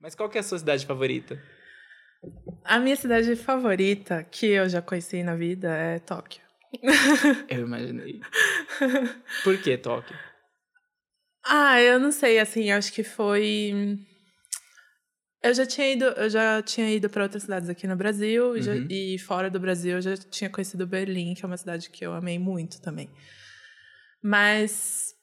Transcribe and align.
Mas 0.00 0.14
qual 0.14 0.28
que 0.28 0.38
é 0.38 0.40
a 0.40 0.44
sua 0.44 0.58
cidade 0.58 0.86
favorita? 0.86 1.40
A 2.64 2.78
minha 2.78 2.96
cidade 2.96 3.34
favorita, 3.36 4.22
que 4.24 4.46
eu 4.46 4.68
já 4.68 4.82
conheci 4.82 5.22
na 5.22 5.34
vida, 5.34 5.68
é 5.74 5.98
Tóquio. 5.98 6.42
Eu 7.48 7.60
imaginei. 7.62 8.20
Por 9.42 9.56
que 9.58 9.76
Tóquio? 9.78 10.14
Ah, 11.44 11.80
eu 11.80 11.98
não 11.98 12.12
sei, 12.12 12.38
assim, 12.38 12.70
acho 12.70 12.92
que 12.92 13.02
foi. 13.02 13.98
Eu 15.42 15.54
já 15.54 15.64
tinha 15.64 15.90
ido, 15.92 16.04
eu 16.04 16.28
já 16.28 16.60
tinha 16.62 16.90
ido 16.92 17.08
para 17.08 17.22
outras 17.22 17.44
cidades 17.44 17.68
aqui 17.70 17.86
no 17.86 17.96
Brasil 17.96 18.54
e, 18.56 18.60
já- 18.62 18.72
Uhum. 18.74 18.86
e 18.90 19.18
fora 19.18 19.48
do 19.48 19.58
Brasil 19.58 19.92
eu 19.96 20.02
já 20.02 20.14
tinha 20.16 20.50
conhecido 20.50 20.86
Berlim, 20.86 21.32
que 21.34 21.42
é 21.44 21.46
uma 21.46 21.56
cidade 21.56 21.88
que 21.88 22.04
eu 22.04 22.12
amei 22.12 22.38
muito 22.38 22.82
também. 22.82 23.08
Mas 24.22 25.14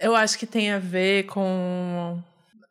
eu 0.00 0.16
acho 0.16 0.36
que 0.38 0.46
tem 0.46 0.72
a 0.72 0.78
ver 0.80 1.26
com 1.26 2.20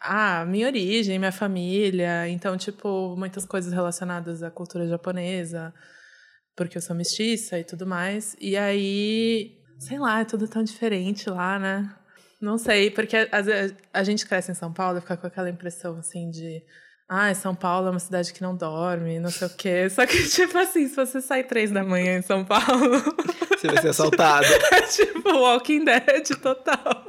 ah, 0.01 0.45
minha 0.45 0.67
origem, 0.67 1.19
minha 1.19 1.31
família, 1.31 2.27
então 2.27 2.57
tipo 2.57 3.15
muitas 3.15 3.45
coisas 3.45 3.71
relacionadas 3.71 4.41
à 4.41 4.49
cultura 4.49 4.87
japonesa, 4.87 5.73
porque 6.55 6.77
eu 6.77 6.81
sou 6.81 6.95
mestiça 6.95 7.59
e 7.59 7.63
tudo 7.63 7.85
mais. 7.85 8.35
E 8.39 8.57
aí, 8.57 9.57
sei 9.79 9.99
lá, 9.99 10.21
é 10.21 10.25
tudo 10.25 10.47
tão 10.47 10.63
diferente 10.63 11.29
lá, 11.29 11.59
né? 11.59 11.95
Não 12.41 12.57
sei, 12.57 12.89
porque 12.89 13.15
vezes 13.43 13.75
a 13.93 14.03
gente 14.03 14.25
cresce 14.25 14.51
em 14.51 14.55
São 14.55 14.73
Paulo 14.73 14.97
e 14.97 15.01
fica 15.01 15.15
com 15.15 15.27
aquela 15.27 15.49
impressão 15.49 15.97
assim 15.99 16.29
de. 16.31 16.63
Ah, 17.07 17.33
São 17.35 17.53
Paulo 17.53 17.87
é 17.87 17.91
uma 17.91 17.99
cidade 17.99 18.33
que 18.33 18.41
não 18.41 18.55
dorme, 18.55 19.19
não 19.19 19.29
sei 19.29 19.47
o 19.47 19.55
quê. 19.55 19.89
Só 19.89 20.05
que, 20.07 20.17
tipo 20.29 20.57
assim, 20.57 20.87
se 20.87 20.95
você 20.95 21.21
sai 21.21 21.43
três 21.43 21.69
da 21.69 21.83
manhã 21.83 22.17
em 22.17 22.21
São 22.21 22.43
Paulo, 22.43 23.03
Você 23.61 23.67
vai 23.67 23.81
ser 23.81 23.89
assaltado. 23.89 24.47
é 24.73 24.81
tipo 24.81 25.29
Walking 25.29 25.85
Dead 25.85 26.27
total. 26.41 27.05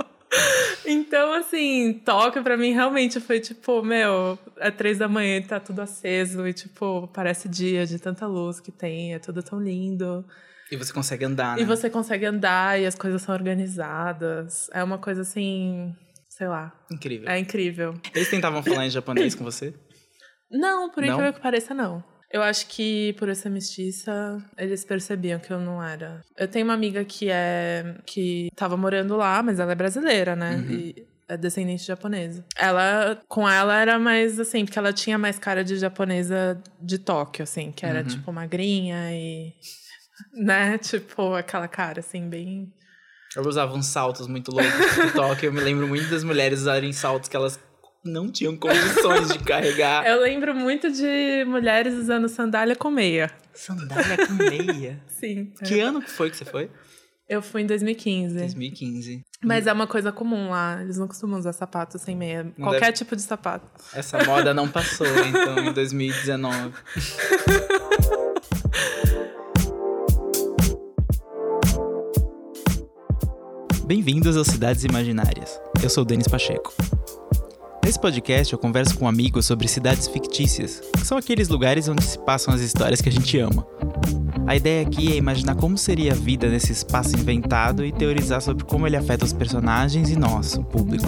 Então, 0.84 1.32
assim, 1.34 1.92
Tóquio 2.04 2.42
pra 2.42 2.56
mim 2.56 2.72
realmente 2.72 3.20
foi 3.20 3.38
tipo, 3.38 3.82
meu, 3.82 4.38
é 4.58 4.70
três 4.70 4.98
da 4.98 5.08
manhã 5.08 5.36
e 5.36 5.42
tá 5.42 5.60
tudo 5.60 5.80
aceso 5.80 6.46
e, 6.46 6.52
tipo, 6.52 7.08
parece 7.14 7.48
dia 7.48 7.86
de 7.86 7.98
tanta 7.98 8.26
luz 8.26 8.58
que 8.60 8.72
tem, 8.72 9.14
é 9.14 9.18
tudo 9.18 9.42
tão 9.42 9.60
lindo. 9.60 10.24
e 10.70 10.76
você 10.76 10.92
consegue 10.92 11.24
andar, 11.24 11.56
né? 11.56 11.62
E 11.62 11.64
você 11.64 11.88
consegue 11.90 12.24
andar 12.26 12.80
e 12.80 12.86
as 12.86 12.94
coisas 12.94 13.22
são 13.22 13.34
organizadas. 13.34 14.68
É 14.72 14.82
uma 14.82 14.98
coisa 14.98 15.22
assim, 15.22 15.94
sei 16.28 16.48
lá, 16.48 16.72
Incrível. 16.90 17.28
é 17.28 17.38
incrível. 17.38 17.94
Eles 18.14 18.30
tentavam 18.30 18.62
falar 18.62 18.86
em 18.86 18.90
japonês 18.90 19.34
com 19.34 19.44
você? 19.44 19.74
Não, 20.50 20.90
por 20.90 21.04
incrível 21.04 21.32
que 21.32 21.40
pareça, 21.40 21.72
não. 21.74 22.02
Eu 22.32 22.42
acho 22.42 22.66
que 22.68 23.12
por 23.18 23.34
ser 23.36 23.50
mestiça, 23.50 24.42
eles 24.56 24.84
percebiam 24.84 25.38
que 25.38 25.52
eu 25.52 25.60
não 25.60 25.82
era. 25.82 26.22
Eu 26.36 26.48
tenho 26.48 26.64
uma 26.64 26.72
amiga 26.74 27.04
que 27.04 27.28
é 27.30 27.96
que 28.06 28.48
tava 28.56 28.76
morando 28.76 29.16
lá, 29.16 29.42
mas 29.42 29.60
ela 29.60 29.72
é 29.72 29.74
brasileira, 29.74 30.34
né? 30.34 30.56
Uhum. 30.56 30.70
E 30.72 31.06
é 31.28 31.36
descendente 31.36 31.82
de 31.82 31.88
japonesa. 31.88 32.44
Ela, 32.56 33.20
com 33.28 33.48
ela 33.48 33.78
era 33.78 33.98
mais 33.98 34.40
assim, 34.40 34.64
porque 34.64 34.78
ela 34.78 34.92
tinha 34.92 35.18
mais 35.18 35.38
cara 35.38 35.62
de 35.62 35.76
japonesa 35.76 36.60
de 36.80 36.98
Tóquio, 36.98 37.42
assim, 37.42 37.70
que 37.70 37.84
era 37.84 38.00
Uhum. 38.00 38.06
tipo 38.06 38.32
magrinha 38.32 39.12
e 39.12 39.52
né, 40.32 40.78
tipo 40.78 41.34
aquela 41.34 41.68
cara 41.68 42.00
assim 42.00 42.28
bem 42.28 42.72
Eu 43.36 43.42
usava 43.46 43.74
uns 43.74 43.86
saltos 43.86 44.26
muito 44.26 44.50
loucos 44.50 44.96
no 44.96 45.12
Tóquio. 45.12 45.48
Eu 45.48 45.52
me 45.52 45.60
lembro 45.60 45.86
muito 45.86 46.08
das 46.10 46.24
mulheres 46.24 46.60
usarem 46.60 46.92
saltos 46.92 47.28
que 47.28 47.36
elas 47.36 47.58
não 48.04 48.30
tinham 48.30 48.56
condições 48.56 49.28
de 49.32 49.38
carregar. 49.40 50.04
Eu 50.06 50.20
lembro 50.22 50.54
muito 50.54 50.90
de 50.90 51.44
mulheres 51.46 51.94
usando 51.94 52.28
sandália 52.28 52.74
com 52.74 52.90
meia. 52.90 53.30
Sandália 53.54 54.26
com 54.26 54.32
meia. 54.34 55.00
Sim. 55.08 55.52
Que 55.64 55.80
ano 55.80 56.00
que 56.02 56.10
foi 56.10 56.30
que 56.30 56.36
você 56.36 56.44
foi? 56.44 56.70
Eu 57.28 57.40
fui 57.40 57.62
em 57.62 57.66
2015. 57.66 58.36
2015. 58.36 59.22
Mas 59.42 59.66
é 59.66 59.72
uma 59.72 59.86
coisa 59.86 60.10
comum 60.12 60.50
lá. 60.50 60.82
Eles 60.82 60.98
não 60.98 61.06
costumam 61.08 61.38
usar 61.38 61.52
sapato 61.52 61.98
sem 61.98 62.16
meia. 62.16 62.52
Qualquer 62.60 62.80
deve- 62.80 62.92
tipo 62.92 63.16
de 63.16 63.22
sapato. 63.22 63.66
Essa 63.94 64.22
moda 64.24 64.52
não 64.52 64.68
passou, 64.68 65.06
então, 65.06 65.58
em 65.60 65.72
2019. 65.72 66.72
Bem-vindos 73.84 74.36
às 74.36 74.46
Cidades 74.46 74.84
Imaginárias. 74.84 75.60
Eu 75.82 75.90
sou 75.90 76.02
o 76.02 76.06
Denis 76.06 76.28
Pacheco. 76.28 76.72
Nesse 77.84 77.98
podcast 78.00 78.52
eu 78.52 78.58
converso 78.58 78.96
com 78.96 79.08
amigos 79.08 79.44
sobre 79.44 79.66
cidades 79.66 80.06
fictícias, 80.06 80.80
que 80.92 81.04
são 81.04 81.18
aqueles 81.18 81.48
lugares 81.48 81.88
onde 81.88 82.04
se 82.04 82.16
passam 82.18 82.54
as 82.54 82.60
histórias 82.60 83.00
que 83.00 83.08
a 83.08 83.12
gente 83.12 83.36
ama. 83.38 83.66
A 84.46 84.54
ideia 84.54 84.86
aqui 84.86 85.12
é 85.12 85.16
imaginar 85.16 85.56
como 85.56 85.76
seria 85.76 86.12
a 86.12 86.14
vida 86.14 86.48
nesse 86.48 86.70
espaço 86.72 87.16
inventado 87.16 87.84
e 87.84 87.90
teorizar 87.90 88.40
sobre 88.40 88.64
como 88.64 88.86
ele 88.86 88.96
afeta 88.96 89.24
os 89.24 89.32
personagens 89.32 90.10
e 90.10 90.16
nós, 90.16 90.54
o 90.54 90.62
público. 90.62 91.06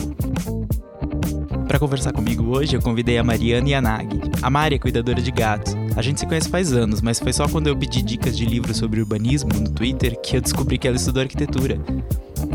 Para 1.67 1.79
conversar 1.79 2.13
comigo 2.13 2.57
hoje, 2.57 2.77
eu 2.77 2.83
convidei 2.83 3.19
a 3.19 3.25
Mariana 3.25 3.69
Yanagi. 3.69 4.21
A 4.43 4.51
Mari 4.51 4.77
é 4.77 4.79
cuidadora 4.79 5.21
de 5.21 5.31
gatos. 5.31 5.75
A 5.97 6.03
gente 6.03 6.21
se 6.21 6.27
conhece 6.27 6.49
faz 6.49 6.73
anos, 6.73 7.01
mas 7.01 7.19
foi 7.19 7.33
só 7.33 7.49
quando 7.49 7.69
eu 7.69 7.77
pedi 7.77 8.03
dicas 8.03 8.37
de 8.37 8.45
livros 8.45 8.77
sobre 8.77 9.01
urbanismo 9.01 9.51
no 9.53 9.71
Twitter 9.71 10.21
que 10.21 10.37
eu 10.37 10.41
descobri 10.41 10.77
que 10.77 10.87
ela 10.87 10.97
estudou 10.97 11.23
arquitetura. 11.23 11.81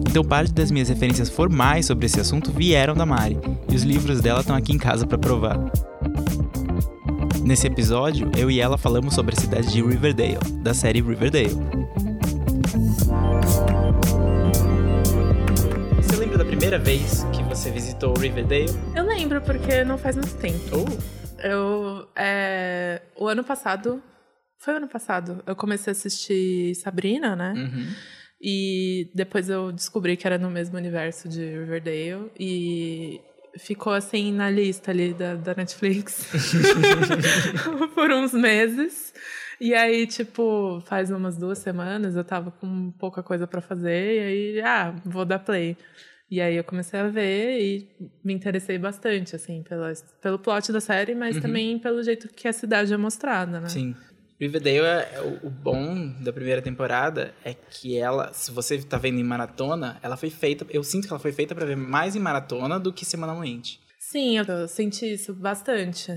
Então 0.10 0.24
parte 0.24 0.52
das 0.52 0.72
minhas 0.72 0.90
referências 0.90 1.30
formais 1.30 1.86
sobre 1.86 2.08
esse 2.08 2.20
assunto 2.20 2.52
vieram 2.52 2.96
da 2.96 3.06
Mari, 3.06 3.38
e 3.72 3.76
os 3.76 3.84
livros 3.84 4.20
dela 4.20 4.40
estão 4.40 4.56
aqui 4.56 4.74
em 4.74 4.78
casa 4.78 5.06
para 5.06 5.20
provar. 5.20 5.60
Nesse 7.46 7.68
episódio, 7.68 8.30
eu 8.36 8.50
e 8.50 8.60
ela 8.60 8.76
falamos 8.76 9.14
sobre 9.14 9.36
a 9.38 9.40
cidade 9.40 9.72
de 9.72 9.84
Riverdale, 9.84 10.40
da 10.64 10.74
série 10.74 11.00
Riverdale. 11.00 11.54
Você 15.98 16.16
lembra 16.16 16.40
da 16.40 16.46
primeira 16.46 16.80
vez 16.80 17.24
que 17.32 17.44
você 17.44 17.70
visitou 17.70 18.18
Riverdale? 18.18 18.66
Eu 18.96 19.06
lembro, 19.06 19.40
porque 19.42 19.84
não 19.84 20.00
faz 20.00 20.16
muito 20.16 20.34
tempo. 20.38 20.60
Oh, 20.74 21.46
Eu. 21.46 22.08
É... 22.16 23.04
O 23.16 23.28
ano 23.28 23.44
passado. 23.44 24.02
Foi 24.58 24.74
o 24.74 24.78
ano 24.78 24.88
passado. 24.88 25.44
Eu 25.46 25.56
comecei 25.56 25.92
a 25.92 25.94
assistir 25.94 26.74
Sabrina, 26.76 27.36
né? 27.36 27.54
uhum. 27.56 27.88
E 28.42 29.10
depois 29.14 29.50
eu 29.50 29.72
descobri 29.72 30.16
que 30.16 30.26
era 30.26 30.38
no 30.38 30.50
mesmo 30.50 30.78
universo 30.78 31.28
de 31.28 31.42
Riverdale. 31.42 32.32
E 32.40 33.20
ficou 33.58 33.92
assim 33.94 34.32
na 34.32 34.50
lista 34.50 34.92
ali 34.92 35.14
da, 35.14 35.36
da 35.36 35.54
Netflix 35.56 36.30
por 37.94 38.12
uns 38.12 38.34
meses. 38.34 39.14
E 39.60 39.74
aí, 39.74 40.08
tipo, 40.08 40.82
faz 40.86 41.12
umas 41.12 41.36
duas 41.38 41.58
semanas 41.58 42.16
eu 42.16 42.24
tava 42.24 42.50
com 42.52 42.92
pouca 42.92 43.22
coisa 43.22 43.46
pra 43.46 43.60
fazer. 43.60 44.16
E 44.16 44.20
aí, 44.20 44.62
ah, 44.62 44.96
vou 45.04 45.26
dar 45.26 45.40
play. 45.40 45.76
E 46.32 46.40
aí 46.40 46.56
eu 46.56 46.64
comecei 46.64 47.00
a 47.00 47.08
ver 47.08 47.60
e 47.60 47.90
me 48.24 48.34
interessei 48.34 48.78
bastante, 48.78 49.36
assim, 49.36 49.64
pela, 49.64 49.92
pelo 50.22 50.38
plot 50.38 50.72
da 50.72 50.80
série, 50.80 51.16
mas 51.16 51.36
Uhum. 51.38 51.42
também 51.42 51.80
pelo 51.80 52.02
jeito 52.04 52.30
que 52.30 52.48
a 52.48 52.54
cidade 52.54 52.94
é 52.94 52.98
mostrada, 52.98 53.60
né? 53.60 53.68
Sim. 53.68 53.96
Riverdale, 54.40 54.86
é, 54.86 55.12
é 55.16 55.22
o, 55.22 55.48
o 55.48 55.50
bom 55.50 56.08
da 56.22 56.32
primeira 56.32 56.62
temporada 56.62 57.34
é 57.44 57.54
que 57.54 57.98
ela, 57.98 58.32
se 58.32 58.52
você 58.52 58.82
tá 58.82 58.98
vendo 58.98 59.20
em 59.20 59.24
maratona, 59.24 60.00
ela 60.02 60.16
foi 60.16 60.30
feita, 60.30 60.66
eu 60.70 60.84
sinto 60.84 61.08
que 61.08 61.14
ela 61.14 61.20
foi 61.20 61.34
feita 61.34 61.54
pra 61.54 61.66
ver 61.66 61.76
mais 61.76 62.16
em 62.16 62.20
maratona 62.20 62.80
do 62.80 62.94
que 62.94 63.04
semanalmente. 63.04 63.82
Sim, 63.98 64.38
eu 64.38 64.68
senti 64.68 65.14
isso 65.14 65.34
bastante. 65.34 66.12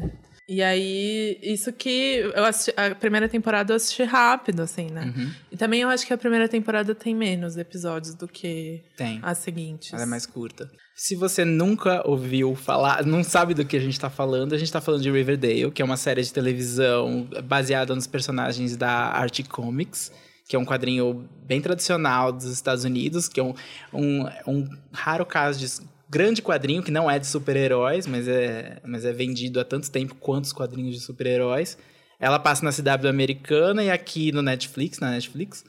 E 0.53 0.63
aí, 0.63 1.39
isso 1.43 1.73
que 1.73 2.17
eu 2.35 2.45
assisti, 2.45 2.79
a 2.79 2.95
primeira 2.95 3.27
temporada 3.27 3.73
eu 3.73 3.77
assisti 3.77 4.03
rápido, 4.03 4.61
assim, 4.61 4.91
né? 4.91 5.11
Uhum. 5.17 5.31
E 5.51 5.57
também 5.57 5.81
eu 5.81 5.89
acho 5.89 6.07
que 6.07 6.13
a 6.13 6.19
primeira 6.19 6.47
temporada 6.47 6.95
tem 6.95 7.15
menos 7.15 7.57
episódios 7.57 8.15
do 8.15 8.29
que 8.29 8.85
Tem. 8.95 9.19
as 9.23 9.39
seguintes. 9.39 9.95
Ela 9.95 10.03
é 10.03 10.07
mais 10.07 10.27
curta. 10.27 10.71
Se 10.95 11.17
você 11.17 11.43
nunca 11.43 12.07
ouviu 12.07 12.55
falar, 12.55 13.03
não 13.03 13.25
sabe 13.25 13.55
do 13.55 13.65
que 13.65 13.79
a 13.79 13.81
gente 13.81 13.99
tá 13.99 14.11
falando, 14.11 14.55
a 14.55 14.59
gente 14.59 14.71
tá 14.71 14.79
falando 14.79 15.01
de 15.01 15.11
Riverdale, 15.11 15.71
que 15.71 15.81
é 15.81 15.85
uma 15.87 15.97
série 15.97 16.21
de 16.21 16.31
televisão 16.31 17.27
baseada 17.45 17.95
nos 17.95 18.07
personagens 18.07 18.77
da 18.77 18.91
Art 18.91 19.43
Comics, 19.49 20.13
que 20.47 20.55
é 20.55 20.59
um 20.59 20.67
quadrinho 20.67 21.27
bem 21.47 21.63
tradicional 21.63 22.31
dos 22.31 22.45
Estados 22.45 22.85
Unidos, 22.85 23.27
que 23.27 23.41
é 23.41 23.43
um, 23.43 23.55
um, 23.91 24.27
um 24.47 24.69
raro 24.93 25.25
caso 25.25 25.59
de 25.59 25.65
grande 26.13 26.43
quadrinho 26.43 26.83
que 26.83 26.91
não 26.91 27.11
é 27.11 27.19
de 27.19 27.27
super-heróis, 27.27 28.07
mas 28.07 28.29
é, 28.29 28.79
mas 28.85 29.07
é 29.07 29.13
vendido 29.15 29.59
há 29.59 29.65
tanto 29.65 29.91
tempo 29.91 30.15
quanto 30.17 30.45
os 30.45 30.53
quadrinhos 30.53 30.95
de 30.95 31.01
super-heróis. 31.01 31.79
Ela 32.21 32.39
passa 32.39 32.63
na 32.63 32.71
CW 32.71 33.09
americana 33.09 33.83
e 33.83 33.91
aqui 33.91 34.31
no 34.31 34.43
Netflix, 34.43 34.99
na 34.99 35.11
Netflix. 35.11 35.65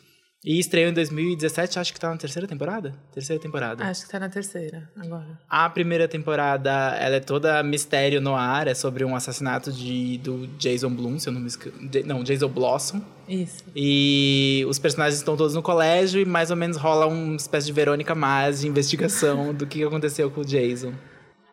E 0.45 0.60
estreou 0.60 0.90
em 0.90 0.94
2017, 0.94 1.80
acho 1.80 1.94
que 1.94 2.00
tá 2.00 2.10
na 2.10 2.18
terceira 2.18 2.45
temporada? 2.45 2.94
Terceira 3.13 3.42
temporada. 3.42 3.81
Acho 3.86 4.06
que 4.06 4.12
tá 4.12 4.19
na 4.19 4.28
terceira 4.28 4.90
agora. 4.98 5.40
A 5.50 5.69
primeira 5.69 6.06
temporada, 6.06 6.69
ela 7.00 7.16
é 7.16 7.19
toda 7.22 7.63
mistério 7.63 8.19
no 8.19 8.36
ar, 8.36 8.68
é 8.68 8.74
sobre 8.74 9.06
um 9.06 9.16
assassinato 9.16 9.72
de, 9.72 10.18
do 10.18 10.45
Jason 10.57 10.90
Blum, 10.90 11.18
se 11.18 11.30
eu 11.30 11.34
não 11.34 11.40
me 11.40 11.48
esqueço. 11.48 11.75
Não, 12.06 12.24
Jason 12.24 12.50
Blossom. 12.50 13.01
Isso. 13.25 13.63
E 13.74 14.66
os 14.68 14.78
personagens 14.78 15.18
estão 15.18 15.38
todos 15.38 15.56
no 15.56 15.62
colégio 15.62 16.19
e 16.19 16.25
mais 16.25 16.51
ou 16.51 16.57
menos 16.57 16.75
rola 16.75 17.06
uma 17.06 17.38
espécie 17.38 17.68
de 17.68 17.72
Verônica 17.72 18.13
Mars 18.13 18.60
de 18.60 18.68
investigação 18.68 19.54
do 19.56 19.66
que 19.66 19.81
aconteceu 19.81 20.30
com 20.30 20.42
o 20.42 20.46
Jason. 20.46 20.94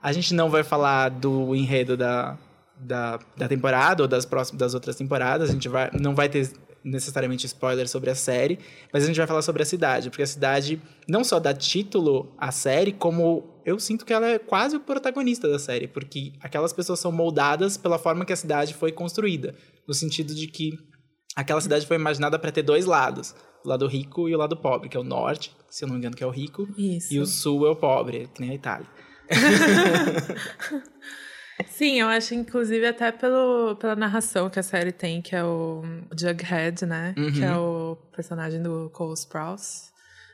A 0.03 0.13
gente 0.13 0.35
não 0.35 0.51
vai 0.51 0.65
falar 0.65 1.11
do 1.11 1.55
enredo 1.55 1.97
da, 1.97 2.37
da, 2.77 3.21
da 3.37 3.47
temporada 3.47 4.03
ou 4.03 4.09
das, 4.09 4.25
próximas, 4.25 4.59
das 4.59 4.75
outras 4.75 4.97
temporadas, 4.97 5.51
a 5.51 5.53
gente 5.53 5.69
vai, 5.69 5.91
não 5.93 6.13
vai 6.13 6.29
ter 6.29 6.51
necessariamente 6.85 7.47
spoiler 7.47 7.89
sobre 7.89 8.11
a 8.11 8.15
série, 8.15 8.59
mas 8.93 9.05
a 9.05 9.07
gente 9.07 9.17
vai 9.17 9.27
falar 9.27 9.43
sobre 9.43 9.63
a 9.63 9.67
cidade, 9.67 10.11
porque 10.11 10.23
a 10.23 10.27
cidade 10.27 10.81
não 11.09 11.23
só 11.23 11.39
dá 11.39 11.53
título 11.53 12.35
à 12.39 12.51
série, 12.51 12.93
como 12.93 13.61
eu 13.65 13.79
sinto 13.79 14.05
que 14.05 14.13
ela 14.13 14.27
é 14.27 14.39
quase 14.39 14.77
o 14.77 14.81
protagonista 14.81 15.49
da 15.49 15.59
série, 15.59 15.87
porque 15.87 16.33
aquelas 16.41 16.73
pessoas 16.73 16.99
são 16.99 17.13
moldadas 17.13 17.77
pela 17.77 17.99
forma 17.99 18.25
que 18.25 18.33
a 18.33 18.37
cidade 18.37 18.75
foi 18.75 18.93
construída, 18.93 19.55
no 19.87 19.95
sentido 19.95 20.35
de 20.35 20.47
que 20.47 20.73
aquela 21.37 21.61
cidade 21.61 21.87
foi 21.87 21.97
imaginada 21.97 22.39
para 22.39 22.51
ter 22.51 22.63
dois 22.63 22.87
lados, 22.87 23.35
o 23.65 23.69
lado 23.69 23.87
rico 23.87 24.29
e 24.29 24.35
o 24.35 24.39
lado 24.39 24.57
pobre, 24.57 24.89
que 24.89 24.97
é 24.97 25.01
o 25.01 25.05
norte, 25.05 25.55
se 25.69 25.85
eu 25.85 25.89
não 25.89 25.95
me 25.95 25.99
engano 25.99 26.17
que 26.17 26.25
é 26.25 26.27
o 26.27 26.31
rico, 26.31 26.67
Isso. 26.77 27.13
e 27.13 27.21
o 27.21 27.27
sul 27.27 27.67
é 27.67 27.71
o 27.71 27.77
pobre, 27.77 28.29
que 28.35 28.41
nem 28.41 28.51
a 28.51 28.55
Itália. 28.55 28.89
Sim, 31.69 32.01
eu 32.01 32.09
acho, 32.09 32.35
inclusive, 32.35 32.87
até 32.87 33.13
pelo, 33.13 33.77
pela 33.77 33.97
narração 33.97 34.49
que 34.49 34.59
a 34.59 34.63
série 34.63 34.93
tem, 34.93 35.21
que 35.21 35.35
é 35.35 35.45
o 35.45 35.83
Jughead, 36.17 36.87
né? 36.87 37.15
Uhum. 37.17 37.33
Que 37.33 37.45
é 37.45 37.57
o 37.57 37.97
personagem 38.15 38.63
do 38.63 38.91
Cole 38.91 39.15
Sprouse. 39.15 39.91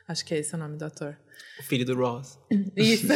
Acho 0.08 0.24
que 0.24 0.34
é 0.34 0.38
esse 0.38 0.54
o 0.54 0.58
nome 0.58 0.76
do 0.76 0.84
ator. 0.84 1.16
O 1.58 1.62
filho 1.62 1.84
do 1.84 1.96
Ross. 1.96 2.38
Isso. 2.76 3.06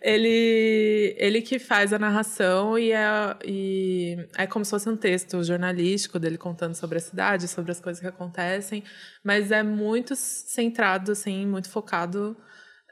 ele, 0.00 1.14
ele 1.18 1.42
que 1.42 1.58
faz 1.58 1.92
a 1.92 1.98
narração 1.98 2.78
e 2.78 2.90
é, 2.90 3.36
e 3.44 4.26
é 4.36 4.46
como 4.46 4.64
se 4.64 4.70
fosse 4.70 4.88
um 4.88 4.96
texto 4.96 5.42
jornalístico 5.44 6.18
dele 6.18 6.38
contando 6.38 6.74
sobre 6.74 6.98
a 6.98 7.00
cidade, 7.00 7.48
sobre 7.48 7.70
as 7.70 7.80
coisas 7.80 8.00
que 8.00 8.06
acontecem, 8.06 8.82
mas 9.22 9.50
é 9.50 9.62
muito 9.62 10.16
centrado, 10.16 11.12
assim, 11.12 11.46
muito 11.46 11.68
focado 11.68 12.36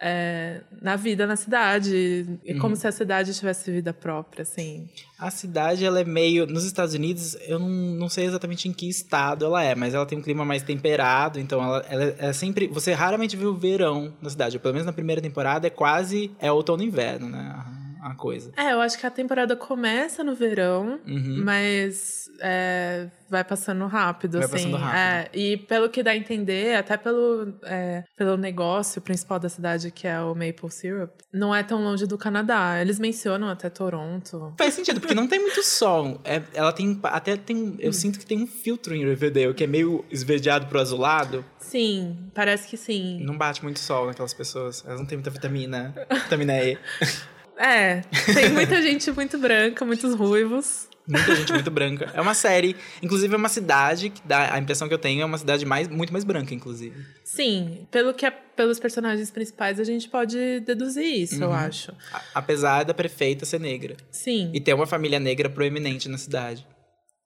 é, 0.01 0.61
na 0.83 0.97
vida 0.97 1.27
na 1.27 1.37
cidade. 1.37 2.27
É 2.45 2.55
como 2.55 2.77
se 2.77 2.87
a 2.87 2.93
cidade 2.93 3.33
tivesse 3.35 3.71
vida 3.71 3.93
própria, 3.93 4.43
assim. 4.43 4.89
A 5.19 5.31
cidade, 5.31 5.85
ela 5.85 6.01
é 6.01 6.05
meio. 6.05 6.47
Nos 6.47 6.65
Estados 6.65 6.95
Unidos, 6.95 7.37
eu 7.47 7.59
não, 7.59 7.69
não 7.69 8.09
sei 8.09 8.27
exatamente 8.27 8.69
em 8.69 8.73
que 8.73 8.89
estado 8.89 9.45
ela 9.45 9.63
é, 9.63 9.75
mas 9.75 9.95
ela 9.95 10.07
tem 10.07 10.19
um 10.19 10.23
clima 10.23 10.45
mais 10.45 10.63
temperado, 10.63 11.39
então 11.39 11.63
ela, 11.63 11.85
ela 11.89 12.15
é 12.19 12.33
sempre. 12.33 12.67
Você 12.69 12.93
raramente 12.93 13.37
vê 13.37 13.47
o 13.47 13.55
verão 13.55 14.13
na 14.21 14.31
cidade. 14.31 14.59
Pelo 14.59 14.75
menos 14.75 14.87
na 14.87 14.93
primeira 14.93 15.21
temporada 15.21 15.67
é 15.67 15.71
quase. 15.71 16.31
É 16.39 16.51
outono 16.51 16.83
e 16.83 16.87
inverno, 16.87 17.29
né? 17.29 17.39
A 17.39 17.84
a 18.11 18.15
coisa. 18.15 18.53
É, 18.57 18.73
eu 18.73 18.81
acho 18.81 18.99
que 18.99 19.07
a 19.07 19.11
temporada 19.11 19.57
começa 19.57 20.23
no 20.25 20.35
verão, 20.35 21.01
Uhum. 21.07 21.43
mas 21.45 22.25
é, 22.41 23.09
vai 23.31 23.43
passando 23.45 23.87
rápido, 23.87 24.39
Vai 24.39 24.45
assim. 24.45 24.53
passando 24.71 24.77
rápido. 24.77 24.97
É, 24.97 25.31
e 25.39 25.57
pelo 25.57 25.89
que 25.89 26.03
dá 26.03 26.11
a 26.13 26.17
entender, 26.17 26.75
até 26.77 26.97
pelo, 26.97 27.55
é, 27.65 28.05
pelo 28.17 28.37
negócio 28.37 29.01
principal 29.01 29.39
da 29.39 29.49
cidade, 29.49 29.91
que 29.91 30.07
é 30.07 30.21
o 30.21 30.35
Maple 30.35 30.71
Syrup, 30.71 31.11
não 31.33 31.55
é 31.55 31.63
tão 31.63 31.83
longe 31.83 32.07
do 32.07 32.19
Canadá. 32.19 32.81
Eles 32.81 32.99
mencionam 32.99 33.49
até 33.49 33.71
Toronto. 33.71 34.53
Faz 34.59 34.75
sentido, 34.75 35.01
porque 35.01 35.15
não 35.15 35.27
tem 35.27 35.41
muito 35.41 35.63
sol. 35.63 36.21
É, 36.25 36.43
ela 36.55 36.73
tem. 36.73 36.99
Até 37.05 37.37
tem. 37.37 37.77
Eu 37.79 37.93
sinto 37.93 38.19
que 38.19 38.27
tem 38.27 38.43
um 38.43 38.47
filtro 38.47 38.95
em 38.95 39.05
Riverdale, 39.05 39.55
que 39.55 39.65
é 39.65 39.67
meio 39.67 40.05
esverdeado 40.11 40.67
pro 40.67 40.79
azulado. 40.81 41.45
Sim, 41.59 42.17
parece 42.35 42.69
que 42.69 42.77
sim. 42.77 43.19
Não 43.23 43.37
bate 43.39 43.63
muito 43.63 43.79
sol 43.81 44.07
naquelas 44.07 44.35
pessoas. 44.35 44.85
Elas 44.87 45.01
não 45.01 45.07
têm 45.07 45.17
muita 45.19 45.31
vitamina. 45.31 45.95
Vitamina 46.25 46.63
E. 46.63 46.79
É, 47.57 48.01
tem 48.35 48.51
muita 48.51 48.81
gente 48.83 49.11
muito 49.13 49.39
branca, 49.39 49.85
muitos 49.85 50.15
ruivos. 50.15 50.89
Muita 51.07 51.37
gente 51.37 51.53
muito 51.53 51.71
branca. 51.71 52.11
É 52.15 52.21
uma 52.21 52.33
série. 52.35 52.75
Inclusive, 53.03 53.35
é 53.35 53.37
uma 53.37 53.49
cidade 53.51 54.09
que 54.09 54.27
dá. 54.27 54.55
A 54.55 54.59
impressão 54.59 54.89
que 54.89 54.95
eu 54.95 54.99
tenho 54.99 55.21
é 55.21 55.25
uma 55.25 55.37
cidade 55.37 55.67
mais, 55.67 55.87
muito 55.87 56.11
mais 56.13 56.25
branca, 56.25 56.55
inclusive. 56.55 56.97
Sim, 57.23 57.87
pelo 57.91 58.15
que 58.15 58.25
é, 58.25 58.31
pelos 58.31 58.81
personagens 58.81 59.31
principais 59.31 59.79
a 59.79 59.85
gente 59.85 60.09
pode 60.09 60.61
deduzir 60.61 61.05
isso, 61.05 61.43
eu 61.45 61.49
Uhum. 61.49 61.55
acho. 61.55 61.93
A- 62.11 62.23
apesar 62.37 62.85
da 62.85 62.95
prefeita 62.95 63.45
ser 63.45 63.61
negra. 63.61 63.97
Sim. 64.11 64.51
E 64.55 64.61
ter 64.61 64.73
uma 64.73 64.87
família 64.87 65.21
negra 65.21 65.51
proeminente 65.51 66.09
na 66.09 66.17
cidade. 66.17 66.67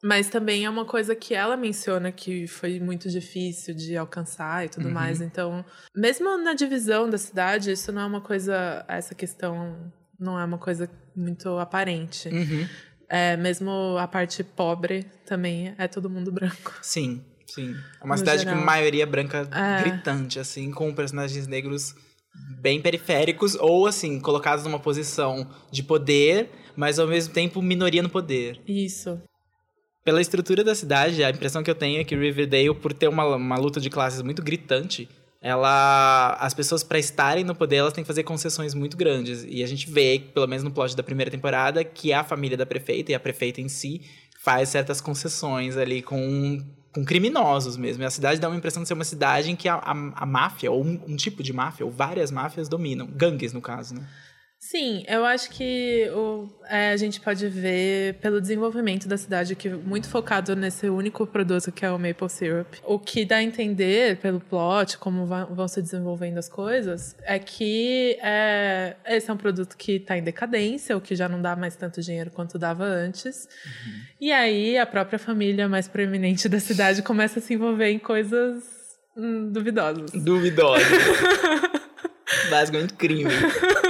Mas 0.03 0.29
também 0.29 0.65
é 0.65 0.71
uma 0.71 0.85
coisa 0.85 1.15
que 1.15 1.33
ela 1.35 1.57
menciona 1.57 2.11
que 2.11 2.47
foi 2.49 2.81
muito 2.81 3.09
difícil 3.09 3.75
de 3.75 3.97
alcançar 3.97 4.65
e 4.67 4.69
tudo 4.69 4.87
Uhum. 4.89 4.93
mais. 4.95 5.21
Então, 5.21 5.65
mesmo 5.95 6.37
na 6.39 6.53
divisão 6.53 7.09
da 7.09 7.19
cidade, 7.19 7.71
isso 7.71 7.93
não 7.93 8.03
é 8.03 8.07
uma 8.07 8.21
coisa. 8.21 8.85
Essa 8.89 9.15
questão 9.15 9.93
não 10.19 10.39
é 10.39 10.45
uma 10.45 10.59
coisa 10.59 10.89
muito 11.15 11.49
aparente. 11.59 12.29
Uhum. 12.29 12.67
É, 13.09 13.37
mesmo 13.37 13.97
a 13.99 14.07
parte 14.07 14.45
pobre 14.45 15.05
também 15.25 15.75
é 15.79 15.89
todo 15.89 16.11
mundo 16.11 16.31
branco. 16.31 16.75
Sim, 16.83 17.25
sim. 17.47 17.75
É 18.01 18.05
uma 18.05 18.15
No 18.15 18.19
cidade 18.19 18.43
geral. 18.43 18.59
com 18.59 18.65
maioria 18.65 19.07
branca 19.07 19.49
É. 19.51 19.83
gritante, 19.83 20.39
assim, 20.39 20.71
com 20.71 20.95
personagens 20.95 21.47
negros 21.47 21.95
bem 22.61 22.81
periféricos, 22.83 23.55
ou 23.55 23.87
assim, 23.87 24.21
colocados 24.21 24.65
numa 24.65 24.79
posição 24.79 25.49
de 25.71 25.83
poder, 25.83 26.51
mas 26.77 26.99
ao 26.99 27.09
mesmo 27.09 27.33
tempo 27.33 27.63
minoria 27.63 28.03
no 28.03 28.09
poder. 28.11 28.61
Isso. 28.69 29.21
Pela 30.05 30.21
estrutura 30.21 30.63
da 30.63 30.75
cidade, 30.75 31.25
a 31.25 31.31
impressão 31.31 31.63
que 31.63 31.71
eu 31.71 31.75
tenho 31.75 32.01
é 32.01 32.05
que 32.05 32.15
Riverdale, 32.15 32.75
por 32.75 32.93
ter 32.93 33.09
uma, 33.09 33.25
uma 33.37 33.57
luta 33.59 33.81
de 33.81 33.91
classes 33.91 34.23
muito 34.23 34.43
gritante, 34.43 35.09
ela 35.41 36.37
as 36.41 36.53
pessoas 36.53 36.83
para 36.83 36.99
estarem 36.99 37.45
no 37.45 37.55
poder 37.55 37.77
elas 37.77 37.93
têm 37.93 38.03
que 38.03 38.09
fazer 38.09 38.25
concessões 38.25 38.75
muito 38.75 38.97
grandes 38.97 39.47
e 39.49 39.63
a 39.63 39.67
gente 39.67 39.89
vê 39.89 40.21
pelo 40.35 40.49
menos 40.49 40.65
no 40.65 40.71
plot 40.71 40.97
da 40.97 41.03
primeira 41.03 41.31
temporada 41.31 41.85
que 41.85 42.13
a 42.13 42.25
família 42.25 42.57
da 42.57 42.67
prefeita 42.67 43.13
e 43.13 43.15
a 43.15 43.21
prefeita 43.21 43.61
em 43.61 43.69
si 43.69 44.03
faz 44.43 44.69
certas 44.69 45.01
concessões 45.01 45.77
ali 45.77 46.03
com 46.03 46.61
com 46.93 47.05
criminosos 47.05 47.77
mesmo. 47.77 48.03
E 48.03 48.07
a 48.07 48.11
cidade 48.11 48.41
dá 48.41 48.49
uma 48.49 48.57
impressão 48.57 48.83
de 48.83 48.89
ser 48.89 48.95
uma 48.95 49.05
cidade 49.05 49.51
em 49.51 49.57
que 49.57 49.69
a, 49.69 49.75
a, 49.75 49.93
a 49.93 50.27
máfia, 50.27 50.71
ou 50.71 50.85
um, 50.85 51.01
um 51.07 51.17
tipo 51.17 51.43
de 51.43 51.53
máfia, 51.53 51.85
ou 51.85 51.93
várias 51.93 52.31
máfias 52.31 52.69
dominam. 52.69 53.07
Gangues, 53.07 53.53
no 53.53 53.61
caso, 53.61 53.95
né? 53.95 54.07
Sim, 54.61 55.05
eu 55.07 55.25
acho 55.25 55.51
que 55.51 56.11
o, 56.11 56.49
é, 56.69 56.91
a 56.91 56.97
gente 56.97 57.21
pode 57.21 57.49
ver 57.49 58.15
pelo 58.15 58.41
desenvolvimento 58.41 59.07
da 59.07 59.17
cidade, 59.17 59.55
que 59.55 59.69
é 59.69 59.75
muito 59.75 60.09
focado 60.09 60.57
nesse 60.57 60.89
único 60.89 61.25
produto 61.27 61.71
que 61.71 61.87
é 61.87 61.91
o 61.91 61.99
Maple 61.99 62.29
Syrup. 62.29 62.75
O 62.85 62.99
que 62.99 63.25
dá 63.25 63.37
a 63.37 63.43
entender 63.43 64.17
pelo 64.17 64.41
plot, 64.41 64.99
como 64.99 65.25
vão 65.27 65.69
se 65.69 65.81
desenvolvendo 65.81 66.39
as 66.39 66.49
coisas, 66.49 67.15
é 67.23 67.39
que 67.39 68.19
é, 68.21 68.97
esse 69.07 69.31
é 69.31 69.33
um 69.33 69.37
produto 69.37 69.77
que 69.77 69.93
está 69.93 70.19
em 70.19 70.23
decadência, 70.25 70.97
o 70.97 71.01
que 71.01 71.15
já 71.15 71.29
não 71.29 71.41
dá 71.41 71.55
mais 71.55 71.77
tanto 71.77 72.03
dinheiro 72.03 72.31
quanto 72.33 72.59
dava 72.59 72.85
antes. 72.85 73.49
E 74.21 74.33
aí 74.33 74.77
a 74.77 74.85
própria 74.85 75.21
família 75.21 75.69
mais 75.69 75.87
proeminente 75.87 76.49
da 76.49 76.59
cidade 76.59 77.01
começa 77.03 77.39
a 77.39 77.43
se 77.43 77.55
envolver 77.55 77.91
em 77.91 77.99
coisas 77.99 78.65
hum, 79.17 79.53
duvidosas. 79.53 80.11
Duvidosa. 80.11 80.85
Basicamente 82.51 82.95
crime. 82.95 83.31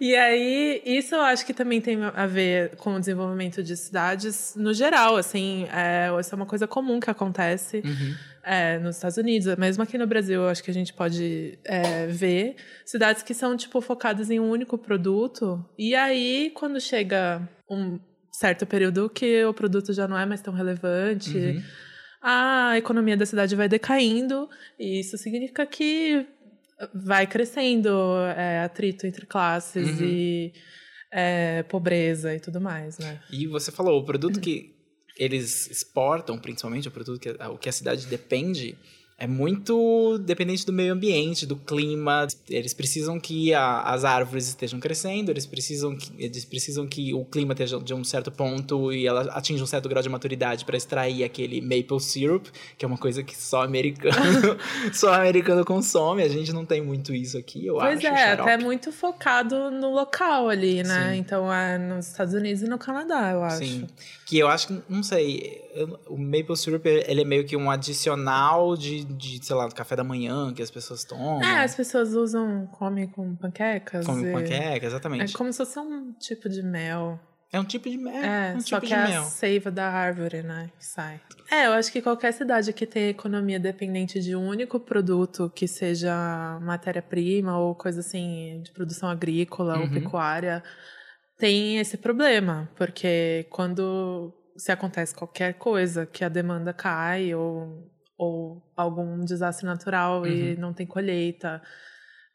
E 0.00 0.14
aí, 0.14 0.80
isso 0.84 1.14
eu 1.16 1.20
acho 1.22 1.44
que 1.44 1.52
também 1.52 1.80
tem 1.80 1.98
a 2.04 2.26
ver 2.26 2.76
com 2.76 2.94
o 2.94 3.00
desenvolvimento 3.00 3.62
de 3.64 3.76
cidades 3.76 4.54
no 4.56 4.72
geral, 4.72 5.16
assim, 5.16 5.66
é, 5.72 6.08
isso 6.20 6.32
é 6.32 6.36
uma 6.36 6.46
coisa 6.46 6.68
comum 6.68 7.00
que 7.00 7.10
acontece 7.10 7.82
Uhum. 7.84 8.14
é, 8.44 8.78
nos 8.78 8.94
Estados 8.96 9.16
Unidos, 9.18 9.54
mesmo 9.56 9.82
aqui 9.82 9.98
no 9.98 10.06
Brasil, 10.06 10.42
eu 10.42 10.48
acho 10.48 10.62
que 10.62 10.70
a 10.70 10.74
gente 10.74 10.92
pode 10.92 11.58
é, 11.64 12.06
ver 12.06 12.54
cidades 12.86 13.24
que 13.24 13.34
são, 13.34 13.56
tipo, 13.56 13.80
focadas 13.80 14.30
em 14.30 14.38
um 14.38 14.48
único 14.48 14.78
produto, 14.78 15.64
e 15.76 15.94
aí, 15.96 16.52
quando 16.54 16.80
chega 16.80 17.42
um 17.68 17.98
certo 18.32 18.64
período 18.66 19.10
que 19.10 19.44
o 19.44 19.52
produto 19.52 19.92
já 19.92 20.06
não 20.06 20.16
é 20.16 20.24
mais 20.24 20.40
tão 20.40 20.54
relevante, 20.54 21.36
Uhum. 21.36 21.62
a 22.22 22.78
economia 22.78 23.16
da 23.16 23.26
cidade 23.26 23.56
vai 23.56 23.68
decaindo, 23.68 24.48
e 24.78 25.00
isso 25.00 25.18
significa 25.18 25.66
que 25.66 26.24
vai 26.94 27.26
crescendo 27.26 27.90
é, 28.36 28.60
atrito 28.60 29.06
entre 29.06 29.26
classes 29.26 29.98
Uhum. 29.98 30.06
e 30.06 30.52
é, 31.10 31.62
pobreza 31.64 32.34
e 32.34 32.40
tudo 32.40 32.60
mais, 32.60 32.98
né? 32.98 33.20
E 33.30 33.46
você 33.46 33.72
falou, 33.72 34.00
o 34.00 34.04
produto 34.04 34.40
que 34.40 34.74
eles 35.16 35.68
exportam, 35.70 36.38
principalmente, 36.38 36.86
o 36.86 36.90
produto 36.90 37.18
que 37.20 37.30
o 37.30 37.58
que 37.58 37.68
a 37.68 37.72
cidade 37.72 38.06
depende, 38.06 38.76
é 39.20 39.26
muito 39.26 40.16
dependente 40.18 40.64
do 40.64 40.72
meio 40.72 40.92
ambiente, 40.92 41.44
do 41.44 41.56
clima. 41.56 42.26
Eles 42.48 42.72
precisam 42.72 43.18
que 43.18 43.52
a- 43.52 43.80
as 43.82 44.04
árvores 44.04 44.46
estejam 44.46 44.78
crescendo, 44.78 45.30
eles 45.32 45.44
precisam 45.44 45.96
que, 45.96 46.12
eles 46.16 46.44
precisam 46.44 46.86
que 46.86 47.12
o 47.12 47.24
clima 47.24 47.52
esteja 47.52 47.80
de 47.80 47.92
um 47.92 48.04
certo 48.04 48.30
ponto 48.30 48.92
e 48.92 49.08
ela 49.08 49.22
atinja 49.32 49.64
um 49.64 49.66
certo 49.66 49.88
grau 49.88 50.00
de 50.02 50.08
maturidade 50.08 50.64
para 50.64 50.76
extrair 50.76 51.24
aquele 51.24 51.60
maple 51.60 51.98
syrup, 52.00 52.46
que 52.78 52.84
é 52.84 52.88
uma 52.88 52.96
coisa 52.96 53.22
que 53.24 53.36
só 53.36 53.62
americano, 53.64 54.14
só 54.94 55.12
americano 55.12 55.64
consome. 55.64 56.22
A 56.22 56.28
gente 56.28 56.52
não 56.52 56.64
tem 56.64 56.80
muito 56.80 57.12
isso 57.12 57.36
aqui, 57.36 57.66
eu 57.66 57.74
Pois 57.74 57.98
acho. 57.98 58.06
é, 58.06 58.16
xarope. 58.16 58.50
até 58.50 58.62
muito 58.62 58.92
focado 58.92 59.68
no 59.70 59.92
local 59.92 60.48
ali, 60.48 60.84
né? 60.84 61.12
Sim. 61.14 61.18
Então 61.18 61.52
é 61.52 61.76
nos 61.76 62.06
Estados 62.06 62.34
Unidos 62.34 62.62
e 62.62 62.68
no 62.68 62.78
Canadá, 62.78 63.32
eu 63.32 63.42
acho. 63.42 63.58
Sim. 63.58 63.86
Que 64.24 64.38
eu 64.38 64.46
acho 64.46 64.68
que, 64.68 64.78
não 64.88 65.02
sei, 65.02 65.60
o 66.06 66.16
maple 66.18 66.54
syrup, 66.56 66.84
ele 66.86 67.22
é 67.22 67.24
meio 67.24 67.44
que 67.46 67.56
um 67.56 67.70
adicional 67.70 68.76
de, 68.76 69.07
de, 69.16 69.44
sei 69.44 69.56
lá, 69.56 69.66
do 69.66 69.74
café 69.74 69.96
da 69.96 70.04
manhã 70.04 70.52
que 70.52 70.62
as 70.62 70.70
pessoas 70.70 71.04
tomam. 71.04 71.42
É, 71.42 71.62
as 71.64 71.74
pessoas 71.74 72.14
usam, 72.14 72.66
comem 72.68 73.06
com 73.08 73.34
panquecas. 73.36 74.04
Comem 74.06 74.28
e- 74.28 74.32
panqueca, 74.32 74.84
É 74.84 74.88
exatamente. 74.88 75.32
como 75.32 75.52
se 75.52 75.58
fosse 75.58 75.78
um 75.78 76.12
tipo 76.12 76.48
de 76.48 76.62
mel. 76.62 77.18
É, 77.50 77.58
um 77.58 77.64
tipo 77.64 77.88
de 77.88 77.96
mel. 77.96 78.22
É, 78.22 78.54
um 78.54 78.60
só 78.60 78.76
tipo 78.76 78.86
que 78.88 78.92
é 78.94 79.04
mel. 79.08 79.22
a 79.22 79.24
seiva 79.24 79.70
da 79.70 79.88
árvore, 79.90 80.42
né? 80.42 80.70
Que 80.78 80.84
sai. 80.84 81.18
É, 81.50 81.66
eu 81.66 81.72
acho 81.72 81.90
que 81.90 82.02
qualquer 82.02 82.32
cidade 82.32 82.72
que 82.74 82.84
tenha 82.84 83.08
economia 83.08 83.58
dependente 83.58 84.20
de 84.20 84.36
um 84.36 84.46
único 84.46 84.78
produto, 84.78 85.50
que 85.54 85.66
seja 85.66 86.58
matéria-prima 86.60 87.58
ou 87.58 87.74
coisa 87.74 88.00
assim, 88.00 88.60
de 88.62 88.70
produção 88.72 89.08
agrícola 89.08 89.78
ou 89.78 89.84
Uhum. 89.84 89.90
pecuária, 89.90 90.62
tem 91.38 91.78
esse 91.78 91.96
problema. 91.96 92.68
Porque 92.76 93.46
quando 93.50 94.34
se 94.56 94.70
acontece 94.70 95.14
qualquer 95.14 95.54
coisa, 95.54 96.04
que 96.04 96.22
a 96.24 96.28
demanda 96.28 96.74
cai 96.74 97.34
ou, 97.34 97.90
ou 98.18 98.60
algum 98.76 99.24
desastre 99.24 99.64
natural 99.64 100.26
e 100.26 100.54
Uhum. 100.54 100.60
não 100.60 100.72
tem 100.74 100.86
colheita. 100.86 101.62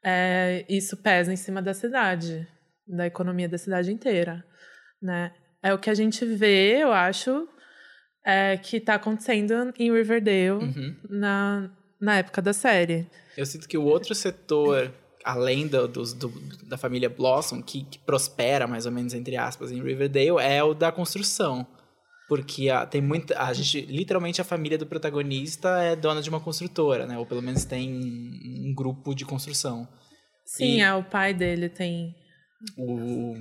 é, 0.06 0.66
isso 0.68 0.98
pesa 0.98 1.32
em 1.32 1.36
cima 1.38 1.62
da 1.62 1.74
cidade, 1.74 2.46
da 2.86 3.06
economia 3.08 3.48
da 3.48 3.58
cidade 3.58 3.90
inteira, 3.92 4.44
né? 5.02 5.32
É 5.62 5.74
o 5.74 5.78
que 5.80 5.90
a 5.90 5.94
gente 5.94 6.26
vê, 6.26 6.80
eu 6.84 6.92
acho, 6.92 7.48
é, 8.26 8.58
que 8.58 8.78
está 8.78 8.96
acontecendo 8.96 9.74
em 9.80 9.92
Riverdale 9.94 10.52
Uhum. 10.52 10.96
na, 11.10 11.70
na 12.02 12.18
época 12.18 12.42
da 12.42 12.52
série. 12.52 13.08
Eu 13.38 13.46
sinto 13.46 13.66
que 13.66 13.78
o 13.78 13.84
outro 13.86 14.14
setor, 14.14 14.92
além 15.24 15.68
do, 15.68 15.88
dos- 15.88 16.14
do- 16.14 16.34
da 16.68 16.78
família 16.78 17.10
Blossom, 17.10 17.62
que, 17.62 17.86
que 17.86 17.98
prospera, 18.00 18.68
mais 18.68 18.86
ou 18.86 18.92
menos, 18.92 19.14
entre 19.14 19.38
aspas, 19.38 19.72
em 19.72 19.82
Riverdale, 19.82 20.38
é 20.42 20.62
o 20.62 20.74
da 20.74 20.92
construção. 20.92 21.66
Porque 22.36 22.68
a, 22.68 22.84
tem 22.84 23.00
muita. 23.00 23.40
A 23.40 23.54
gente, 23.54 23.82
literalmente, 23.82 24.42
a 24.42 24.44
família 24.44 24.76
do 24.76 24.88
protagonista 24.88 25.70
é 25.84 25.96
dona 25.96 26.20
de 26.20 26.30
uma 26.30 26.40
construtora, 26.40 27.06
né? 27.06 27.16
Ou 27.16 27.28
pelo 27.28 27.44
menos 27.44 27.64
tem 27.64 27.88
um 27.94 28.74
grupo 28.74 29.14
de 29.14 29.24
construção. 29.24 29.88
Sim, 30.44 30.78
E- 30.78 30.82
é, 30.82 30.92
o 30.96 31.04
pai 31.04 31.32
dele 31.32 31.70
tem 31.70 32.16
O 32.76 33.36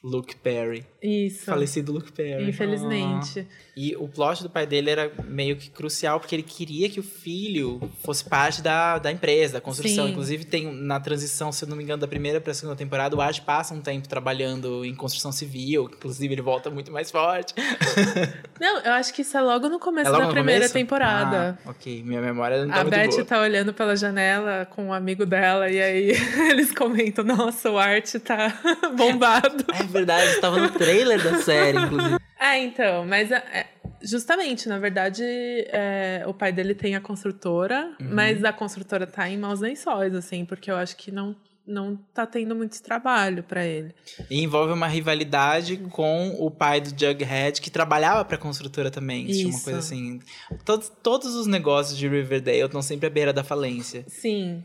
Luke 0.00 0.36
Perry. 0.36 0.86
Isso. 1.06 1.44
Falecido 1.44 1.92
Luke 1.92 2.12
Perry. 2.12 2.48
Infelizmente. 2.48 3.40
Ah. 3.48 3.66
E 3.78 3.94
o 3.96 4.08
plot 4.08 4.42
do 4.42 4.48
pai 4.48 4.66
dele 4.66 4.88
era 4.88 5.12
meio 5.26 5.54
que 5.54 5.68
crucial, 5.68 6.18
porque 6.18 6.34
ele 6.34 6.42
queria 6.42 6.88
que 6.88 6.98
o 6.98 7.02
filho 7.02 7.78
fosse 8.02 8.24
parte 8.24 8.62
da, 8.62 8.98
da 8.98 9.12
empresa, 9.12 9.54
da 9.54 9.60
construção. 9.60 10.06
Sim. 10.06 10.12
Inclusive, 10.12 10.44
tem 10.46 10.72
na 10.72 10.98
transição, 10.98 11.52
se 11.52 11.62
eu 11.64 11.68
não 11.68 11.76
me 11.76 11.82
engano, 11.82 12.00
da 12.00 12.08
primeira 12.08 12.40
para 12.40 12.52
a 12.52 12.54
segunda 12.54 12.74
temporada, 12.76 13.14
o 13.14 13.20
Ash 13.20 13.38
passa 13.38 13.74
um 13.74 13.80
tempo 13.82 14.08
trabalhando 14.08 14.82
em 14.82 14.94
construção 14.94 15.30
civil. 15.30 15.90
Inclusive, 15.94 16.32
ele 16.32 16.40
volta 16.40 16.70
muito 16.70 16.90
mais 16.90 17.10
forte. 17.10 17.52
Não, 18.58 18.78
eu 18.80 18.92
acho 18.92 19.12
que 19.12 19.20
isso 19.20 19.36
é 19.36 19.40
logo 19.42 19.68
no 19.68 19.78
começo 19.78 20.08
É 20.08 20.10
logo 20.10 20.22
da 20.22 20.28
no 20.28 20.32
primeira 20.34 20.60
começo? 20.60 20.72
temporada. 20.74 21.58
Ah, 21.66 21.70
ok, 21.70 22.02
minha 22.02 22.22
memória 22.22 22.64
não 22.64 22.68
tá 22.72 22.80
A 22.80 22.84
muito 22.84 22.96
Beth 22.96 23.08
boa. 23.10 23.24
tá 23.26 23.40
olhando 23.42 23.74
pela 23.74 23.94
janela 23.94 24.66
com 24.70 24.86
um 24.86 24.92
amigo 24.94 25.26
dela 25.26 25.68
e 25.70 25.78
aí 25.80 26.12
eles 26.50 26.72
comentam: 26.72 27.22
Nossa, 27.22 27.70
o 27.70 27.78
Art 27.78 28.10
tá 28.24 28.58
bombado. 28.96 29.64
É 29.78 29.82
verdade, 29.82 30.30
estava 30.30 30.58
no 30.58 30.70
trailer 30.96 31.22
da 31.22 31.38
série, 31.42 31.78
inclusive. 31.78 32.16
É, 32.38 32.58
então, 32.58 33.06
mas 33.06 33.30
é, 33.32 33.36
é, 33.36 33.66
justamente, 34.02 34.68
na 34.68 34.78
verdade, 34.78 35.22
é, 35.24 36.22
o 36.26 36.34
pai 36.34 36.52
dele 36.52 36.74
tem 36.74 36.94
a 36.94 37.00
construtora, 37.00 37.94
Uhum. 37.98 38.08
mas 38.12 38.44
a 38.44 38.52
construtora 38.52 39.06
tá 39.06 39.26
em 39.28 39.38
maus 39.38 39.60
lençóis, 39.60 40.14
assim, 40.14 40.44
porque 40.44 40.70
eu 40.70 40.76
acho 40.76 40.96
que 40.98 41.10
não, 41.10 41.34
não 41.66 41.96
tá 42.14 42.26
tendo 42.26 42.54
muito 42.54 42.80
trabalho 42.82 43.42
pra 43.42 43.64
ele. 43.64 43.94
E 44.30 44.42
envolve 44.42 44.70
uma 44.74 44.86
rivalidade 44.86 45.78
com 45.90 46.36
o 46.38 46.50
pai 46.50 46.78
do 46.80 46.90
Jughead, 46.90 47.58
que 47.60 47.70
trabalhava 47.70 48.22
pra 48.22 48.36
construtora 48.36 48.90
também. 48.90 49.26
Tinha 49.26 49.46
uma 49.46 49.54
Isso. 49.54 49.64
coisa 49.64 49.78
assim. 49.78 50.20
Todos, 50.62 50.92
todos 51.02 51.34
os 51.34 51.46
negócios 51.46 51.96
de 51.98 52.06
Riverdale 52.06 52.60
estão 52.66 52.82
sempre 52.82 53.06
à 53.06 53.10
beira 53.10 53.32
da 53.32 53.42
falência. 53.42 54.04
Sim. 54.08 54.62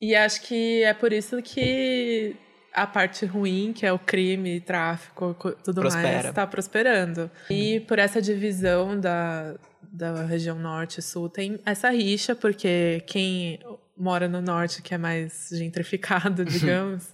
E 0.00 0.14
acho 0.14 0.40
que 0.40 0.82
é 0.84 0.94
por 0.94 1.12
isso 1.12 1.40
que 1.42 2.34
a 2.72 2.86
parte 2.86 3.26
ruim, 3.26 3.72
que 3.72 3.84
é 3.84 3.92
o 3.92 3.98
crime, 3.98 4.60
tráfico, 4.60 5.34
co- 5.38 5.52
tudo 5.52 5.80
Prospera. 5.80 6.22
mais, 6.22 6.34
tá 6.34 6.46
prosperando. 6.46 7.30
E 7.50 7.80
por 7.80 7.98
essa 7.98 8.20
divisão 8.22 8.98
da, 8.98 9.54
da 9.82 10.24
região 10.24 10.58
norte 10.58 10.98
e 10.98 11.02
sul, 11.02 11.28
tem 11.28 11.58
essa 11.66 11.90
rixa, 11.90 12.34
porque 12.34 13.02
quem 13.06 13.58
mora 13.96 14.28
no 14.28 14.40
norte, 14.40 14.82
que 14.82 14.94
é 14.94 14.98
mais 14.98 15.48
gentrificado, 15.52 16.44
digamos, 16.46 17.12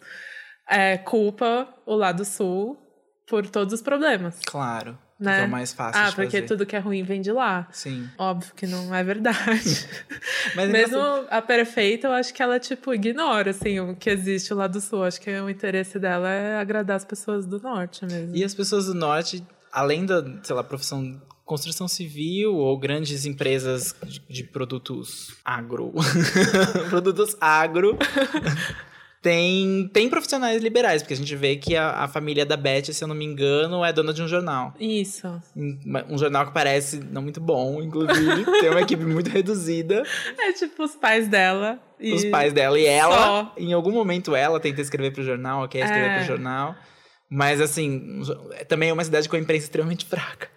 é, 0.68 0.96
culpa 0.98 1.68
o 1.86 1.94
lado 1.94 2.24
sul 2.24 2.78
por 3.26 3.46
todos 3.48 3.72
os 3.74 3.82
problemas. 3.82 4.38
Claro. 4.46 4.98
Né? 5.18 5.36
Que 5.38 5.42
é 5.44 5.46
o 5.46 5.50
mais 5.50 5.72
fácil 5.72 6.00
Ah, 6.02 6.12
porque 6.12 6.26
fazer. 6.38 6.42
tudo 6.42 6.66
que 6.66 6.76
é 6.76 6.78
ruim 6.78 7.02
vem 7.02 7.22
de 7.22 7.32
lá. 7.32 7.66
Sim. 7.72 8.06
Óbvio 8.18 8.52
que 8.54 8.66
não 8.66 8.94
é 8.94 9.02
verdade. 9.02 9.88
Mas 10.54 10.68
Mesmo 10.70 10.96
engraçado- 10.98 11.26
a 11.30 11.40
perfeita, 11.40 12.08
eu 12.08 12.12
acho 12.12 12.34
que 12.34 12.42
ela, 12.42 12.60
tipo, 12.60 12.92
ignora, 12.92 13.50
assim, 13.50 13.80
o 13.80 13.96
que 13.96 14.10
existe 14.10 14.52
lá 14.52 14.66
do 14.66 14.78
sul. 14.80 15.04
Acho 15.04 15.18
que 15.20 15.30
o 15.30 15.48
interesse 15.48 15.98
dela 15.98 16.28
é 16.30 16.58
agradar 16.58 16.96
as 16.96 17.04
pessoas 17.04 17.46
do 17.46 17.58
norte 17.58 18.04
mesmo. 18.04 18.36
E 18.36 18.44
as 18.44 18.52
pessoas 18.54 18.86
do 18.86 18.94
norte, 18.94 19.42
além 19.72 20.04
da, 20.04 20.22
sei 20.42 20.54
lá, 20.54 20.62
profissão 20.62 21.18
construção 21.46 21.86
civil 21.86 22.56
ou 22.56 22.76
grandes 22.76 23.24
empresas 23.24 23.94
de, 24.04 24.18
de 24.28 24.42
produtos 24.42 25.36
agro, 25.44 25.94
produtos 26.90 27.36
agro, 27.40 27.96
tem, 29.26 29.90
tem 29.92 30.08
profissionais 30.08 30.62
liberais, 30.62 31.02
porque 31.02 31.14
a 31.14 31.16
gente 31.16 31.34
vê 31.34 31.56
que 31.56 31.74
a, 31.74 32.04
a 32.04 32.06
família 32.06 32.46
da 32.46 32.56
Beth, 32.56 32.92
se 32.92 33.02
eu 33.02 33.08
não 33.08 33.14
me 33.16 33.24
engano, 33.24 33.84
é 33.84 33.92
dona 33.92 34.14
de 34.14 34.22
um 34.22 34.28
jornal. 34.28 34.72
Isso. 34.78 35.26
Um, 35.56 35.76
um 36.10 36.16
jornal 36.16 36.46
que 36.46 36.54
parece 36.54 37.00
não 37.10 37.22
muito 37.22 37.40
bom, 37.40 37.82
inclusive, 37.82 38.44
tem 38.60 38.70
uma 38.70 38.82
equipe 38.82 39.04
muito 39.04 39.28
reduzida, 39.28 40.04
É 40.38 40.52
tipo 40.52 40.84
os 40.84 40.94
pais 40.94 41.26
dela. 41.26 41.80
E... 41.98 42.12
os 42.12 42.24
pais 42.26 42.52
dela 42.52 42.78
e 42.78 42.86
ela, 42.86 43.16
Só. 43.16 43.52
em 43.58 43.72
algum 43.72 43.90
momento 43.90 44.32
ela 44.32 44.60
tenta 44.60 44.80
escrever 44.80 45.10
pro 45.12 45.24
jornal, 45.24 45.66
quer 45.66 45.80
escrever 45.80 46.10
É. 46.10 46.16
pro 46.18 46.26
jornal. 46.26 46.76
Mas 47.28 47.60
assim, 47.60 48.22
também 48.68 48.90
é 48.90 48.92
uma 48.92 49.02
cidade 49.02 49.28
com 49.28 49.34
a 49.34 49.40
imprensa 49.40 49.64
extremamente 49.64 50.04
fraca. 50.06 50.48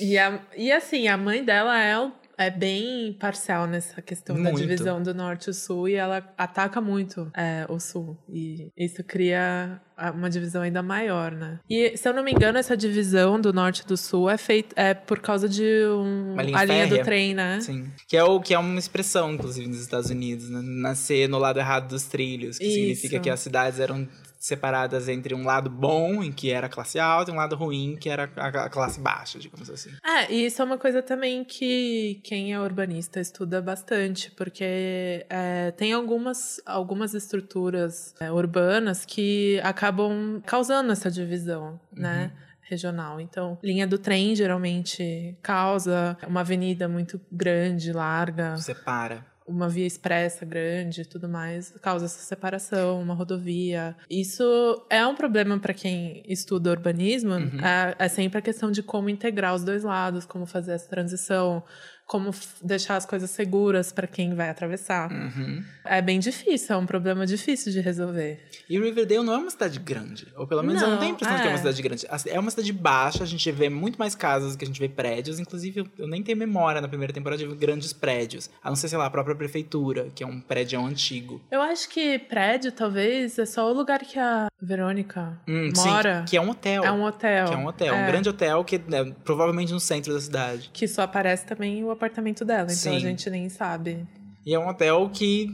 E, 0.00 0.18
a, 0.18 0.40
e 0.56 0.72
assim, 0.72 1.06
a 1.06 1.16
mãe 1.16 1.44
dela 1.44 1.80
é, 1.80 1.94
é 2.40 2.50
bem 2.50 3.12
parcial 3.12 3.66
nessa 3.66 4.00
questão 4.00 4.34
da 4.34 4.50
Muito. 4.50 4.58
divisão 4.58 5.02
do 5.02 5.12
norte 5.12 5.50
e 5.50 5.54
sul. 5.54 5.86
E 5.86 5.94
ela 5.94 6.26
ataca 6.38 6.80
muito 6.80 7.30
é, 7.36 7.66
o 7.68 7.78
sul. 7.78 8.16
E 8.26 8.72
isso 8.74 9.04
cria 9.04 9.78
uma 10.14 10.30
divisão 10.30 10.62
ainda 10.62 10.82
maior, 10.82 11.32
né? 11.32 11.60
E, 11.68 11.94
se 11.98 12.08
eu 12.08 12.14
não 12.14 12.24
me 12.24 12.32
engano, 12.32 12.56
essa 12.56 12.74
divisão 12.74 13.38
do 13.38 13.52
norte 13.52 13.82
e 13.82 13.86
do 13.86 13.96
sul 13.96 14.30
é 14.30 14.38
feita 14.38 14.74
é 14.80 14.94
por 14.94 15.20
causa 15.20 15.46
de 15.46 15.84
um, 15.86 16.32
Uma 16.32 16.42
linha 16.42 16.58
a 16.58 16.64
linha 16.64 16.86
do 16.86 17.02
trem, 17.02 17.34
né? 17.34 17.60
Sim. 17.60 17.92
Que 18.08 18.16
é, 18.16 18.24
o, 18.24 18.40
que 18.40 18.54
é 18.54 18.58
uma 18.58 18.78
expressão, 18.78 19.34
inclusive, 19.34 19.68
nos 19.68 19.82
Estados 19.82 20.08
Unidos, 20.08 20.48
né? 20.48 20.62
Nascer 20.62 21.28
no 21.28 21.36
lado 21.36 21.58
errado 21.58 21.88
dos 21.88 22.04
trilhos. 22.04 22.56
Que 22.56 22.64
Isso. 22.64 22.74
significa 22.74 23.20
que 23.20 23.28
as 23.28 23.40
cidades 23.40 23.78
eram 23.78 24.08
separadas 24.40 25.06
entre 25.06 25.34
um 25.34 25.44
lado 25.44 25.68
bom, 25.68 26.24
em 26.24 26.32
que 26.32 26.50
era 26.50 26.66
a 26.66 26.70
classe 26.70 26.98
alta, 26.98 27.30
e 27.30 27.34
um 27.34 27.36
lado 27.36 27.54
ruim, 27.54 27.94
que 28.00 28.08
era 28.08 28.24
a, 28.24 28.70
classe 28.70 28.98
baixa, 28.98 29.38
digamos 29.38 29.68
assim. 29.68 29.90
É, 30.02 30.32
e 30.32 30.46
isso 30.46 30.62
é 30.62 30.64
uma 30.64 30.78
coisa 30.78 31.02
também 31.02 31.44
que 31.44 32.18
quem 32.24 32.54
é 32.54 32.58
urbanista 32.58 33.20
estuda 33.20 33.60
bastante, 33.60 34.30
porque 34.30 35.26
é, 35.28 35.72
tem 35.72 35.92
algumas, 35.92 36.58
algumas 36.64 37.12
estruturas 37.12 38.14
é, 38.18 38.32
urbanas 38.32 39.04
que 39.04 39.60
acabam 39.62 40.40
causando 40.46 40.90
essa 40.90 41.10
divisão, 41.10 41.78
né? 41.92 42.32
Regional. 42.62 43.20
Então, 43.20 43.58
linha 43.64 43.84
do 43.84 43.98
trem 43.98 44.34
geralmente 44.34 45.36
causa 45.42 46.16
uma 46.26 46.40
avenida 46.40 46.88
muito 46.88 47.20
grande, 47.30 47.92
larga, 47.92 48.56
Separa. 48.56 49.29
Uma 49.50 49.68
via 49.68 49.86
expressa 49.86 50.44
grande 50.44 51.02
e 51.02 51.04
tudo 51.04 51.28
mais, 51.28 51.70
causa 51.82 52.06
essa 52.06 52.20
separação, 52.20 53.00
uma 53.00 53.14
rodovia. 53.14 53.96
Isso 54.08 54.44
é 54.88 55.06
um 55.06 55.14
problema 55.14 55.58
para 55.58 55.74
quem 55.74 56.22
estuda 56.26 56.70
urbanismo, 56.70 57.34
é, 57.34 57.96
é 57.98 58.08
sempre 58.08 58.38
a 58.38 58.42
questão 58.42 58.70
de 58.70 58.82
como 58.82 59.10
integrar 59.10 59.54
os 59.54 59.64
dois 59.64 59.82
lados, 59.82 60.24
como 60.24 60.46
fazer 60.46 60.72
essa 60.72 60.88
transição, 60.88 61.62
como 62.10 62.32
deixar 62.60 62.96
as 62.96 63.06
coisas 63.06 63.30
seguras 63.30 63.92
para 63.92 64.04
quem 64.08 64.34
vai 64.34 64.50
atravessar. 64.50 65.12
Uhum. 65.12 65.62
É 65.84 66.02
bem 66.02 66.18
difícil, 66.18 66.74
é 66.74 66.76
um 66.78 66.84
problema 66.84 67.24
difícil 67.24 67.70
de 67.70 67.78
resolver. 67.80 68.40
E 68.68 68.76
Riverdale 68.80 69.22
não 69.24 69.32
é 69.32 69.36
uma 69.38 69.50
cidade 69.50 69.78
grande. 69.78 70.26
Ou 70.36 70.44
pelo 70.44 70.60
menos 70.64 70.82
eu 70.82 70.88
não 70.88 70.94
Não, 70.94 71.00
tenho 71.00 71.12
a 71.12 71.14
impressão 71.14 71.36
de 71.36 71.42
que 71.42 71.46
é 71.46 71.50
uma 71.52 71.54
é. 71.54 71.58
cidade 71.58 71.82
grande. 71.82 72.06
É 72.26 72.40
uma 72.40 72.50
cidade 72.50 72.72
baixa, 72.72 73.22
a 73.22 73.26
gente 73.26 73.52
vê 73.52 73.68
muito 73.68 73.96
mais 73.96 74.16
casas 74.16 74.52
do 74.52 74.58
que 74.58 74.64
a 74.64 74.66
gente 74.66 74.80
vê 74.80 74.88
prédios. 74.88 75.38
Inclusive, 75.38 75.88
eu- 75.96 76.08
nem 76.08 76.20
tenho 76.20 76.36
memória 76.36 76.80
na 76.80 76.88
primeira 76.88 77.12
temporada 77.12 77.40
de 77.46 77.54
grandes 77.54 77.92
prédios. 77.92 78.50
A 78.60 78.68
não 78.70 78.74
ser, 78.76 78.88
sei 78.88 78.98
lá, 78.98 79.06
a 79.06 79.10
própria 79.10 79.36
prefeitura, 79.36 80.08
que 80.12 80.24
é 80.24 80.26
um 80.26 80.40
prédio 80.40 80.84
antigo. 80.84 81.40
Eu 81.48 81.60
acho 81.62 81.88
que 81.88 82.18
prédio, 82.18 82.72
talvez, 82.72 83.38
é 83.38 83.46
só 83.46 83.70
o 83.70 83.72
lugar 83.72 84.00
que 84.00 84.18
a 84.18 84.48
Verônica 84.60 85.38
Hum, 85.48 85.70
mora. 85.76 86.18
Sim, 86.20 86.24
que 86.26 86.36
é 86.36 86.40
um 86.40 86.50
hotel. 86.50 86.84
É 86.84 86.90
um 86.90 87.04
hotel. 87.04 87.46
Que 87.46 87.54
é 87.54 87.56
um 87.56 87.66
hotel, 87.66 87.94
um 87.94 87.98
É. 87.98 88.06
grande 88.08 88.28
hotel 88.28 88.64
que 88.64 88.76
é 88.76 88.80
provavelmente 89.24 89.72
no 89.72 89.78
centro 89.80 90.12
da 90.12 90.20
cidade. 90.20 90.70
Que 90.72 90.88
só 90.88 91.02
aparece 91.02 91.46
também 91.46 91.84
o 91.84 91.90
apartamento 92.00 92.44
dela, 92.44 92.64
então 92.72 92.74
Sim. 92.92 92.96
a 92.96 92.98
gente 92.98 93.28
nem 93.30 93.48
sabe. 93.48 94.06
E 94.46 94.54
é 94.54 94.58
um 94.58 94.66
hotel 94.68 95.10
que 95.12 95.48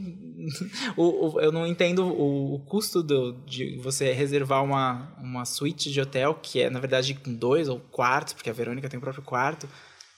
o, 0.95 1.35
o- 1.35 1.41
eu 1.41 1.51
não 1.51 1.67
entendo 1.67 2.05
o, 2.07 2.55
o 2.55 2.59
custo 2.59 3.03
do, 3.03 3.33
de 3.45 3.77
você 3.83 4.13
reservar 4.13 4.63
uma, 4.63 5.09
uma 5.21 5.43
suíte 5.45 5.91
de 5.91 5.99
hotel, 5.99 6.33
que 6.41 6.61
é, 6.61 6.69
na 6.69 6.79
verdade, 6.79 7.13
com 7.13 7.33
dois 7.33 7.67
ou 7.67 7.79
quartos, 7.91 8.33
porque 8.33 8.49
a 8.49 8.53
Verônica 8.53 8.87
tem 8.87 8.97
o 8.97 9.01
próprio 9.01 9.23
quarto, 9.23 9.67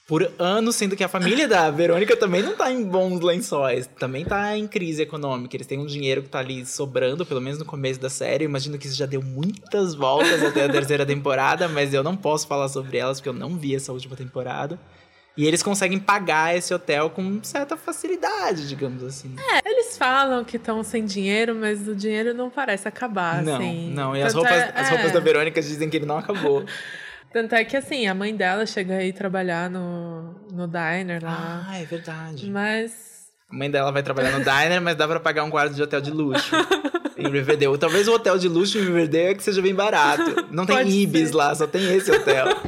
por 0.06 0.28
ano, 0.40 0.72
sendo 0.72 0.96
que 0.96 1.04
a 1.04 1.08
família 1.08 1.46
da 1.46 1.70
Verônica 1.70 2.16
também 2.16 2.42
não 2.42 2.56
tá 2.56 2.70
em 2.72 2.82
bons 2.84 3.20
lençóis, 3.20 3.88
também 3.98 4.24
tá 4.24 4.56
em 4.56 4.66
crise 4.66 5.02
econômica. 5.02 5.56
Eles 5.56 5.66
têm 5.68 5.78
um 5.78 5.86
dinheiro 5.86 6.22
que 6.22 6.28
tá 6.28 6.38
ali 6.40 6.66
sobrando, 6.66 7.24
pelo 7.26 7.40
menos 7.40 7.58
no 7.60 7.64
começo 7.64 8.00
da 8.00 8.10
série. 8.10 8.44
Eu 8.44 8.48
imagino 8.48 8.76
que 8.78 8.86
isso 8.88 8.96
já 8.96 9.06
deu 9.06 9.22
muitas 9.22 9.94
voltas 9.94 10.42
até 10.42 10.64
a 10.64 10.68
terceira 10.68 11.06
temporada, 11.06 11.68
mas 11.68 11.94
eu 11.94 12.02
não 12.02 12.16
posso 12.16 12.46
falar 12.48 12.68
sobre 12.68 12.98
elas, 12.98 13.18
porque 13.20 13.28
eu 13.28 13.32
não 13.32 13.56
vi 13.56 13.74
essa 13.76 13.92
última 13.92 14.16
temporada. 14.16 14.80
E 15.36 15.46
eles 15.46 15.62
conseguem 15.62 15.98
pagar 15.98 16.54
esse 16.56 16.74
hotel 16.74 17.08
com 17.08 17.42
certa 17.42 17.76
facilidade, 17.76 18.68
digamos 18.68 19.02
assim. 19.02 19.34
Eles 19.64 19.96
falam 19.96 20.44
que 20.44 20.56
estão 20.56 20.82
sem 20.82 21.04
dinheiro, 21.04 21.54
mas 21.54 21.86
o 21.88 21.94
dinheiro 21.94 22.34
não 22.34 22.50
parece 22.50 22.86
acabar, 22.88 23.42
não, 23.42 23.54
assim. 23.56 23.90
não. 23.94 24.16
E 24.16 24.22
as 24.22 24.34
roupas, 24.34 24.52
é- 24.52 24.72
as 24.74 24.88
é. 24.88 24.90
roupas 24.90 25.12
da 25.12 25.20
Verônica 25.20 25.60
dizem 25.62 25.88
que 25.88 25.96
ele 25.96 26.06
não 26.06 26.18
acabou. 26.18 26.64
Tanto 27.32 27.54
é 27.54 27.64
que, 27.64 27.76
assim, 27.76 28.08
a 28.08 28.14
mãe 28.14 28.34
dela 28.34 28.66
chega 28.66 28.96
aí 28.96 29.12
trabalhar 29.12 29.70
no, 29.70 30.34
no 30.52 30.66
diner 30.66 31.22
lá. 31.22 31.64
ah, 31.68 31.78
é 31.78 31.84
verdade. 31.84 32.50
Mas 32.50 33.28
A 33.48 33.54
mãe 33.56 33.70
dela 33.70 33.92
vai 33.92 34.02
trabalhar 34.02 34.32
no 34.32 34.44
diner, 34.44 34.80
mas 34.82 34.96
dá 34.96 35.06
pra 35.06 35.20
pagar 35.20 35.44
um 35.44 35.50
quarto 35.50 35.72
de 35.74 35.80
hotel 35.82 36.00
de 36.00 36.10
luxo. 36.10 36.50
em 37.16 37.30
Riverdale. 37.30 37.78
Talvez 37.78 38.08
o 38.08 38.14
hotel 38.14 38.36
de 38.36 38.48
luxo 38.48 38.78
em 38.78 38.82
Riverdale 38.84 39.26
é 39.26 39.34
que 39.34 39.44
seja 39.44 39.62
bem 39.62 39.74
barato. 39.74 40.48
Não 40.50 40.66
tem 40.66 40.76
Pode 40.76 40.90
Ibis 40.90 41.28
ser. 41.28 41.36
lá, 41.36 41.54
só 41.54 41.68
tem 41.68 41.94
esse 41.94 42.10
hotel. 42.10 42.46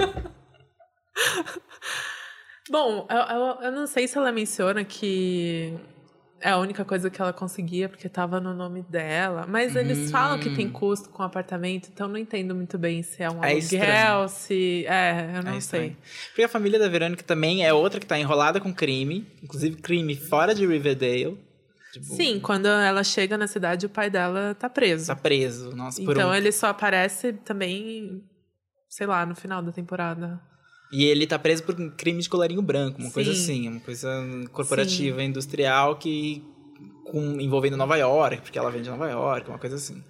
Bom, 2.72 3.06
eu, 3.10 3.36
eu, 3.36 3.62
eu 3.64 3.72
não 3.72 3.86
sei 3.86 4.08
se 4.08 4.16
ela 4.16 4.32
menciona 4.32 4.82
que 4.82 5.74
é 6.40 6.48
a 6.48 6.56
única 6.58 6.86
coisa 6.86 7.10
que 7.10 7.20
ela 7.20 7.30
conseguia 7.32 7.86
porque 7.86 8.06
estava 8.06 8.40
no 8.40 8.54
nome 8.54 8.80
dela. 8.88 9.44
Mas 9.46 9.76
eles 9.76 10.10
falam 10.10 10.38
que 10.40 10.48
tem 10.56 10.70
custo 10.70 11.10
com 11.10 11.22
apartamento, 11.22 11.90
então 11.92 12.08
não 12.08 12.16
entendo 12.16 12.54
muito 12.54 12.78
bem 12.78 13.02
se 13.02 13.22
é 13.22 13.28
um 13.30 13.44
É 13.44 13.50
aluguel, 13.52 13.58
estranho. 13.60 14.28
se. 14.30 14.86
É, 14.86 15.32
eu 15.36 15.42
não 15.42 15.50
É 15.50 15.52
sei. 15.52 15.58
estranho. 15.58 15.96
Porque 16.28 16.42
a 16.44 16.48
família 16.48 16.78
da 16.78 16.88
Verônica 16.88 17.22
também 17.22 17.62
é 17.62 17.74
outra 17.74 18.00
que 18.00 18.06
tá 18.06 18.18
enrolada 18.18 18.58
com 18.58 18.72
crime. 18.72 19.26
Inclusive 19.42 19.76
crime 19.76 20.16
fora 20.16 20.54
de 20.54 20.66
Riverdale. 20.66 21.38
Tipo, 21.92 22.06
Sim, 22.06 22.40
quando 22.40 22.68
ela 22.68 23.04
chega 23.04 23.36
na 23.36 23.46
cidade, 23.46 23.84
o 23.84 23.90
pai 23.90 24.08
dela 24.08 24.56
tá 24.58 24.70
preso. 24.70 25.08
Tá 25.08 25.14
preso. 25.14 25.76
Nossa, 25.76 26.02
por 26.02 26.12
Então 26.16 26.30
um... 26.30 26.34
ele 26.34 26.50
só 26.50 26.68
aparece 26.68 27.34
também, 27.34 28.24
sei 28.88 29.06
lá, 29.06 29.26
no 29.26 29.34
final 29.34 29.60
da 29.62 29.70
temporada. 29.72 30.40
E 30.92 31.04
ele 31.04 31.26
tá 31.26 31.38
preso 31.38 31.62
por 31.62 31.74
um 31.80 31.90
crime 31.90 32.20
de 32.20 32.28
colarinho 32.28 32.60
branco, 32.60 33.00
uma 33.00 33.10
coisa 33.10 33.32
Sim. 33.32 33.40
assim, 33.40 33.68
uma 33.68 33.80
coisa 33.80 34.10
corporativa, 34.52 35.22
industrial 35.22 35.96
que 35.96 36.44
com, 37.04 37.40
envolvendo 37.40 37.76
Nova 37.76 37.96
York, 37.96 38.42
porque 38.42 38.58
ela 38.58 38.70
vem 38.70 38.82
de 38.82 38.90
Nova 38.90 39.08
York, 39.08 39.48
uma 39.48 39.58
coisa 39.58 39.76
assim. 39.76 40.02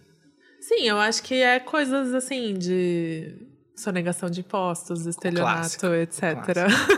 Sim, 0.61 0.89
eu 0.89 0.99
acho 0.99 1.23
que 1.23 1.35
é 1.35 1.61
coisas 1.61 2.13
assim 2.15 2.55
de 2.55 3.35
sonegação 3.75 4.31
de 4.31 4.41
impostos, 4.41 5.07
estelionato, 5.07 5.79
clássico, 5.79 5.87
etc. 5.87 6.23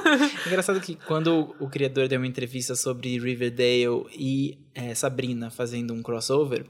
Engraçado 0.47 0.81
que 0.81 0.97
quando 0.97 1.55
o 1.59 1.69
criador 1.69 2.09
deu 2.09 2.19
uma 2.19 2.27
entrevista 2.27 2.75
sobre 2.75 3.19
Riverdale 3.19 4.07
e 4.13 4.59
eh, 4.75 4.95
Sabrina 4.95 5.51
fazendo 5.51 5.95
um 5.95 6.03
crossover, 6.03 6.67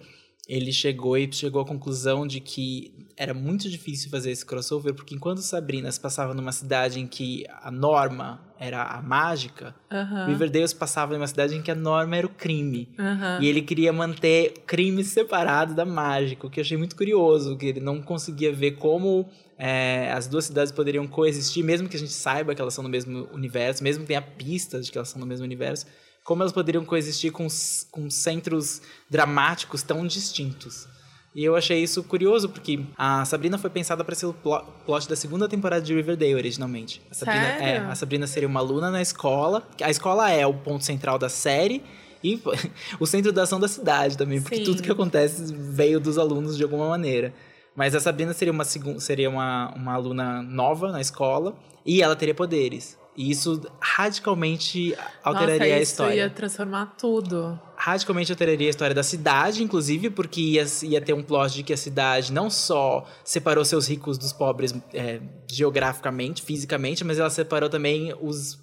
ele 0.49 0.73
chegou 0.73 1.17
e 1.17 1.31
chegou 1.33 1.63
à 1.63 1.65
conclusão 1.65 2.27
de 2.27 2.39
que 2.39 2.93
era 3.17 3.33
muito 3.33 3.69
difícil 3.71 4.11
fazer 4.11 4.31
esse 4.31 4.45
crossover, 4.45 4.93
porque 4.93 5.15
enquanto 5.15 5.39
Sabrina 5.39 5.91
se 5.91 5.99
passava 5.99 6.35
numa 6.35 6.53
cidade 6.53 7.01
em 7.01 7.07
que 7.07 7.47
a 7.63 7.71
norma 7.71 8.41
era 8.59 8.83
a 8.83 9.01
mágica, 9.01 9.75
Aham, 9.91 10.27
Riverdale 10.27 10.69
se 10.69 10.75
passava 10.77 11.15
numa 11.15 11.27
cidade 11.27 11.55
em 11.55 11.63
que 11.63 11.71
a 11.71 11.75
norma 11.75 12.17
era 12.17 12.27
o 12.27 12.31
crime. 12.31 12.89
aham. 12.99 13.39
E 13.41 13.47
ele 13.47 13.63
queria 13.63 13.93
manter 13.93 14.53
crimes 14.67 15.09
separados 15.09 15.75
da 15.75 15.85
mágica, 15.85 16.47
o 16.47 16.51
que 16.51 16.61
eu 16.61 16.63
achei 16.63 16.77
muito 16.77 16.97
curioso, 16.97 17.57
que 17.57 17.67
ele 17.67 17.81
não 17.81 18.03
conseguia 18.03 18.53
ver 18.53 18.73
como 18.73 19.27
é, 19.59 20.11
as 20.13 20.27
duas 20.27 20.45
cidades 20.45 20.73
poderiam 20.73 21.07
coexistir, 21.07 21.65
mesmo 21.65 21.89
que 21.89 21.97
a 21.97 22.01
gente 22.01 22.13
saiba 22.13 22.55
que 22.55 22.61
elas 22.61 22.75
são 22.75 22.83
no 22.85 22.91
mesmo 22.91 23.29
universo, 23.33 23.83
mesmo 23.83 24.03
que 24.03 24.09
tenha 24.09 24.23
pistas 24.23 24.87
de 24.87 24.93
que 24.93 24.99
elas 24.99 25.09
são 25.09 25.21
no 25.21 25.27
mesmo 25.27 25.45
universo, 25.45 25.87
como 26.25 26.43
elas 26.43 26.53
poderiam 26.53 26.85
coexistir 26.85 27.31
com, 27.31 27.47
com 27.91 28.11
centros 28.11 28.81
dramáticos 29.11 29.83
tão 29.83 30.07
distintos. 30.07 30.89
E 31.35 31.45
eu 31.45 31.57
achei 31.57 31.83
isso 31.83 32.03
curioso, 32.05 32.49
porque 32.49 32.81
a 32.97 33.25
Sabrina 33.25 33.59
foi 33.59 33.69
pensada 33.69 34.05
para 34.05 34.15
ser 34.15 34.27
o 34.27 34.33
plo- 34.33 34.63
plot 34.87 35.09
da 35.09 35.17
segunda 35.17 35.49
temporada 35.49 35.83
de 35.83 35.93
Riverdale, 35.93 36.35
originalmente. 36.37 37.03
A 37.11 37.15
Sabrina, 37.15 37.47
é, 37.47 37.79
a 37.79 37.95
Sabrina 37.97 38.27
seria 38.27 38.49
uma 38.49 38.61
aluna 38.61 38.91
na 38.91 39.03
escola. 39.03 39.67
A 39.83 39.91
escola 39.91 40.31
é 40.31 40.47
o 40.47 40.55
ponto 40.55 40.85
central 40.85 41.19
da 41.19 41.29
série 41.29 41.83
e 42.23 42.41
o 43.01 43.05
centro 43.07 43.33
da 43.33 43.43
ação 43.43 43.59
da 43.59 43.67
cidade 43.67 44.17
também, 44.17 44.41
porque 44.41 44.57
Sim. 44.59 44.65
tudo 44.65 44.83
que 44.83 44.91
acontece 44.93 45.53
veio 45.53 45.99
dos 45.99 46.19
alunos 46.19 46.57
de 46.57 46.63
alguma 46.63 46.89
maneira. 46.89 47.35
Mas 47.75 47.97
a 47.97 48.01
Sabrina 48.01 48.33
seria 48.33 48.53
uma, 48.53 48.65
seria 48.65 49.29
uma, 49.29 49.75
uma 49.75 49.93
aluna 49.95 50.41
nova 50.41 50.93
na 50.93 51.01
escola 51.01 51.57
e 51.85 52.01
ela 52.01 52.15
teria 52.15 52.33
poderes. 52.35 52.97
E 53.17 53.31
isso 53.31 53.63
radicalmente 53.81 54.97
alteraria 55.23 55.59
Nossa, 55.59 55.75
a 55.75 55.83
isso 55.83 55.93
história. 55.93 56.15
ia 56.15 56.31
transformar 56.31 56.87
tudo. 56.99 57.61
Radicalmente 57.77 58.33
alteraria 58.33 58.67
a 58.67 58.71
história 58.71 58.95
da 58.95 59.03
cidade, 59.03 59.63
inclusive, 59.63 60.11
porque 60.11 60.41
ia, 60.41 60.65
ia 60.83 61.01
ter 61.01 61.13
um 61.13 61.23
plot 61.23 61.55
de 61.55 61.63
que 61.63 61.73
a 61.73 61.77
cidade 61.77 62.33
não 62.33 62.51
só 62.51 63.07
separou 63.25 63.65
seus 63.65 63.89
ricos 63.89 64.19
dos 64.19 64.33
pobres 64.33 64.75
é, 64.93 65.21
geograficamente, 65.51 66.43
fisicamente, 66.43 67.05
mas 67.05 67.19
ela 67.19 67.31
separou 67.31 67.69
também 67.69 68.13
os 68.21 68.59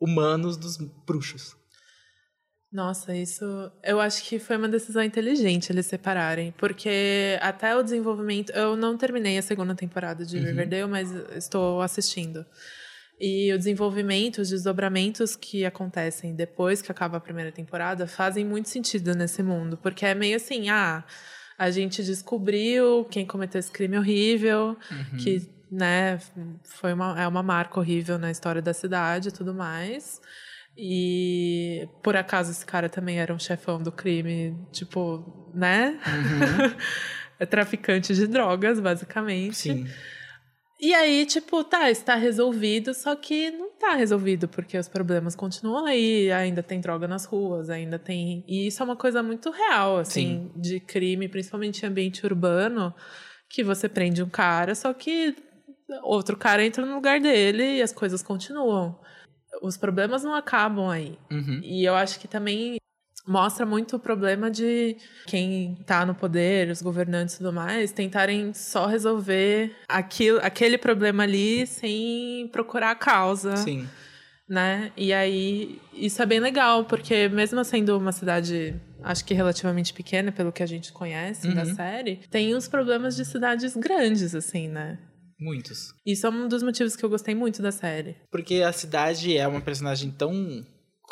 humanos 0.00 0.56
dos 0.56 0.76
bruxos. 0.76 1.56
Nossa, 2.74 3.14
isso 3.14 3.44
eu 3.84 4.00
acho 4.00 4.24
que 4.24 4.40
foi 4.40 4.56
uma 4.56 4.68
decisão 4.68 5.04
inteligente 5.04 5.70
eles 5.70 5.86
separarem, 5.86 6.52
porque 6.58 7.38
até 7.40 7.76
o 7.76 7.84
desenvolvimento, 7.84 8.50
eu 8.50 8.74
não 8.74 8.98
terminei 8.98 9.38
a 9.38 9.42
segunda 9.42 9.76
temporada 9.76 10.26
de 10.26 10.36
Riverdale, 10.40 10.90
mas 10.90 11.08
estou 11.36 11.80
assistindo. 11.80 12.44
E 13.20 13.52
o 13.52 13.58
desenvolvimento, 13.58 14.38
os 14.38 14.50
desdobramentos 14.50 15.36
que 15.36 15.64
acontecem 15.64 16.34
depois 16.34 16.82
que 16.82 16.90
acaba 16.90 17.16
a 17.16 17.20
primeira 17.20 17.52
temporada 17.52 18.06
fazem 18.06 18.44
muito 18.44 18.68
sentido 18.68 19.14
nesse 19.14 19.42
mundo, 19.42 19.76
porque 19.76 20.04
é 20.04 20.14
meio 20.14 20.36
assim, 20.36 20.68
ah, 20.68 21.04
a 21.56 21.70
gente 21.70 22.02
descobriu 22.02 23.04
quem 23.04 23.24
cometeu 23.24 23.60
esse 23.60 23.70
crime 23.70 23.96
horrível, 23.96 24.76
que, 25.22 25.48
né, 25.70 26.18
foi 26.64 26.92
uma, 26.92 27.20
é 27.20 27.28
uma 27.28 27.42
marca 27.42 27.78
horrível 27.78 28.18
na 28.18 28.30
história 28.30 28.60
da 28.60 28.74
cidade 28.74 29.28
e 29.28 29.32
tudo 29.32 29.54
mais. 29.54 30.20
E 30.76 31.88
por 32.02 32.16
acaso 32.16 32.50
esse 32.50 32.66
cara 32.66 32.88
também 32.88 33.20
era 33.20 33.32
um 33.32 33.38
chefão 33.38 33.80
do 33.80 33.92
crime, 33.92 34.56
tipo, 34.72 35.50
né? 35.54 36.00
é 37.38 37.46
traficante 37.46 38.12
de 38.12 38.26
drogas, 38.26 38.80
basicamente. 38.80 39.56
Sim. 39.56 39.86
E 40.80 40.92
aí, 40.92 41.24
tipo, 41.24 41.62
tá, 41.62 41.90
está 41.90 42.14
resolvido, 42.16 42.92
só 42.92 43.14
que 43.14 43.50
não 43.52 43.70
tá 43.70 43.94
resolvido, 43.94 44.48
porque 44.48 44.76
os 44.76 44.88
problemas 44.88 45.36
continuam 45.36 45.86
aí, 45.86 46.30
ainda 46.32 46.62
tem 46.62 46.80
droga 46.80 47.06
nas 47.06 47.24
ruas, 47.24 47.70
ainda 47.70 47.98
tem. 47.98 48.44
E 48.46 48.66
isso 48.66 48.82
é 48.82 48.84
uma 48.84 48.96
coisa 48.96 49.22
muito 49.22 49.50
real, 49.50 49.98
assim, 49.98 50.50
de 50.56 50.80
crime, 50.80 51.28
principalmente 51.28 51.82
em 51.82 51.88
ambiente 51.88 52.26
urbano, 52.26 52.92
que 53.48 53.62
você 53.62 53.88
prende 53.88 54.22
um 54.22 54.28
cara, 54.28 54.74
só 54.74 54.92
que 54.92 55.36
outro 56.02 56.36
cara 56.36 56.64
entra 56.64 56.84
no 56.84 56.94
lugar 56.94 57.20
dele 57.20 57.76
e 57.76 57.82
as 57.82 57.92
coisas 57.92 58.22
continuam. 58.22 58.98
Os 59.62 59.76
problemas 59.76 60.24
não 60.24 60.34
acabam 60.34 60.88
aí. 60.88 61.16
Uhum. 61.30 61.60
E 61.62 61.84
eu 61.84 61.94
acho 61.94 62.18
que 62.18 62.26
também 62.26 62.78
mostra 63.26 63.64
muito 63.64 63.96
o 63.96 63.98
problema 63.98 64.50
de 64.50 64.96
quem 65.26 65.76
tá 65.86 66.04
no 66.04 66.14
poder, 66.14 66.70
os 66.70 66.82
governantes 66.82 67.34
e 67.34 67.38
tudo 67.38 67.52
mais, 67.52 67.90
tentarem 67.92 68.52
só 68.52 68.86
resolver 68.86 69.74
aquilo, 69.88 70.38
aquele 70.42 70.76
problema 70.78 71.22
ali 71.22 71.66
sem 71.66 72.48
procurar 72.52 72.90
a 72.90 72.94
causa, 72.94 73.56
Sim. 73.56 73.88
né? 74.48 74.92
E 74.96 75.12
aí 75.12 75.80
isso 75.94 76.20
é 76.22 76.26
bem 76.26 76.40
legal, 76.40 76.84
porque 76.84 77.28
mesmo 77.28 77.64
sendo 77.64 77.96
uma 77.96 78.12
cidade, 78.12 78.74
acho 79.02 79.24
que 79.24 79.32
relativamente 79.32 79.94
pequena, 79.94 80.30
pelo 80.30 80.52
que 80.52 80.62
a 80.62 80.66
gente 80.66 80.92
conhece 80.92 81.48
da 81.54 81.62
Uhum. 81.64 81.74
série, 81.74 82.16
tem 82.30 82.54
uns 82.54 82.68
problemas 82.68 83.16
de 83.16 83.24
cidades 83.24 83.74
grandes, 83.76 84.34
assim, 84.34 84.68
né? 84.68 84.98
Muitos. 85.40 85.92
Isso 86.06 86.26
é 86.26 86.30
um 86.30 86.46
dos 86.46 86.62
motivos 86.62 86.94
que 86.94 87.04
eu 87.04 87.08
gostei 87.10 87.34
muito 87.34 87.60
da 87.60 87.72
série. 87.72 88.16
Porque 88.30 88.62
a 88.62 88.72
cidade 88.72 89.36
é 89.36 89.46
uma 89.48 89.60
personagem 89.60 90.10
tão 90.10 90.64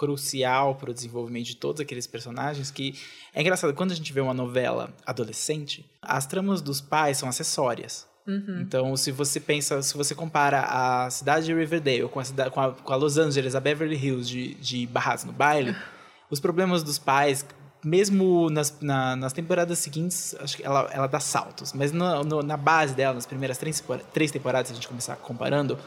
crucial 0.07 0.75
para 0.75 0.91
o 0.91 0.95
desenvolvimento 0.95 1.47
de 1.47 1.55
todos 1.57 1.81
aqueles 1.81 2.09
personagens 2.09 2.73
que 2.73 2.99
é 3.33 3.41
engraçado 3.41 3.73
quando 3.73 3.93
a 3.93 3.95
gente 3.95 4.12
vê 4.12 4.21
uma 4.21 4.35
novela 4.35 4.93
adolescente, 5.07 5.88
as 6.03 6.27
tramas 6.27 6.61
dos 6.61 6.81
pais 6.81 7.19
são 7.19 7.29
acessórias. 7.29 8.05
Uhum. 8.27 8.61
Então, 8.62 8.97
se 8.97 9.12
você 9.12 9.38
pensa, 9.38 9.81
se 9.81 9.97
você 9.97 10.12
compara 10.15 10.61
a 10.69 11.09
cidade 11.11 11.47
de 11.47 11.55
Riverdale 11.55 12.09
com 12.09 12.19
a, 12.19 12.25
cidade, 12.25 12.51
com 12.51 12.61
a, 12.61 12.73
com 12.73 12.93
a 12.93 12.97
Los 12.97 13.17
Angeles, 13.17 13.55
a 13.55 13.61
Beverly 13.61 13.97
Hills 13.97 14.29
de, 14.29 14.55
de 14.55 14.87
Barrados 14.88 15.23
no 15.25 15.33
Baile, 15.33 15.77
os 16.31 16.41
problemas 16.41 16.83
dos 16.83 16.99
pais, 16.99 17.45
mesmo 17.85 18.51
nas, 18.51 18.77
na- 18.81 19.15
nas 19.17 19.33
temporadas 19.33 19.79
seguintes, 19.79 20.35
acho 20.41 20.57
que 20.57 20.65
ela, 20.65 20.88
ela 20.93 21.07
dá 21.07 21.21
saltos. 21.21 21.73
Mas 21.73 21.93
no- 21.93 22.25
no- 22.25 22.43
na 22.43 22.57
base 22.57 22.95
dela, 22.95 23.15
nas 23.15 23.27
primeiras 23.27 23.57
três, 23.59 23.83
três 24.12 24.31
temporadas, 24.33 24.69
se 24.69 24.73
a 24.73 24.77
gente 24.77 24.88
começar 24.88 25.15
comparando, 25.17 25.79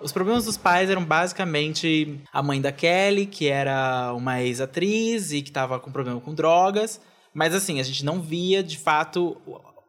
os 0.00 0.12
problemas 0.12 0.44
dos 0.44 0.56
pais 0.56 0.90
eram 0.90 1.04
basicamente 1.04 2.20
a 2.32 2.42
mãe 2.42 2.60
da 2.60 2.72
Kelly, 2.72 3.26
que 3.26 3.48
era 3.48 4.12
uma 4.14 4.42
ex-atriz 4.42 5.32
e 5.32 5.42
que 5.42 5.48
estava 5.50 5.78
com 5.80 5.90
problema 5.90 6.20
com 6.20 6.34
drogas. 6.34 7.00
Mas 7.32 7.54
assim, 7.54 7.80
a 7.80 7.82
gente 7.82 8.04
não 8.04 8.20
via 8.20 8.62
de 8.62 8.78
fato 8.78 9.36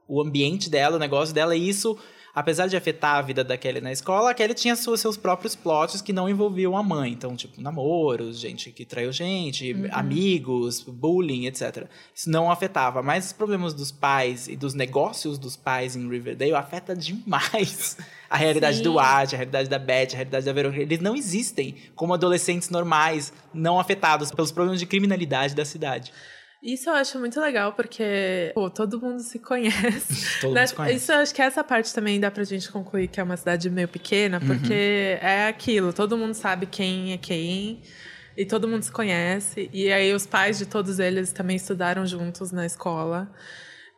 o- 0.07 0.21
ambiente 0.21 0.69
dela, 0.69 0.95
o 0.95 0.99
negócio 0.99 1.33
dela, 1.33 1.55
e 1.55 1.67
isso, 1.69 1.97
apesar 2.37 2.67
de 2.67 2.77
afetar 2.77 3.15
a 3.15 3.21
vida 3.23 3.43
da 3.43 3.57
Kelly 3.57 3.81
na 3.81 3.91
escola, 3.91 4.29
a 4.29 4.33
Kelly 4.35 4.53
tinha 4.53 4.75
seus, 4.75 5.01
seus 5.01 5.17
próprios 5.17 5.55
plots 5.55 6.03
que 6.03 6.13
não 6.13 6.29
envolviam 6.29 6.77
a 6.77 6.83
mãe. 6.83 7.11
Então, 7.11 7.35
tipo, 7.35 7.59
namoros, 7.59 8.39
gente 8.39 8.71
que 8.71 8.85
traiu 8.85 9.11
gente, 9.11 9.75
amigos, 9.89 10.83
bullying, 10.83 11.47
etc. 11.47 11.87
Isso 12.13 12.29
não 12.29 12.51
afetava. 12.51 13.01
Mas 13.01 13.25
os 13.25 13.33
problemas 13.33 13.73
dos 13.73 13.91
pais 13.91 14.47
e 14.47 14.55
dos 14.55 14.75
negócios 14.75 15.39
dos 15.39 15.55
pais 15.55 15.95
em 15.95 16.07
Riverdale 16.07 16.53
afeta 16.53 16.95
demais 16.95 17.97
a 18.29 18.37
realidade 18.37 18.77
Sim. 18.77 18.83
do 18.83 18.99
Art, 18.99 19.33
a 19.33 19.37
realidade 19.37 19.67
da 19.67 19.79
Beth, 19.79 20.09
a 20.11 20.17
realidade 20.17 20.45
da 20.45 20.53
Verônica. 20.53 20.83
Eles 20.83 20.99
não 20.99 21.15
existem 21.15 21.73
como 21.95 22.13
adolescentes 22.13 22.69
normais, 22.69 23.33
não 23.51 23.79
afetados 23.79 24.29
pelos 24.31 24.51
problemas 24.51 24.79
de 24.79 24.85
criminalidade 24.85 25.55
da 25.55 25.65
cidade. 25.65 26.13
Isso 26.61 26.89
eu 26.89 26.93
acho 26.95 27.19
muito 27.19 27.39
legal, 27.39 27.73
porque 27.73 28.51
pô, 28.55 28.69
todo 28.69 28.99
mundo 28.99 29.19
se 29.21 29.37
conhece. 29.39 30.39
Todo 30.41 30.53
Né? 30.53 30.61
mundo 30.61 30.67
se 30.69 30.75
conhece. 30.75 30.95
Isso 30.95 31.11
eu 31.11 31.17
acho 31.19 31.33
que 31.35 31.41
essa 31.41 31.63
parte 31.63 31.93
também 31.93 32.19
dá 32.19 32.31
pra 32.31 32.43
gente 32.43 32.71
concluir 32.71 33.07
que 33.07 33.19
é 33.19 33.23
uma 33.23 33.37
cidade 33.37 33.69
meio 33.69 33.87
pequena, 33.87 34.39
porque 34.39 34.73
Uhum. 35.21 35.27
é 35.27 35.47
aquilo, 35.47 35.93
todo 35.93 36.17
mundo 36.17 36.33
sabe 36.33 36.65
quem 36.65 37.13
é 37.13 37.17
quem. 37.17 37.81
E 38.35 38.45
todo 38.45 38.67
mundo 38.67 38.83
se 38.83 38.91
conhece. 38.91 39.67
E 39.73 39.91
aí 39.91 40.13
os 40.13 40.27
pais 40.27 40.59
de 40.59 40.65
todos 40.67 40.99
eles 40.99 41.31
também 41.31 41.55
estudaram 41.55 42.05
juntos 42.05 42.51
na 42.51 42.65
escola. 42.67 43.27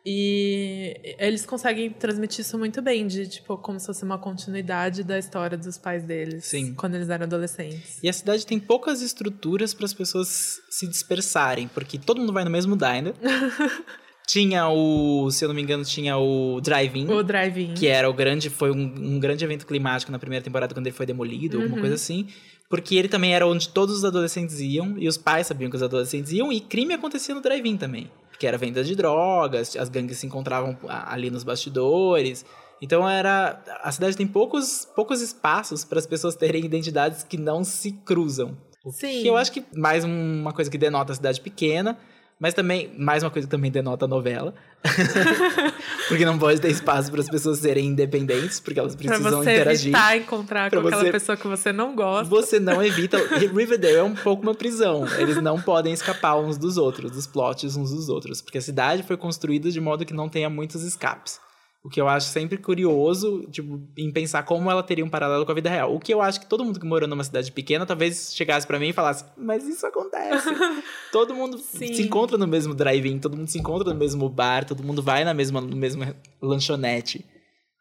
E 0.04 1.16
eles 1.18 1.44
conseguem 1.44 1.90
transmitir 1.90 2.40
isso 2.40 2.58
muito 2.58 2.80
bem, 2.80 3.06
de 3.06 3.26
tipo, 3.26 3.56
como 3.58 3.78
se 3.78 3.86
fosse 3.86 4.02
uma 4.02 4.18
continuidade 4.18 5.02
da 5.04 5.18
história 5.18 5.58
dos 5.58 5.76
pais 5.76 6.02
deles. 6.02 6.44
Sim. 6.46 6.74
Quando 6.74 6.94
eles 6.94 7.10
eram 7.10 7.24
adolescentes. 7.24 7.98
E 8.02 8.08
a 8.08 8.12
cidade 8.12 8.46
tem 8.46 8.58
poucas 8.58 9.02
estruturas 9.02 9.74
para 9.74 9.84
as 9.84 9.92
pessoas 9.92 10.60
se 10.70 10.86
dispersarem, 10.86 11.68
porque 11.68 11.98
todo 11.98 12.18
mundo 12.18 12.32
vai 12.32 12.44
no 12.44 12.50
mesmo 12.50 12.76
diner. 12.76 13.14
tinha 14.26 14.68
o, 14.68 15.30
se 15.30 15.44
eu 15.44 15.48
não 15.48 15.54
me 15.54 15.60
engano, 15.60 15.84
tinha 15.84 16.16
o 16.16 16.60
Drive-In. 16.62 17.08
O 17.10 17.22
Drive-In. 17.22 17.74
Que 17.74 17.88
era 17.88 18.08
o 18.08 18.14
grande, 18.14 18.48
foi 18.48 18.70
um, 18.70 18.94
um, 19.16 19.20
grande 19.20 19.44
evento 19.44 19.66
climático 19.66 20.10
na 20.10 20.18
primeira 20.18 20.42
temporada 20.42 20.72
quando 20.72 20.86
ele 20.86 20.96
foi 20.96 21.04
demolido, 21.04 21.56
uhum. 21.56 21.64
alguma 21.64 21.80
coisa 21.80 21.96
assim. 21.96 22.26
Porque 22.70 22.94
ele 22.94 23.08
também 23.08 23.34
era 23.34 23.46
onde 23.46 23.68
todos 23.68 23.96
os 23.96 24.04
adolescentes 24.04 24.60
iam, 24.60 24.96
e 24.96 25.08
os 25.08 25.18
pais 25.18 25.46
sabiam 25.46 25.68
que 25.68 25.76
os 25.76 25.82
adolescentes 25.82 26.32
iam, 26.32 26.50
e 26.52 26.60
crime 26.60 26.94
acontecia 26.94 27.34
no 27.34 27.42
Drive-In 27.42 27.76
também 27.76 28.10
que 28.40 28.46
era 28.46 28.56
venda 28.56 28.82
de 28.82 28.96
drogas, 28.96 29.76
as 29.76 29.90
gangues 29.90 30.16
se 30.16 30.26
encontravam 30.26 30.74
ali 30.88 31.30
nos 31.30 31.44
bastidores. 31.44 32.42
Então 32.80 33.06
era 33.06 33.62
a 33.82 33.92
cidade 33.92 34.16
tem 34.16 34.26
poucos 34.26 34.88
poucos 34.96 35.20
espaços 35.20 35.84
para 35.84 35.98
as 35.98 36.06
pessoas 36.06 36.34
terem 36.34 36.64
identidades 36.64 37.22
que 37.22 37.36
não 37.36 37.62
se 37.62 37.92
cruzam. 37.92 38.56
Sim. 38.92 39.20
Que 39.20 39.26
eu 39.26 39.36
acho 39.36 39.52
que 39.52 39.62
mais 39.76 40.04
uma 40.04 40.54
coisa 40.54 40.70
que 40.70 40.78
denota 40.78 41.12
a 41.12 41.14
cidade 41.14 41.38
pequena, 41.38 41.98
mas 42.40 42.54
também, 42.54 42.90
mais 42.96 43.22
uma 43.22 43.30
coisa 43.30 43.46
que 43.46 43.50
também 43.50 43.70
denota 43.70 44.06
a 44.06 44.08
novela. 44.08 44.54
porque 46.08 46.24
não 46.24 46.38
pode 46.38 46.58
ter 46.58 46.70
espaço 46.70 47.10
para 47.10 47.20
as 47.20 47.28
pessoas 47.28 47.58
serem 47.58 47.88
independentes, 47.88 48.58
porque 48.58 48.80
elas 48.80 48.96
precisam 48.96 49.20
pra 49.20 49.30
você 49.30 49.52
interagir. 49.52 49.88
evitar 49.88 50.16
encontrar 50.16 50.70
com 50.70 50.80
você, 50.80 50.94
aquela 50.94 51.12
pessoa 51.12 51.36
que 51.36 51.46
você 51.46 51.70
não 51.70 51.94
gosta. 51.94 52.24
Você 52.24 52.58
não 52.58 52.82
evita. 52.82 53.18
Riverdale 53.36 53.96
é 53.96 54.02
um 54.02 54.14
pouco 54.14 54.42
uma 54.42 54.54
prisão. 54.54 55.06
Eles 55.18 55.36
não 55.36 55.60
podem 55.60 55.92
escapar 55.92 56.38
uns 56.38 56.56
dos 56.56 56.78
outros, 56.78 57.10
dos 57.10 57.26
plots 57.26 57.76
uns 57.76 57.90
dos 57.90 58.08
outros. 58.08 58.40
Porque 58.40 58.56
a 58.56 58.62
cidade 58.62 59.02
foi 59.02 59.18
construída 59.18 59.70
de 59.70 59.78
modo 59.78 60.06
que 60.06 60.14
não 60.14 60.26
tenha 60.26 60.48
muitos 60.48 60.82
escapes. 60.82 61.38
O 61.82 61.88
que 61.88 61.98
eu 61.98 62.06
acho 62.06 62.26
sempre 62.26 62.58
curioso, 62.58 63.46
tipo, 63.50 63.80
em 63.96 64.12
pensar 64.12 64.42
como 64.42 64.70
ela 64.70 64.82
teria 64.82 65.04
um 65.04 65.08
paralelo 65.08 65.46
com 65.46 65.52
a 65.52 65.54
vida 65.54 65.70
real. 65.70 65.94
O 65.94 65.98
que 65.98 66.12
eu 66.12 66.20
acho 66.20 66.38
que 66.38 66.46
todo 66.46 66.62
mundo 66.62 66.78
que 66.78 66.84
morou 66.84 67.08
numa 67.08 67.24
cidade 67.24 67.50
pequena 67.50 67.86
talvez 67.86 68.34
chegasse 68.34 68.66
para 68.66 68.78
mim 68.78 68.88
e 68.88 68.92
falasse: 68.92 69.24
Mas 69.34 69.66
isso 69.66 69.86
acontece. 69.86 70.46
todo 71.10 71.34
mundo 71.34 71.56
Sim. 71.56 71.94
se 71.94 72.02
encontra 72.02 72.36
no 72.36 72.46
mesmo 72.46 72.74
drive-in, 72.74 73.18
todo 73.18 73.34
mundo 73.34 73.48
se 73.48 73.58
encontra 73.58 73.94
no 73.94 73.98
mesmo 73.98 74.28
bar, 74.28 74.66
todo 74.66 74.82
mundo 74.82 75.02
vai 75.02 75.24
na 75.24 75.32
mesma, 75.32 75.62
no 75.62 75.74
mesmo 75.74 76.04
lanchonete. 76.42 77.24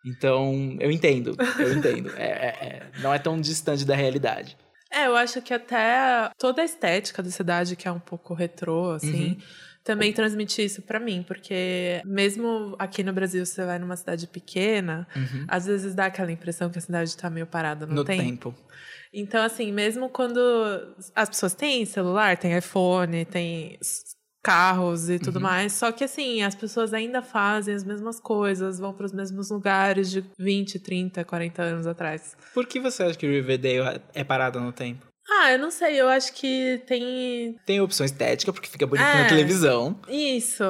Então, 0.05 0.77
eu 0.79 0.89
entendo, 0.89 1.35
eu 1.59 1.73
entendo. 1.73 2.09
É, 2.15 2.23
é, 2.23 2.47
é, 2.47 2.91
não 3.01 3.13
é 3.13 3.19
tão 3.19 3.39
distante 3.39 3.83
da 3.83 3.95
realidade. 3.95 4.57
É, 4.89 5.07
eu 5.07 5.15
acho 5.15 5.41
que 5.41 5.53
até 5.53 6.31
toda 6.37 6.61
a 6.61 6.65
estética 6.65 7.21
da 7.21 7.29
cidade, 7.29 7.75
que 7.75 7.85
é 7.85 7.91
um 7.91 7.99
pouco 7.99 8.33
retrô, 8.33 8.91
assim. 8.91 9.31
Uhum 9.31 9.68
também 9.89 10.13
transmitir 10.13 10.65
isso 10.65 10.83
para 10.83 10.99
mim, 10.99 11.23
porque 11.27 11.99
mesmo 12.05 12.75
aqui 12.77 13.03
no 13.03 13.11
Brasil, 13.11 13.43
você 13.43 13.65
vai 13.65 13.79
numa 13.79 13.95
cidade 13.95 14.27
pequena, 14.27 15.07
uhum. 15.15 15.45
às 15.47 15.65
vezes 15.65 15.95
dá 15.95 16.05
aquela 16.05 16.31
impressão 16.31 16.69
que 16.69 16.77
a 16.77 16.81
cidade 16.81 17.17
tá 17.17 17.27
meio 17.27 17.47
parada 17.47 17.87
no, 17.87 17.95
no 17.95 18.03
tempo. 18.05 18.23
tempo. 18.23 18.55
Então, 19.11 19.43
assim, 19.43 19.71
mesmo 19.71 20.07
quando 20.07 20.39
as 21.15 21.29
pessoas 21.29 21.55
têm 21.55 21.83
celular, 21.85 22.37
têm 22.37 22.55
iPhone, 22.55 23.25
têm 23.25 23.79
carros 24.43 25.09
e 25.09 25.17
tudo 25.17 25.37
uhum. 25.37 25.41
mais, 25.41 25.73
só 25.73 25.91
que 25.91 26.03
assim, 26.03 26.43
as 26.43 26.53
pessoas 26.53 26.93
ainda 26.93 27.21
fazem 27.21 27.73
as 27.73 27.83
mesmas 27.83 28.19
coisas, 28.19 28.79
vão 28.79 28.93
para 28.93 29.07
os 29.07 29.11
mesmos 29.11 29.49
lugares 29.49 30.11
de 30.11 30.23
20, 30.37 30.79
30, 30.79 31.25
40 31.25 31.61
anos 31.63 31.87
atrás. 31.87 32.37
Por 32.53 32.67
que 32.67 32.79
você 32.79 33.03
acha 33.03 33.17
que 33.17 33.27
Riverdale 33.27 34.01
é 34.13 34.23
parada 34.23 34.59
no 34.59 34.71
tempo? 34.71 35.08
Ah, 35.41 35.53
eu 35.53 35.59
não 35.59 35.71
sei, 35.71 35.99
eu 35.99 36.09
acho 36.09 36.33
que 36.33 36.81
tem. 36.85 37.55
Tem 37.65 37.79
opção 37.79 38.05
estética, 38.05 38.51
porque 38.51 38.69
fica 38.69 38.85
bonito 38.85 39.05
é, 39.05 39.23
na 39.23 39.29
televisão. 39.29 39.99
Isso. 40.07 40.63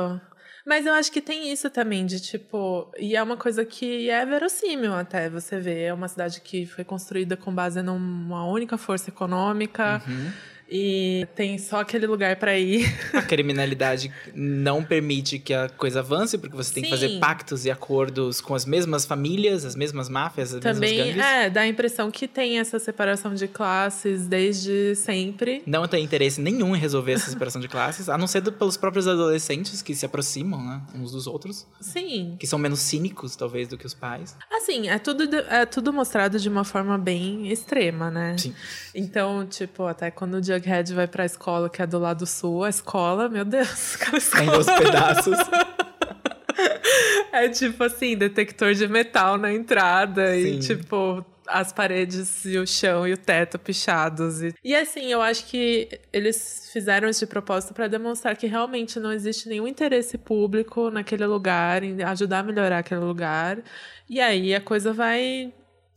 Mas 0.66 0.86
eu 0.86 0.94
acho 0.94 1.12
que 1.12 1.22
tem 1.22 1.52
isso 1.52 1.70
também, 1.70 2.06
de 2.06 2.20
tipo. 2.20 2.92
E 3.00 3.16
é 3.16 3.24
uma 3.24 3.36
coisa 3.36 3.66
que 3.66 4.10
é 4.10 4.24
verossímil 4.26 4.94
até 4.94 5.28
você 5.28 5.60
ver. 5.60 5.82
É 5.86 5.94
uma 5.94 6.08
cidade 6.08 6.42
que 6.42 6.68
foi 6.68 6.84
construída 6.84 7.36
com 7.36 7.54
base 7.54 7.82
numa 7.82 8.46
única 8.46 8.78
força 8.78 9.10
econômica. 9.10 10.02
Uhum 10.08 10.32
e 10.70 11.28
tem 11.36 11.58
só 11.58 11.82
aquele 11.82 12.06
lugar 12.06 12.36
para 12.36 12.58
ir. 12.58 12.86
A 13.14 13.22
criminalidade 13.22 14.12
não 14.36 14.84
permite 14.84 15.40
que 15.40 15.54
a 15.54 15.68
coisa 15.70 16.00
avance, 16.00 16.38
porque 16.38 16.56
você 16.56 16.74
tem 16.74 16.84
Sim. 16.84 16.90
que 16.90 16.96
fazer 16.96 17.20
pactos 17.20 17.66
e 17.66 17.72
acordos 17.72 18.40
com 18.40 18.54
as 18.54 18.66
mesmas 18.66 19.06
famílias, 19.06 19.66
as 19.66 19.76
mesmas 19.76 20.08
máfias, 20.08 20.54
as 20.54 20.62
Também, 20.62 20.98
mesmas 20.98 21.16
gangues. 21.16 21.32
É, 21.32 21.50
dá 21.50 21.62
a 21.62 21.68
impressão 21.68 22.12
que 22.12 22.28
tem 22.28 22.60
essa 22.60 22.78
separação 22.78 23.34
de 23.34 23.48
classes 23.48 24.28
desde 24.28 24.96
sempre. 24.96 25.64
Não 25.66 25.88
tem 25.88 26.04
interesse 26.04 26.40
nenhum 26.40 26.76
em 26.76 26.80
resolver 26.80 27.14
essa 27.14 27.30
separação 27.32 27.60
de 27.60 27.68
classes, 27.68 28.08
a 28.08 28.18
não 28.18 28.28
ser 28.28 28.42
pelos 28.52 28.78
próprios 28.78 29.08
adolescentes 29.08 29.82
que 29.82 29.96
se 29.96 30.06
aproximam, 30.06 30.64
né, 30.64 30.82
uns 30.94 31.12
dos 31.12 31.26
outros. 31.26 31.66
Sim. 31.82 32.36
Que 32.40 32.46
são 32.46 32.60
menos 32.60 32.80
cínicos, 32.80 33.36
talvez, 33.36 33.68
do 33.68 33.78
que 33.78 33.86
os 33.86 33.94
pais. 33.94 34.36
Assim, 34.52 34.88
é 34.88 35.00
tudo, 35.00 35.24
é 35.36 35.66
tudo 35.66 35.92
mostrado 35.92 36.40
de 36.40 36.48
uma 36.48 36.64
forma 36.64 36.98
bem 36.98 37.52
extrema, 37.52 38.12
né? 38.12 38.38
Sim. 38.38 38.54
Então, 38.94 39.46
tipo, 39.46 39.86
até 39.86 40.12
quando 40.12 40.36
o 40.36 40.42
Jughead 40.60 40.94
vai 40.94 41.08
pra 41.08 41.26
escola, 41.26 41.70
que 41.70 41.82
é 41.82 41.88
do 41.88 42.00
lado 42.00 42.26
sul, 42.26 42.64
a 42.64 42.70
escola, 42.70 43.30
meu 43.30 43.46
Deus, 43.46 43.96
aquela 44.00 44.18
escola. 44.18 44.44
Em 44.44 44.48
dois 44.48 44.66
pedaços. 44.66 45.38
é 47.32 47.50
tipo 47.50 47.84
assim, 47.84 48.18
detector 48.18 48.74
de 48.74 48.88
metal 48.88 49.38
na 49.38 49.54
entrada 49.54 50.34
Sim. 50.34 50.56
e 50.56 50.60
tipo 50.60 51.26
as 51.50 51.74
paredes 51.74 52.46
e 52.46 52.58
o 52.58 52.66
chão 52.66 53.08
e 53.08 53.14
o 53.14 53.18
teto 53.18 53.58
pichados. 53.58 54.42
E, 54.42 54.54
e 54.64 54.76
assim, 54.76 55.12
eu 55.12 55.22
acho 55.22 55.46
que 55.48 55.90
eles 56.14 56.70
fizeram 56.72 57.10
isso 57.10 57.22
de 57.22 57.28
propósito 57.28 57.74
para 57.74 57.88
demonstrar 57.88 58.38
que 58.38 58.46
realmente 58.46 59.00
não 59.00 59.12
existe 59.12 59.50
nenhum 59.50 59.68
interesse 59.68 60.18
público 60.18 60.92
naquele 60.92 61.26
lugar, 61.26 61.84
em 61.84 62.04
ajudar 62.04 62.40
a 62.40 62.44
melhorar 62.44 62.80
aquele 62.80 63.02
lugar. 63.02 63.60
E 64.08 64.22
aí 64.22 64.54
a 64.54 64.62
coisa 64.62 64.94
vai 64.94 65.52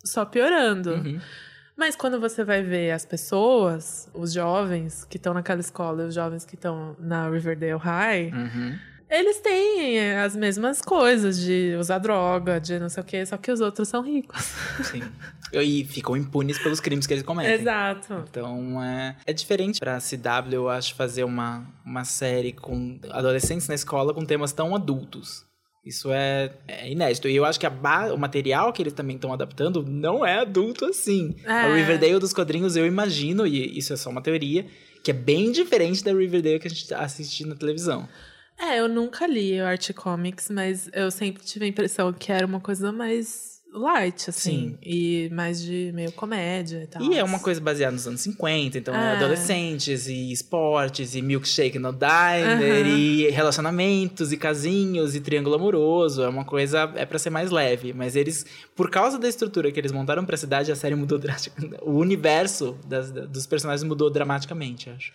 só 0.04 0.24
piorando. 0.24 0.94
Uhum. 0.94 1.20
Mas 1.76 1.96
quando 1.96 2.20
você 2.20 2.44
vai 2.44 2.62
ver 2.62 2.90
as 2.90 3.04
pessoas, 3.04 4.08
os 4.14 4.32
jovens 4.32 5.04
que 5.04 5.16
estão 5.16 5.32
naquela 5.32 5.60
escola 5.60 6.02
e 6.02 6.06
os 6.06 6.14
jovens 6.14 6.44
que 6.44 6.54
estão 6.54 6.96
na 6.98 7.28
Riverdale 7.28 7.78
High, 7.78 8.30
uhum. 8.32 8.78
eles 9.08 9.40
têm 9.40 10.12
as 10.16 10.36
mesmas 10.36 10.82
coisas 10.82 11.38
de 11.38 11.74
usar 11.78 11.98
droga, 11.98 12.60
de 12.60 12.78
não 12.78 12.88
sei 12.88 13.02
o 13.02 13.06
quê, 13.06 13.24
só 13.24 13.36
que 13.36 13.50
os 13.50 13.60
outros 13.60 13.88
são 13.88 14.02
ricos. 14.02 14.54
Sim. 14.84 15.02
E 15.52 15.84
ficam 15.84 16.16
impunes 16.16 16.58
pelos 16.58 16.80
crimes 16.80 17.06
que 17.06 17.14
eles 17.14 17.22
cometem. 17.22 17.52
Exato. 17.52 18.24
Então 18.30 18.82
é, 18.82 19.16
é 19.26 19.32
diferente 19.32 19.80
pra 19.80 19.98
CW, 19.98 20.54
eu 20.54 20.68
acho, 20.68 20.94
fazer 20.94 21.24
uma, 21.24 21.66
uma 21.84 22.04
série 22.04 22.52
com 22.52 22.98
adolescentes 23.10 23.66
na 23.68 23.74
escola 23.74 24.14
com 24.14 24.24
temas 24.24 24.52
tão 24.52 24.74
adultos. 24.74 25.44
Isso 25.84 26.12
é, 26.12 26.52
é, 26.68 26.90
inédito. 26.90 27.28
E 27.28 27.34
eu 27.34 27.44
acho 27.44 27.58
que 27.58 27.66
o 27.66 28.16
material 28.16 28.72
que 28.72 28.82
eles 28.82 28.92
também 28.92 29.16
estão 29.16 29.32
adaptando 29.32 29.82
não 29.82 30.24
é 30.24 30.38
adulto 30.38 30.84
assim. 30.84 31.34
É. 31.44 31.50
A 31.50 31.74
Riverdale 31.74 32.20
dos 32.20 32.32
quadrinhos, 32.32 32.76
eu 32.76 32.86
imagino, 32.86 33.46
e 33.46 33.76
isso 33.76 33.92
é 33.92 33.96
só 33.96 34.08
uma 34.08 34.22
teoria, 34.22 34.64
que 35.02 35.10
é 35.10 35.14
bem 35.14 35.50
diferente 35.50 36.04
da 36.04 36.12
Riverdale 36.12 36.60
que 36.60 36.68
a 36.68 36.70
gente 36.70 36.94
assiste 36.94 37.44
na 37.44 37.56
televisão. 37.56 38.08
É, 38.56 38.78
eu 38.78 38.88
nunca 38.88 39.26
li 39.26 39.60
o 39.60 39.66
Art 39.66 39.92
Comics, 39.92 40.48
mas 40.50 40.88
eu 40.92 41.10
sempre 41.10 41.42
tive 41.42 41.64
a 41.64 41.68
impressão 41.68 42.12
que 42.12 42.30
era 42.30 42.46
uma 42.46 42.60
coisa 42.60 42.92
mais 42.92 43.51
light, 43.74 44.28
assim. 44.28 44.70
Sim. 44.70 44.78
E 44.82 45.30
mais 45.32 45.62
de 45.62 45.90
meio 45.94 46.12
comédia 46.12 46.82
e 46.84 46.86
tal. 46.86 47.02
E 47.02 47.16
é 47.18 47.24
uma 47.24 47.38
coisa 47.38 47.60
baseada 47.60 47.92
nos 47.92 48.06
anos 48.06 48.20
50, 48.20 48.76
então 48.78 48.94
é. 48.94 49.16
adolescentes 49.16 50.06
e 50.06 50.30
esportes 50.30 51.14
e 51.14 51.22
milkshake 51.22 51.78
no 51.78 51.92
diner 51.92 52.84
Uhum. 52.86 52.96
e 52.96 53.30
relacionamentos 53.30 54.32
e 54.32 54.36
casinhos 54.36 55.14
e 55.14 55.20
triângulo 55.20 55.54
amoroso. 55.56 56.22
É 56.22 56.28
uma 56.28 56.44
coisa, 56.44 56.92
é 56.96 57.06
pra 57.06 57.18
ser 57.18 57.30
mais 57.30 57.50
leve. 57.50 57.92
Mas 57.92 58.14
eles, 58.16 58.44
por 58.76 58.90
causa 58.90 59.18
da 59.18 59.28
estrutura 59.28 59.70
que 59.72 59.80
eles 59.80 59.92
montaram 59.92 60.24
pra 60.24 60.36
cidade, 60.36 60.70
a 60.70 60.76
série 60.76 60.94
mudou 60.94 61.18
drasticamente. 61.20 61.76
O 61.82 61.92
universo 61.98 62.76
das, 62.86 63.10
dos 63.10 63.46
personagens 63.46 63.82
mudou 63.84 64.10
dramaticamente, 64.10 64.90
acho. 64.90 65.12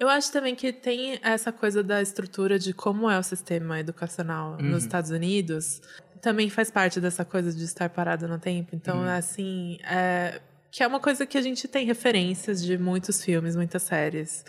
Eu 0.00 0.08
acho 0.08 0.30
também 0.30 0.54
que 0.54 0.72
tem 0.72 1.18
essa 1.24 1.50
coisa 1.50 1.82
da 1.82 2.00
estrutura 2.00 2.56
de 2.56 2.72
como 2.72 3.10
é 3.10 3.18
o 3.18 3.22
sistema 3.22 3.80
educacional 3.80 4.56
Uhum. 4.60 4.70
nos 4.70 4.84
Estados 4.84 5.10
Unidos. 5.10 5.82
Também 6.20 6.48
faz 6.50 6.70
parte 6.70 7.00
dessa 7.00 7.24
coisa 7.24 7.52
de 7.52 7.64
estar 7.64 7.88
parado 7.88 8.26
no 8.28 8.38
tempo. 8.38 8.74
Então, 8.74 8.98
Uhum. 8.98 9.08
assim, 9.08 9.78
é, 9.84 10.40
que 10.70 10.82
é 10.82 10.86
uma 10.86 11.00
coisa 11.00 11.24
que 11.26 11.38
a 11.38 11.42
gente 11.42 11.66
tem 11.68 11.86
referências 11.86 12.62
de 12.62 12.76
muitos 12.78 13.22
filmes, 13.24 13.54
muitas 13.56 13.82
séries. 13.82 14.44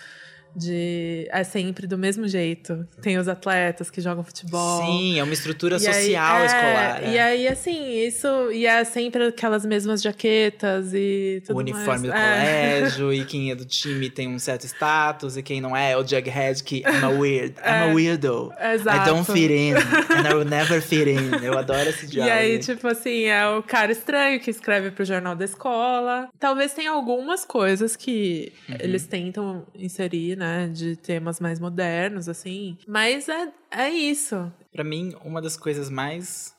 De 0.55 1.27
é 1.31 1.43
sempre 1.43 1.85
do 1.87 1.97
mesmo 1.97 2.27
jeito. 2.27 2.87
Tem 3.01 3.17
os 3.17 3.27
atletas 3.27 3.89
que 3.89 4.01
jogam 4.01 4.23
futebol. 4.23 4.81
Sim, 4.85 5.19
é 5.19 5.23
uma 5.23 5.33
estrutura 5.33 5.75
E 5.77 5.79
social 5.79 6.35
aí, 6.35 6.41
é, 6.41 6.45
escolar. 6.45 7.03
E 7.13 7.17
é. 7.17 7.21
aí, 7.23 7.47
assim, 7.47 7.91
isso. 8.05 8.27
E 8.51 8.65
é 8.65 8.83
sempre 8.83 9.27
aquelas 9.27 9.65
mesmas 9.65 10.01
jaquetas 10.01 10.93
e 10.93 11.41
tudo 11.45 11.55
o 11.55 11.59
uniforme 11.59 12.07
do 12.07 12.13
mais. 12.13 12.47
É. 12.47 12.79
colégio, 12.79 13.13
e 13.13 13.25
quem 13.25 13.51
é 13.51 13.55
do 13.55 13.65
time 13.65 14.09
tem 14.09 14.27
um 14.27 14.39
certo 14.39 14.65
status, 14.65 15.37
e 15.37 15.43
quem 15.43 15.61
não 15.61 15.75
é, 15.75 15.91
é 15.91 15.97
o 15.97 16.05
Jughead 16.05 16.63
que 16.63 16.77
I'm 16.79 17.03
a 17.05 17.09
weird, 17.09 17.55
I'm 17.59 17.63
a 17.65 17.85
É. 17.89 17.93
weirdo. 17.93 18.51
I 18.59 18.73
Exato. 18.75 19.09
don't 19.09 19.31
fit 19.31 19.51
in, 19.53 19.73
and 19.75 20.27
I 20.29 20.33
will 20.33 20.45
never 20.45 20.81
fit 20.81 21.09
in. 21.09 21.43
Eu 21.43 21.57
adoro 21.57 21.89
esse 21.89 22.05
E 22.09 22.09
diálogo. 22.09 22.37
aí, 22.37 22.59
tipo 22.59 22.87
assim, 22.87 23.25
é 23.25 23.47
o 23.47 23.61
cara 23.63 23.91
estranho 23.91 24.39
que 24.39 24.49
escreve 24.49 24.91
pro 24.91 25.05
jornal 25.05 25.35
da 25.35 25.45
escola. 25.45 26.29
Talvez 26.39 26.73
tenha 26.73 26.91
algumas 26.91 27.45
coisas 27.45 27.95
que 27.95 28.51
Uhum. 28.67 28.75
eles 28.79 29.05
tentam 29.07 29.65
inserir, 29.75 30.35
né? 30.39 30.67
De 30.67 30.95
temas 30.95 31.39
mais 31.39 31.59
modernos, 31.59 32.27
assim. 32.27 32.77
Mas 32.87 33.29
é, 33.29 33.51
é 33.71 33.89
isso. 33.89 34.51
Pra 34.71 34.83
mim, 34.83 35.13
uma 35.23 35.41
das 35.41 35.55
coisas 35.55 35.89
mais 35.89 36.53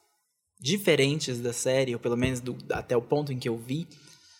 diferentes 0.60 1.40
da 1.40 1.52
série, 1.52 1.94
ou 1.94 2.00
pelo 2.00 2.16
menos 2.16 2.40
do- 2.40 2.56
até 2.72 2.96
o 2.96 3.02
ponto 3.02 3.32
em 3.32 3.38
que 3.38 3.48
eu 3.48 3.56
vi, 3.56 3.88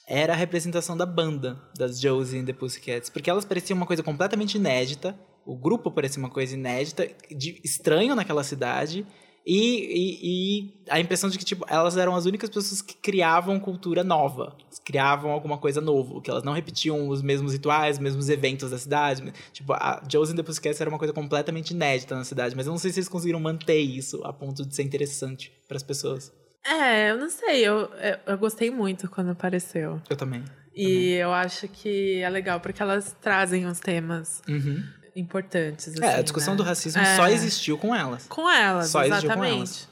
era 0.07 0.33
a 0.33 0.37
representação 0.37 0.97
da 0.97 1.07
banda 1.07 1.61
das 1.77 2.01
Josie 2.01 2.39
and 2.41 2.45
the 2.45 2.53
Pussycats. 2.53 3.09
Porque 3.09 3.31
elas 3.31 3.45
pareciam 3.45 3.77
uma 3.77 3.87
coisa 3.87 4.03
completamente 4.03 4.57
inédita, 4.57 5.19
o 5.47 5.57
grupo 5.57 5.91
parecia 5.91 6.19
uma 6.21 6.31
coisa 6.31 6.55
inédita, 6.55 7.09
de, 7.31 7.61
estranho 7.65 8.15
naquela 8.15 8.45
cidade, 8.45 9.07
e, 9.53 9.99
e- 9.99 10.19
e 10.61 10.85
a 10.89 11.01
impressão 11.01 11.29
de 11.29 11.37
que 11.39 11.45
tipo, 11.45 11.65
elas 11.69 11.97
eram 11.97 12.15
as 12.15 12.25
únicas 12.27 12.49
pessoas 12.51 12.81
que 12.83 12.95
criavam 12.95 13.59
cultura 13.59 14.05
nova, 14.05 14.57
criavam 14.85 15.31
alguma 15.31 15.59
coisa 15.59 15.81
novo, 15.81 16.21
que 16.21 16.31
elas 16.31 16.45
não 16.45 16.53
repetiam 16.53 17.09
os 17.09 17.21
mesmos 17.23 17.53
rituais, 17.53 17.97
os 17.97 18.03
mesmos 18.03 18.29
eventos 18.29 18.71
da 18.71 18.79
cidade. 18.79 19.33
Tipo, 19.53 19.73
a 19.73 20.03
Josie 20.11 20.33
and 20.35 20.37
the 20.37 20.43
Pussycats 20.43 20.81
era 20.81 20.89
uma 20.91 20.99
coisa 20.99 21.13
completamente 21.15 21.71
inédita 21.73 22.15
na 22.15 22.25
cidade, 22.25 22.55
mas 22.55 22.67
eu 22.67 22.71
não 22.73 22.79
sei 22.79 22.93
se 22.93 23.01
eles 23.01 23.09
conseguiram 23.09 23.41
manter 23.41 23.79
isso 23.81 24.21
a 24.25 24.33
ponto 24.33 24.65
de 24.65 24.75
ser 24.75 24.83
interessante 24.83 25.53
para 25.67 25.77
as 25.77 25.83
pessoas. 25.83 26.33
É, 26.65 27.11
eu 27.11 27.19
não 27.19 27.31
sei. 27.31 27.61
Eu, 27.67 27.91
eu, 27.95 28.19
eu 28.27 28.39
gostei 28.39 28.71
muito 28.71 29.09
quando 29.09 29.31
apareceu. 29.31 30.01
Eu 30.11 30.17
também. 30.17 30.45
E 30.75 31.13
eu 31.15 31.33
acho 31.33 31.67
que 31.69 32.19
é 32.21 32.29
legal 32.29 32.61
porque 32.61 32.81
elas 32.83 33.17
trazem 33.21 33.67
uns 33.67 33.81
temas 33.81 34.41
Uhum. 34.49 34.83
Importantes. 35.17 35.97
é, 36.01 36.07
a 36.07 36.13
assim, 36.15 36.23
discussão 36.23 36.55
né? 36.55 36.59
do 36.59 36.63
racismo 36.63 37.01
É. 37.03 37.17
só 37.17 37.29
existiu 37.29 37.77
com 37.79 37.95
elas. 37.95 38.27
Com 38.29 38.49
elas, 38.49 38.89
Só 38.89 39.03
existiu 39.05 39.31
com 39.31 39.35
exatamente. 39.45 39.57
elas. 39.59 39.89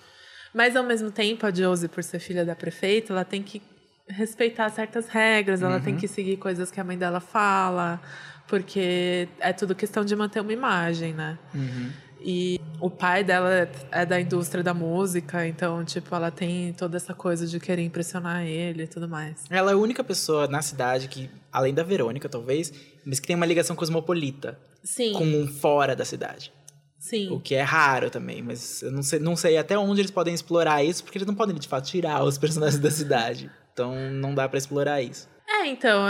Mas 0.55 0.77
ao 0.77 0.83
mesmo 0.85 1.11
tempo, 1.11 1.47
a 1.47 1.51
Josie, 1.53 1.89
por 1.89 2.03
ser 2.03 2.19
filha 2.19 2.45
da 2.45 2.55
prefeita, 2.57 3.13
ela 3.13 3.25
tem 3.25 3.43
que 3.43 3.61
respeitar 4.09 4.69
certas 4.71 5.09
regras, 5.09 5.61
ela 5.63 5.77
Uhum. 5.77 5.83
tem 5.83 5.97
que 5.97 6.09
seguir 6.09 6.39
coisas 6.39 6.71
que 6.71 6.81
a 6.81 6.85
mãe 6.85 6.97
dela 6.97 7.21
fala, 7.21 8.01
porque 8.47 9.29
é 9.39 9.53
tudo 9.53 9.75
questão 9.75 10.05
de 10.05 10.17
manter 10.17 10.41
uma 10.41 10.53
imagem, 10.53 11.13
né? 11.13 11.39
Uhum. 11.55 11.91
E 12.21 12.61
o 12.81 12.91
pai 12.91 13.23
dela 13.23 13.69
é 13.93 14.05
da 14.07 14.21
indústria 14.21 14.65
da 14.65 14.75
música, 14.75 15.47
então, 15.47 15.85
tipo, 15.85 16.13
ela 16.15 16.31
tem 16.33 16.73
toda 16.73 16.97
essa 16.97 17.15
coisa 17.15 17.47
de 17.47 17.61
querer 17.61 17.83
impressionar 17.83 18.43
ele 18.45 18.85
e 18.85 18.87
tudo 18.89 19.09
mais. 19.09 19.45
Ela 19.51 19.71
é 19.71 19.75
a 19.75 19.77
única 19.77 20.03
pessoa 20.03 20.49
na 20.49 20.61
cidade 20.63 21.07
que, 21.07 21.31
além 21.59 21.75
da 21.75 21.83
Verônica, 21.83 22.29
talvez, 22.29 22.73
mas 23.05 23.19
que 23.21 23.27
tem 23.27 23.37
uma 23.37 23.47
ligação 23.47 23.75
cosmopolita 23.77 24.59
Sim, 24.83 25.13
com 25.13 25.25
um 25.25 25.47
fora 25.47 25.95
da 25.97 26.05
cidade. 26.05 26.53
sim. 26.99 27.29
O 27.31 27.41
que 27.41 27.55
é 27.55 27.63
raro 27.63 28.11
também, 28.11 28.43
mas 28.43 28.83
eu 28.83 28.91
não 28.93 29.03
sei, 29.03 29.19
não 29.19 29.37
sei 29.37 29.57
até 29.59 29.77
onde 29.79 30.01
eles 30.01 30.11
podem 30.11 30.33
explorar 30.35 30.83
isso, 30.85 31.03
porque 31.05 31.19
eles 31.19 31.27
não 31.27 31.35
podem, 31.35 31.55
de 31.57 31.67
fato, 31.69 31.87
tirar 31.89 32.23
os 32.25 32.37
personagens 32.39 32.81
da 32.81 32.91
cidade. 32.91 33.51
Então 33.73 33.95
não 34.11 34.35
dá 34.35 34.49
pra 34.49 34.59
explorar 34.59 35.03
isso. 35.03 35.29
É, 35.51 35.67
então, 35.67 36.05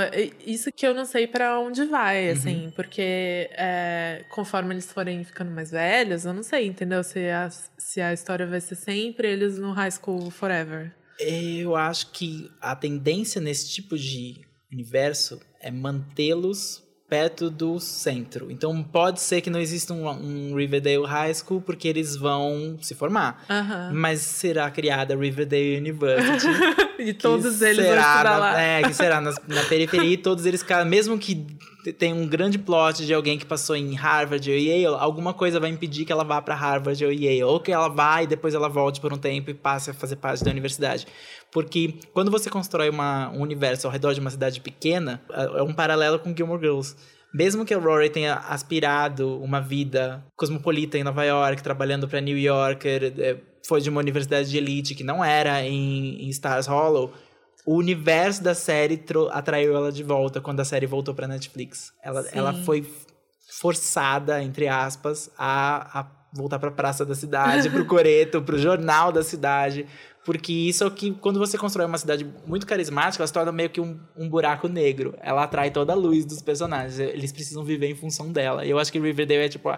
isso 0.45 0.69
que 0.73 0.85
eu 0.87 0.93
não 0.93 1.05
sei 1.05 1.27
pra 1.27 1.61
onde 1.61 1.83
Uhum. 1.83 1.91
vai, 1.91 2.29
assim, 2.31 2.73
porque 2.75 3.49
é, 3.53 4.25
conforme 4.31 4.75
eles 4.75 4.91
forem 4.93 5.23
ficando 5.23 5.51
mais 5.53 5.71
velhos, 5.71 6.25
eu 6.27 6.35
não 6.35 6.43
sei, 6.43 6.67
entendeu? 6.67 7.05
Se 7.05 7.21
a, 7.31 7.49
se 7.79 8.01
a 8.01 8.13
história 8.13 8.47
vai 8.47 8.61
ser 8.61 8.75
sempre 8.75 9.31
eles 9.31 9.57
no 9.59 9.73
high 9.73 9.91
school 9.93 10.29
forever. 10.31 10.93
Eu 11.21 11.77
acho 11.77 12.11
que 12.11 12.51
a 12.61 12.75
tendência 12.77 13.41
nesse 13.41 13.71
tipo 13.71 13.97
de 13.97 14.41
universo 14.73 15.41
é 15.61 15.71
mantê-los 15.71 16.83
perto 17.09 17.49
do 17.49 17.81
centro. 17.81 18.51
Então 18.51 18.83
pode 18.83 19.19
ser 19.21 19.41
que 19.41 19.49
não 19.49 19.59
exista 19.59 19.95
um, 19.95 20.07
um 20.09 20.55
Riverdale 20.55 21.07
High 21.07 21.33
School 21.35 21.63
porque 21.63 21.89
eles 21.89 22.15
vão 22.15 22.77
se 22.83 22.95
formar. 22.95 23.47
Mas 23.95 24.21
será 24.21 24.71
criada 24.71 25.17
Riverdale 25.17 25.79
University. 25.79 26.47
E 26.99 27.13
todos 27.13 27.63
eles 27.63 27.77
vão 27.77 27.87
será 27.87 28.01
estudar 28.03 28.25
na, 28.25 28.39
lá. 28.39 28.61
É, 28.61 28.83
que 28.83 28.93
será 28.93 29.21
nas- 29.21 29.41
na, 29.47 29.63
periferia 29.67 30.15
e 30.15 30.17
todos 30.17 30.45
eles, 30.45 30.67
mesmo 30.85 31.17
que 31.17 31.47
te- 31.85 31.93
tenha 31.93 32.13
um 32.13 32.27
grande 32.27 32.59
plot 32.59 33.07
de 33.07 33.15
alguém 33.15 33.39
que 33.39 33.47
passou 33.47 33.77
em 33.77 33.95
Harvard 33.95 34.51
ou 34.51 34.57
Yale, 34.59 34.97
alguma 34.99 35.33
coisa 35.33 35.61
vai 35.61 35.71
impedir 35.71 36.05
que 36.05 36.11
ela 36.11 36.25
vá 36.25 36.43
para 36.43 36.57
Harvard 36.57 37.05
ou 37.05 37.13
Yale, 37.13 37.45
ou 37.45 37.61
que 37.61 37.71
ela 37.71 37.87
vá 37.87 38.25
e 38.25 38.27
depois 38.27 38.53
ela 38.53 38.69
volte 38.69 39.01
por 39.01 39.13
um 39.13 39.17
tempo 39.17 39.49
e 39.49 39.55
passe 39.55 39.91
a 39.93 39.95
fazer 39.95 40.17
parte 40.17 40.43
da 40.43 40.51
universidade. 40.51 41.07
Porque 41.53 41.95
quando 42.13 42.31
você 42.31 42.51
constrói 42.51 42.91
uma, 42.91 43.31
um 43.31 43.41
universo 43.41 43.87
ao 43.87 43.93
redor 43.93 44.13
de 44.13 44.21
uma 44.21 44.31
cidade 44.31 44.61
pequena, 44.61 45.23
é 45.31 45.59
é 45.59 45.63
um 45.63 45.73
paralelo 45.73 46.19
com 46.19 46.35
Gilmore 46.37 46.61
Girls. 46.61 46.95
Mesmo 47.33 47.65
que 47.65 47.75
a 47.75 47.79
Rory 47.79 48.09
tenha 48.09 48.35
aspirado 48.35 49.39
uma 49.43 49.61
vida 49.61 50.25
cosmopolita 50.35 50.97
em 50.97 51.05
Nova 51.05 51.25
York, 51.25 51.63
trabalhando 51.63 52.09
para 52.09 52.21
New 52.21 52.39
Yorker, 52.39 53.13
é, 53.19 53.37
foi 53.67 53.83
de 53.83 53.91
uma 53.91 54.01
universidade 54.01 54.49
de 54.49 54.57
elite 54.57 54.95
que 54.95 55.05
não 55.05 55.23
era 55.23 55.63
em, 55.63 56.25
em 56.25 56.29
Stars 56.31 56.67
Hollow, 56.67 57.13
o 57.67 57.75
universo 57.77 58.43
da 58.43 58.55
série 58.55 59.05
atraiu 59.31 59.77
ela 59.77 59.93
de 59.93 60.03
volta 60.03 60.41
quando 60.41 60.61
a 60.61 60.65
série 60.65 60.87
voltou 60.87 61.15
para 61.15 61.29
Netflix. 61.29 61.93
Ela, 62.03 62.23
Sim. 62.23 62.31
ela 62.33 62.55
foi 62.65 62.87
forçada, 63.61 64.43
entre 64.43 64.69
aspas, 64.69 65.31
a, 65.37 66.01
a 66.01 66.07
voltar 66.33 66.59
para 66.59 66.71
a 66.71 66.73
praça 66.73 67.05
da 67.05 67.15
cidade, 67.15 67.69
pro 67.69 67.85
coreto, 67.85 68.41
pro 68.41 68.59
jornal 68.59 69.13
da 69.13 69.23
cidade. 69.23 69.87
Porque 70.29 70.53
isso 70.53 70.85
é 70.85 70.87
o 70.87 70.91
que, 70.91 71.12
quando 71.12 71.38
você 71.38 71.57
constrói 71.57 71.87
uma 71.87 71.97
cidade 71.97 72.31
muito 72.47 72.67
carismática, 72.67 73.23
ela 73.23 73.27
se 73.27 73.33
torna 73.33 73.51
meio 73.51 73.71
que 73.71 73.81
um, 73.81 73.99
um 74.14 74.29
buraco 74.29 74.69
negro. 74.69 75.14
Ela 75.23 75.45
atrai 75.45 75.71
toda 75.71 75.95
a 75.95 75.97
luz 75.97 76.27
dos 76.27 76.43
personagens. 76.43 76.99
Eles 76.99 77.33
precisam 77.33 77.64
viver 77.64 77.88
em 77.88 77.95
função 77.95 78.31
dela. 78.31 78.62
E 78.62 78.69
eu 78.69 78.79
acho 78.79 78.93
que 78.93 79.01
Riverdale 79.01 79.45
é, 79.45 79.49
tipo, 79.49 79.71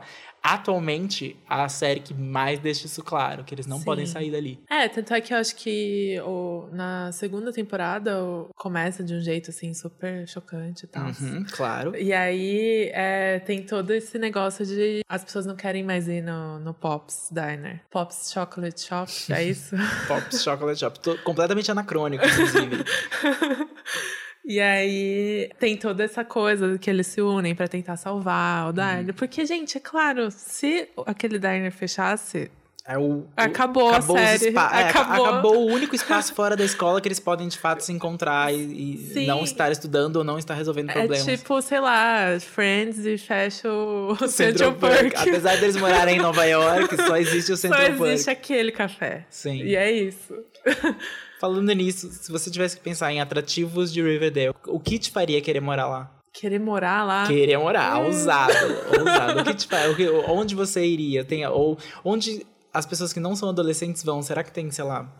atualmente, 0.42 1.36
a 1.48 1.68
série 1.68 2.00
que 2.00 2.14
mais 2.14 2.58
deixa 2.58 2.86
isso 2.86 3.02
claro. 3.02 3.44
Que 3.44 3.54
eles 3.54 3.66
não 3.66 3.78
Sim. 3.78 3.84
podem 3.84 4.06
sair 4.06 4.30
dali. 4.30 4.58
É, 4.68 4.88
tanto 4.88 5.12
é 5.14 5.20
que 5.20 5.32
eu 5.34 5.38
acho 5.38 5.54
que 5.56 6.18
o, 6.24 6.68
na 6.72 7.12
segunda 7.12 7.52
temporada 7.52 8.22
o- 8.22 8.48
começa 8.56 9.02
de 9.04 9.14
um 9.14 9.20
jeito, 9.20 9.50
assim, 9.50 9.72
super 9.74 10.26
chocante 10.28 10.84
e 10.84 10.88
tal. 10.88 11.06
Uhum, 11.06 11.44
claro. 11.50 11.96
E 11.96 12.12
aí 12.12 12.90
é, 12.92 13.38
tem 13.40 13.62
todo 13.62 13.90
esse 13.92 14.18
negócio 14.18 14.64
de 14.66 15.00
as 15.08 15.24
pessoas 15.24 15.46
não 15.46 15.56
querem 15.56 15.82
mais 15.82 16.08
ir 16.08 16.22
no, 16.22 16.58
no 16.58 16.72
Pops 16.74 17.28
Diner. 17.30 17.80
Pops 17.90 18.30
Chocolate 18.32 18.80
Shop, 18.80 19.10
é 19.32 19.44
isso? 19.44 19.76
Pops 20.08 20.42
Chocolate 20.42 20.80
Shop. 20.80 20.98
Tô 21.00 21.16
completamente 21.18 21.70
anacrônico, 21.70 22.24
inclusive. 22.24 22.84
E 24.44 24.58
aí 24.60 25.50
tem 25.58 25.76
toda 25.76 26.02
essa 26.02 26.24
coisa 26.24 26.78
que 26.78 26.88
eles 26.88 27.06
se 27.06 27.20
unem 27.20 27.54
pra 27.54 27.68
tentar 27.68 27.96
salvar 27.96 28.70
o 28.70 28.72
diner. 28.72 29.14
Porque, 29.14 29.44
gente, 29.44 29.76
é 29.76 29.80
claro, 29.80 30.30
se 30.30 30.88
aquele 31.06 31.38
diner 31.38 31.70
fechasse, 31.70 32.50
É 32.86 32.98
o, 32.98 33.24
Acabou 33.36 33.90
a 33.94 33.98
os 33.98 34.04
série. 34.06 34.48
espa- 34.48 34.70
é, 34.74 34.88
Acabou. 34.88 35.26
acabou 35.26 35.56
o 35.58 35.66
único 35.66 35.94
espaço 35.94 36.34
fora 36.34 36.56
da 36.56 36.64
escola 36.64 37.00
que 37.00 37.06
eles 37.06 37.20
podem 37.20 37.46
de 37.46 37.58
fato 37.58 37.82
se 37.84 37.92
encontrar 37.92 38.52
e, 38.52 39.12
e 39.14 39.26
não 39.26 39.44
estar 39.44 39.70
estudando 39.70 40.16
ou 40.16 40.24
não 40.24 40.38
estar 40.38 40.54
resolvendo 40.54 40.90
problemas. 40.92 41.28
é 41.28 41.36
tipo, 41.36 41.60
sei 41.60 41.78
lá, 41.78 42.38
Friends 42.40 43.04
e 43.04 43.18
fecha 43.18 43.70
o 43.70 44.12
O 44.20 44.26
Central, 44.26 44.72
Park. 44.74 45.12
Apesar 45.14 45.56
deles 45.58 45.76
morarem 45.76 46.16
em 46.16 46.20
Nova 46.20 46.44
York, 46.46 46.96
só 46.96 47.16
existe 47.18 47.52
o 47.52 47.56
Só 47.56 47.62
Central 47.68 47.86
Park. 47.98 48.00
existe 48.12 48.30
aquele 48.30 48.72
café. 48.72 49.26
Sim. 49.28 49.62
E 49.62 49.76
é 49.76 49.92
isso. 49.92 50.34
Falando 51.40 51.72
nisso, 51.72 52.10
se 52.10 52.30
você 52.30 52.50
tivesse 52.50 52.76
que 52.76 52.82
pensar 52.82 53.12
em 53.12 53.20
atrativos 53.20 53.92
de 53.92 54.02
Riverdale, 54.02 54.54
o 54.66 54.78
que 54.80 54.98
te 54.98 55.10
faria 55.10 55.40
querer 55.40 55.60
morar 55.60 55.86
lá? 55.86 56.10
Querer 56.32 56.60
morar 56.60 57.02
lá. 57.04 57.26
Querer 57.26 57.58
morar, 57.58 57.98
ousado, 58.00 58.52
ousado. 58.98 59.40
O 59.40 59.44
que 59.44 59.54
te 59.54 59.66
faria? 59.66 59.90
o 59.90 59.96
que- 59.96 60.08
Onde 60.30 60.54
você 60.54 60.84
iria? 60.84 61.24
Tem, 61.24 61.44
ou 61.46 61.76
onde 62.04 62.46
as 62.72 62.86
pessoas 62.86 63.12
que 63.12 63.20
não 63.20 63.34
são 63.36 63.48
adolescentes 63.48 64.02
vão? 64.02 64.22
Será 64.22 64.42
que 64.44 64.52
tem, 64.52 64.70
sei 64.70 64.84
lá, 64.84 65.10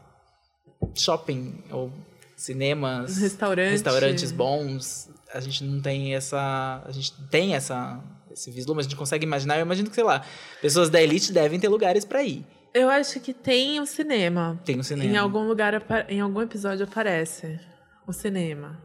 shopping 0.95 1.63
ou 1.71 1.93
cinemas, 2.37 3.19
Restaurante. 3.19 3.71
restaurantes 3.71 4.33
bons? 4.33 5.09
A 5.33 5.41
gente 5.41 5.63
não 5.65 5.81
tem 5.81 6.15
essa, 6.15 6.83
a 6.85 6.91
gente 6.91 7.13
tem 7.29 7.55
essa 7.55 8.03
esse 8.33 8.51
vislumbre, 8.51 8.81
a 8.81 8.85
gente 8.85 8.97
consegue 8.97 9.25
imaginar. 9.25 9.57
Eu 9.59 9.63
imagino 9.63 9.89
que, 9.89 9.95
sei 9.95 10.05
lá, 10.05 10.25
pessoas 10.63 10.89
da 10.89 11.03
elite 11.03 11.33
devem 11.33 11.59
ter 11.59 11.69
lugares 11.69 12.05
pra 12.05 12.23
ir. 12.23 12.45
Eu 12.73 12.89
acho 12.89 13.19
que 13.19 13.35
tem 13.35 13.81
o 13.81 13.87
cinema. 13.87 14.61
Tem 14.65 14.79
um 14.79 14.83
cinema. 14.83 15.11
Em 15.13 15.17
algum 15.17 15.47
lugar, 15.47 15.75
em 16.09 16.21
algum 16.21 16.41
episódio 16.41 16.85
aparece 16.85 17.59
o 18.07 18.13
cinema. 18.13 18.81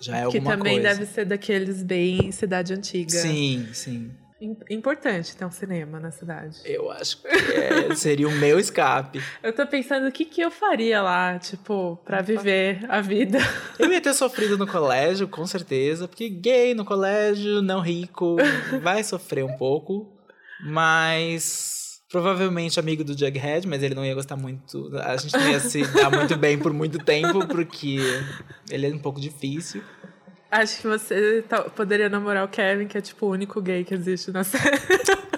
Já 0.00 0.16
é 0.16 0.20
que 0.20 0.38
alguma 0.38 0.56
também 0.56 0.80
coisa. 0.80 0.88
deve 0.88 1.06
ser 1.06 1.24
daqueles 1.26 1.82
bem 1.82 2.32
cidade 2.32 2.72
antiga. 2.72 3.10
Sim, 3.10 3.68
sim. 3.72 4.10
Importante 4.70 5.36
ter 5.36 5.44
um 5.44 5.50
cinema 5.50 6.00
na 6.00 6.10
cidade. 6.10 6.58
Eu 6.64 6.90
acho 6.90 7.20
que 7.20 7.28
é, 7.28 7.94
seria 7.94 8.26
o 8.26 8.32
meu 8.32 8.58
escape. 8.58 9.22
Eu 9.42 9.52
tô 9.52 9.66
pensando 9.66 10.08
o 10.08 10.12
que, 10.12 10.24
que 10.24 10.40
eu 10.40 10.50
faria 10.50 11.02
lá, 11.02 11.38
tipo, 11.38 11.98
pra 12.04 12.22
viver 12.22 12.84
a 12.88 13.00
vida. 13.00 13.38
Eu 13.78 13.92
ia 13.92 14.00
ter 14.00 14.14
sofrido 14.14 14.56
no 14.56 14.66
colégio, 14.66 15.28
com 15.28 15.46
certeza, 15.46 16.08
porque 16.08 16.28
gay 16.28 16.74
no 16.74 16.84
colégio, 16.84 17.60
não 17.60 17.80
rico, 17.80 18.36
vai 18.82 19.04
sofrer 19.04 19.44
um 19.44 19.56
pouco, 19.56 20.10
mas 20.64 22.00
provavelmente 22.10 22.80
amigo 22.80 23.04
do 23.04 23.16
Jughead, 23.16 23.66
mas 23.66 23.82
ele 23.82 23.94
não 23.94 24.04
ia 24.04 24.14
gostar 24.14 24.36
muito. 24.36 24.90
A 24.98 25.16
gente 25.16 25.36
não 25.36 25.48
ia 25.48 25.60
se 25.60 25.86
dar 25.92 26.10
muito 26.10 26.36
bem 26.36 26.58
por 26.58 26.72
muito 26.72 26.98
tempo, 26.98 27.46
porque 27.46 27.98
ele 28.70 28.86
é 28.86 28.90
um 28.90 28.98
pouco 28.98 29.20
difícil. 29.20 29.82
Acho 30.50 30.80
que 30.80 30.86
você 30.88 31.44
tá, 31.48 31.62
poderia 31.62 32.08
namorar 32.08 32.44
o 32.44 32.48
Kevin, 32.48 32.88
que 32.88 32.98
é 32.98 33.00
tipo 33.00 33.26
o 33.26 33.30
único 33.30 33.60
gay 33.60 33.84
que 33.84 33.94
existe 33.94 34.32
na 34.32 34.42
série. 34.42 34.78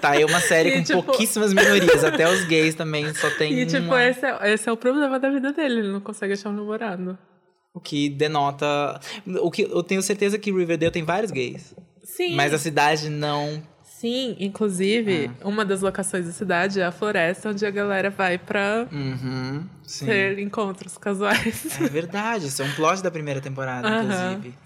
Tá 0.01 0.11
aí 0.11 0.25
uma 0.25 0.39
série 0.39 0.69
e, 0.73 0.77
com 0.77 0.83
tipo... 0.83 1.03
pouquíssimas 1.03 1.53
minorias, 1.53 2.03
até 2.03 2.27
os 2.27 2.43
gays 2.45 2.73
também 2.73 3.13
só 3.13 3.29
tem. 3.37 3.53
E 3.53 3.65
tipo, 3.65 3.85
uma... 3.85 4.03
esse, 4.03 4.25
é, 4.25 4.53
esse 4.53 4.67
é 4.67 4.71
o 4.71 4.77
problema 4.77 5.19
da 5.19 5.29
vida 5.29 5.53
dele, 5.53 5.79
ele 5.79 5.91
não 5.91 6.01
consegue 6.01 6.33
achar 6.33 6.49
um 6.49 6.53
namorado. 6.53 7.17
O 7.73 7.79
que 7.79 8.09
denota. 8.09 8.99
O 9.41 9.49
que 9.49 9.63
eu 9.63 9.83
tenho 9.83 10.01
certeza 10.01 10.37
que 10.37 10.51
Riverdale 10.51 10.91
tem 10.91 11.03
vários 11.03 11.31
gays. 11.31 11.75
Sim. 12.03 12.35
Mas 12.35 12.53
a 12.53 12.57
cidade 12.57 13.09
não. 13.09 13.63
Sim, 13.83 14.35
inclusive, 14.39 15.31
ah. 15.39 15.47
uma 15.47 15.63
das 15.63 15.81
locações 15.81 16.25
da 16.25 16.33
cidade 16.33 16.81
é 16.81 16.85
a 16.85 16.91
floresta, 16.91 17.49
onde 17.49 17.65
a 17.65 17.71
galera 17.71 18.09
vai 18.09 18.37
pra 18.37 18.85
uhum, 18.91 19.65
ter 20.05 20.37
encontros 20.39 20.97
casuais. 20.97 21.79
É 21.79 21.87
verdade, 21.87 22.47
isso 22.47 22.61
é 22.61 22.65
um 22.65 22.71
plot 22.73 23.01
da 23.01 23.09
primeira 23.09 23.39
temporada, 23.39 23.87
uhum. 23.87 24.03
inclusive. 24.03 24.57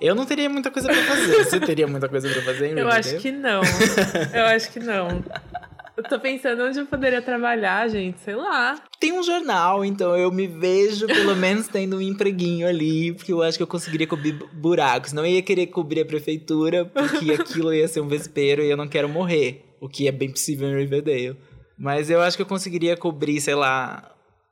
Eu 0.00 0.14
não 0.14 0.24
teria 0.24 0.48
muita 0.48 0.70
coisa 0.70 0.88
pra 0.88 1.02
fazer. 1.02 1.44
Você 1.44 1.60
teria 1.60 1.86
muita 1.86 2.08
coisa 2.08 2.28
pra 2.28 2.42
fazer 2.42 2.72
em 2.72 2.78
Eu 2.78 2.88
acho 2.88 3.18
que 3.18 3.30
não. 3.30 3.60
Eu 4.32 4.44
acho 4.46 4.72
que 4.72 4.80
não. 4.80 5.22
Eu 5.96 6.04
tô 6.04 6.18
pensando 6.18 6.62
onde 6.64 6.78
eu 6.78 6.86
poderia 6.86 7.20
trabalhar, 7.20 7.86
gente, 7.88 8.18
sei 8.20 8.34
lá. 8.34 8.80
Tem 8.98 9.12
um 9.12 9.22
jornal, 9.22 9.84
então 9.84 10.16
eu 10.16 10.32
me 10.32 10.46
vejo 10.46 11.06
pelo 11.06 11.36
menos 11.36 11.68
tendo 11.68 11.98
um 11.98 12.00
empreguinho 12.00 12.66
ali, 12.66 13.12
porque 13.12 13.30
eu 13.30 13.42
acho 13.42 13.58
que 13.58 13.62
eu 13.62 13.66
conseguiria 13.66 14.06
cobrir 14.06 14.32
buracos. 14.54 15.12
Não 15.12 15.26
ia 15.26 15.42
querer 15.42 15.66
cobrir 15.66 16.00
a 16.00 16.06
prefeitura, 16.06 16.86
porque 16.86 17.32
aquilo 17.32 17.74
ia 17.74 17.86
ser 17.86 18.00
um 18.00 18.08
vespeiro 18.08 18.62
e 18.62 18.70
eu 18.70 18.78
não 18.78 18.88
quero 18.88 19.10
morrer. 19.10 19.66
O 19.78 19.88
que 19.88 20.08
é 20.08 20.12
bem 20.12 20.30
possível 20.30 20.68
em 20.70 20.76
Riverdale. 20.76 21.36
Mas 21.76 22.08
eu 22.08 22.22
acho 22.22 22.36
que 22.36 22.42
eu 22.42 22.46
conseguiria 22.46 22.96
cobrir, 22.96 23.38
sei 23.40 23.54
lá, 23.54 24.10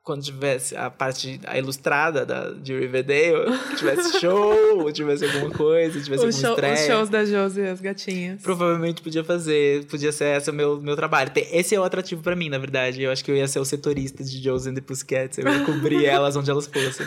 quando 0.09 0.23
tivesse 0.23 0.75
a 0.75 0.89
parte 0.89 1.39
a 1.45 1.59
ilustrada 1.59 2.25
da, 2.25 2.51
de 2.53 2.73
Riverdale, 2.73 3.45
tivesse 3.77 4.19
show, 4.19 4.91
tivesse 4.91 5.27
alguma 5.27 5.51
coisa, 5.51 6.01
tivesse 6.01 6.25
o 6.25 6.27
alguma 6.29 6.33
show, 6.33 6.51
estreia. 6.53 6.73
Os 6.73 6.81
shows 6.81 7.09
da 7.11 7.25
Josie 7.27 7.65
e 7.65 7.69
as 7.69 7.79
gatinhas. 7.79 8.41
Provavelmente 8.41 9.03
podia 9.03 9.23
fazer, 9.23 9.85
podia 9.85 10.11
ser 10.11 10.35
esse 10.35 10.51
o 10.51 10.55
meu, 10.55 10.81
meu 10.81 10.97
trabalho. 10.97 11.31
Esse 11.53 11.75
é 11.75 11.81
o 11.81 11.85
atrativo 11.85 12.23
para 12.23 12.35
mim, 12.35 12.49
na 12.49 12.57
verdade. 12.57 13.03
Eu 13.03 13.13
acho 13.13 13.23
que 13.23 13.31
eu 13.31 13.37
ia 13.37 13.47
ser 13.47 13.59
o 13.59 13.67
setorista 13.67 14.25
de 14.25 14.43
Josie 14.43 14.71
and 14.73 14.77
the 14.77 14.81
Pussycats, 14.81 15.37
eu 15.37 15.47
ia 15.47 15.63
cobrir 15.67 16.07
elas 16.09 16.35
onde 16.37 16.51
elas 16.51 16.67
fossem. 16.67 17.07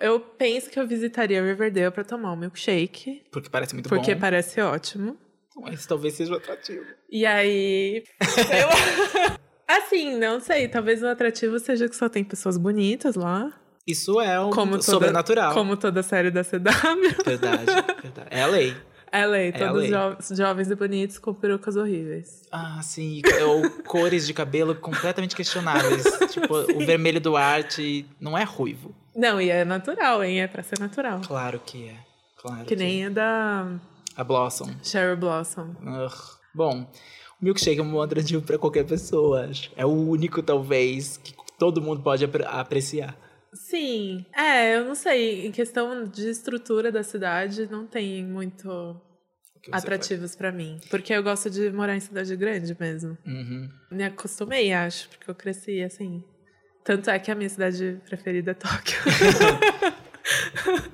Eu 0.00 0.18
penso 0.18 0.70
que 0.70 0.80
eu 0.80 0.86
visitaria 0.86 1.40
Riverdale 1.40 1.92
para 1.92 2.02
tomar 2.02 2.32
um 2.32 2.36
milkshake. 2.36 3.22
Porque 3.30 3.48
parece 3.48 3.72
muito 3.74 3.88
porque 3.88 4.00
bom. 4.00 4.04
Porque 4.04 4.20
parece 4.20 4.60
ótimo. 4.60 5.16
Mas 5.56 5.86
talvez 5.86 6.14
seja 6.14 6.32
o 6.32 6.36
atrativo. 6.36 6.84
E 7.08 7.24
aí. 7.24 8.02
eu... 8.20 9.37
Assim, 9.68 10.18
não 10.18 10.40
sei. 10.40 10.66
Talvez 10.66 11.02
o 11.02 11.06
atrativo 11.06 11.58
seja 11.58 11.88
que 11.88 11.94
só 11.94 12.08
tem 12.08 12.24
pessoas 12.24 12.56
bonitas 12.56 13.14
lá. 13.14 13.52
Isso 13.86 14.20
é 14.20 14.40
um 14.40 14.50
como 14.50 14.72
toda, 14.72 14.82
sobrenatural. 14.82 15.54
Como 15.54 15.76
toda 15.76 16.02
série 16.02 16.30
da 16.30 16.42
CW. 16.42 16.60
Verdade, 17.24 17.64
verdade. 18.02 18.28
É 18.30 18.42
a 18.42 18.46
lei. 18.46 18.74
É 19.10 19.26
lei, 19.26 19.52
todos 19.52 19.84
é 19.84 19.88
jo 19.88 20.36
jovens 20.36 20.70
e 20.70 20.74
bonitos 20.74 21.18
com 21.18 21.32
perucas 21.32 21.76
horríveis. 21.76 22.42
Ah, 22.52 22.80
sim. 22.82 23.22
Ou 23.42 23.70
cores 23.84 24.26
de 24.26 24.34
cabelo 24.34 24.74
completamente 24.74 25.34
questionáveis. 25.34 26.04
tipo, 26.30 26.66
sim. 26.66 26.76
o 26.76 26.86
vermelho 26.86 27.20
do 27.20 27.36
arte 27.36 28.06
não 28.20 28.36
é 28.36 28.44
ruivo. 28.44 28.94
Não, 29.16 29.40
e 29.40 29.50
é 29.50 29.64
natural, 29.64 30.22
hein? 30.22 30.42
É 30.42 30.46
pra 30.46 30.62
ser 30.62 30.78
natural. 30.78 31.20
Claro 31.26 31.60
que 31.64 31.88
é. 31.88 31.96
Claro 32.36 32.60
que, 32.60 32.66
que 32.66 32.76
nem 32.76 33.06
é 33.06 33.10
da. 33.10 33.66
A 34.14 34.24
Blossom. 34.24 34.70
Sherry 34.82 35.16
Blossom. 35.16 35.74
Ugh. 35.82 36.38
Bom, 36.54 36.90
milkshake 37.40 37.80
é 37.80 37.82
um 37.82 37.90
bom 37.90 38.02
atrativo 38.02 38.42
para 38.42 38.58
qualquer 38.58 38.84
pessoa, 38.84 39.46
acho. 39.46 39.70
É 39.76 39.84
o 39.84 39.90
único, 39.90 40.42
talvez, 40.42 41.16
que 41.16 41.34
todo 41.58 41.82
mundo 41.82 42.02
pode 42.02 42.24
ap 42.24 42.36
apreciar. 42.46 43.16
Sim. 43.52 44.24
É, 44.36 44.76
eu 44.76 44.84
não 44.84 44.94
sei. 44.94 45.46
Em 45.46 45.52
questão 45.52 46.04
de 46.04 46.28
estrutura 46.28 46.92
da 46.92 47.02
cidade, 47.02 47.68
não 47.70 47.86
tem 47.86 48.24
muito 48.24 49.00
atrativos 49.72 50.34
para 50.34 50.52
mim. 50.52 50.80
Porque 50.90 51.12
eu 51.12 51.22
gosto 51.22 51.50
de 51.50 51.70
morar 51.70 51.96
em 51.96 52.00
cidade 52.00 52.34
grande 52.36 52.76
mesmo. 52.78 53.16
Uhum. 53.26 53.68
Me 53.90 54.04
acostumei, 54.04 54.72
acho, 54.72 55.08
porque 55.08 55.30
eu 55.30 55.34
cresci 55.34 55.82
assim. 55.82 56.22
Tanto 56.84 57.10
é 57.10 57.18
que 57.18 57.30
a 57.30 57.34
minha 57.34 57.48
cidade 57.48 58.00
preferida 58.06 58.52
é 58.52 58.54
Tóquio. 58.54 58.96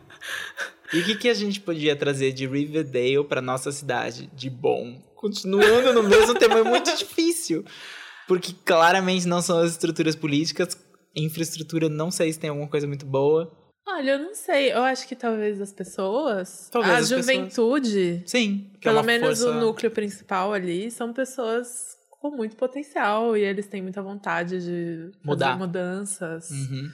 e 0.92 0.98
o 1.00 1.04
que, 1.04 1.16
que 1.16 1.28
a 1.28 1.34
gente 1.34 1.60
podia 1.60 1.94
trazer 1.94 2.32
de 2.32 2.46
Riverdale 2.46 3.24
para 3.24 3.40
nossa 3.40 3.70
cidade 3.70 4.28
de 4.34 4.50
bom? 4.50 5.00
Continuando 5.24 5.94
no 5.94 6.02
mesmo 6.02 6.34
tema 6.34 6.58
é 6.58 6.62
muito 6.62 6.94
difícil. 6.94 7.64
Porque 8.28 8.52
claramente 8.64 9.26
não 9.26 9.40
são 9.40 9.58
as 9.58 9.72
estruturas 9.72 10.14
políticas. 10.14 10.76
Infraestrutura, 11.16 11.88
não 11.88 12.10
sei 12.10 12.32
se 12.32 12.38
tem 12.38 12.50
alguma 12.50 12.68
coisa 12.68 12.86
muito 12.86 13.06
boa. 13.06 13.50
Olha, 13.86 14.12
eu 14.12 14.18
não 14.18 14.34
sei. 14.34 14.72
Eu 14.72 14.82
acho 14.82 15.08
que 15.08 15.16
talvez 15.16 15.60
as 15.60 15.72
pessoas. 15.72 16.68
Talvez 16.70 16.94
a 16.94 16.98
as 16.98 17.08
juventude. 17.08 18.20
Pessoas... 18.22 18.30
Sim. 18.30 18.70
É 18.74 18.78
pelo 18.78 18.98
é 18.98 19.02
menos 19.02 19.40
força... 19.40 19.50
o 19.50 19.60
núcleo 19.60 19.90
principal 19.90 20.52
ali 20.52 20.90
são 20.90 21.12
pessoas 21.12 21.94
com 22.10 22.30
muito 22.30 22.56
potencial 22.56 23.36
e 23.36 23.42
eles 23.42 23.66
têm 23.66 23.82
muita 23.82 24.02
vontade 24.02 24.60
de 24.60 25.10
Mudar. 25.24 25.52
fazer 25.52 25.58
mudanças. 25.58 26.50
Uhum. 26.50 26.90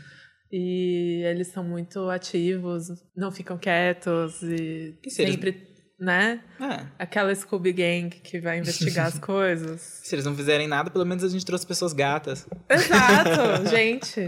E 0.53 1.23
eles 1.25 1.49
são 1.49 1.63
muito 1.63 2.11
ativos, 2.11 2.89
não 3.17 3.31
ficam 3.31 3.57
quietos 3.57 4.43
e, 4.43 4.99
e 5.05 5.11
sempre 5.11 5.70
né? 6.01 6.41
É. 6.59 6.87
Aquela 6.99 7.35
Scooby 7.35 7.73
Gang 7.73 8.09
que 8.09 8.41
vai 8.41 8.59
investigar 8.59 9.07
as 9.07 9.19
coisas. 9.21 9.81
Se 10.03 10.15
eles 10.15 10.25
não 10.25 10.35
fizerem 10.35 10.67
nada, 10.67 10.91
pelo 10.91 11.05
menos 11.05 11.23
a 11.23 11.29
gente 11.29 11.45
trouxe 11.45 11.67
pessoas 11.67 11.93
gatas. 11.93 12.49
Exato, 12.69 13.69
gente. 13.69 14.27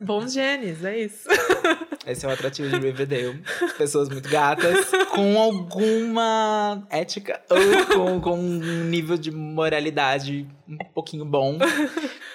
Bons 0.00 0.32
genes, 0.32 0.84
é 0.84 0.98
isso. 0.98 1.28
Esse 2.06 2.26
é 2.26 2.28
o 2.28 2.32
atrativo 2.32 2.68
de 2.68 2.86
Riverdale. 2.86 3.40
Pessoas 3.78 4.08
muito 4.08 4.28
gatas, 4.28 4.90
com 5.14 5.38
alguma 5.38 6.84
ética 6.90 7.40
ou 7.48 7.86
com, 7.86 8.20
com 8.20 8.38
um 8.38 8.84
nível 8.84 9.16
de 9.16 9.30
moralidade 9.30 10.48
um 10.68 10.76
pouquinho 10.92 11.24
bom. 11.24 11.58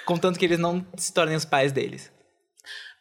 Contanto 0.06 0.40
que 0.40 0.46
eles 0.46 0.60
não 0.60 0.86
se 0.96 1.12
tornem 1.14 1.36
os 1.36 1.44
pais 1.44 1.74
deles. 1.74 2.10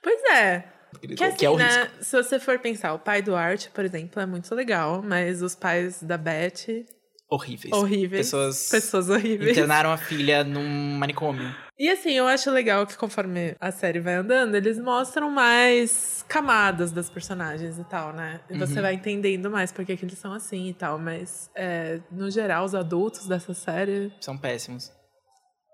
Pois 0.03 0.21
é. 0.25 0.76
Que, 0.99 1.25
assim, 1.25 1.37
que 1.37 1.47
é 1.47 1.51
o 1.51 1.57
né, 1.57 1.67
risco. 1.67 2.05
Se 2.05 2.23
você 2.23 2.39
for 2.39 2.59
pensar, 2.59 2.93
o 2.95 2.99
pai 2.99 3.23
do 3.23 3.35
Art, 3.35 3.69
por 3.69 3.85
exemplo, 3.85 4.21
é 4.21 4.27
muito 4.27 4.55
legal, 4.55 5.03
mas 5.03 5.43
os 5.43 5.55
pais 5.55 6.03
da 6.03 6.17
Beth. 6.17 6.87
Horríveis. 7.29 7.73
Horríveis. 7.73 8.27
Pessoas, 8.27 8.69
pessoas 8.71 9.09
horríveis. 9.09 9.51
Internaram 9.53 9.91
a 9.91 9.97
filha 9.97 10.45
num 10.45 10.97
manicômio. 10.97 11.53
E 11.79 11.91
assim, 11.91 12.13
eu 12.13 12.27
acho 12.27 12.51
legal 12.51 12.87
que 12.87 12.97
conforme 12.97 13.55
a 13.61 13.71
série 13.71 14.01
vai 14.01 14.15
andando, 14.15 14.55
eles 14.55 14.79
mostram 14.79 15.31
mais 15.31 16.25
camadas 16.27 16.91
das 16.91 17.11
personagens 17.11 17.79
e 17.79 17.85
tal, 17.85 18.13
né? 18.15 18.41
E 18.49 18.57
você 18.57 18.77
uhum. 18.77 18.83
vai 18.83 18.95
entendendo 18.95 19.51
mais 19.51 19.73
porque 19.73 19.97
que 19.97 20.05
eles 20.05 20.19
são 20.19 20.33
assim 20.33 20.69
e 20.69 20.73
tal. 20.73 20.99
Mas, 20.99 21.51
é, 21.55 22.01
no 22.11 22.31
geral, 22.31 22.65
os 22.65 22.75
adultos 22.75 23.27
dessa 23.27 23.53
série. 23.53 24.11
São 24.21 24.39
péssimos. 24.39 24.91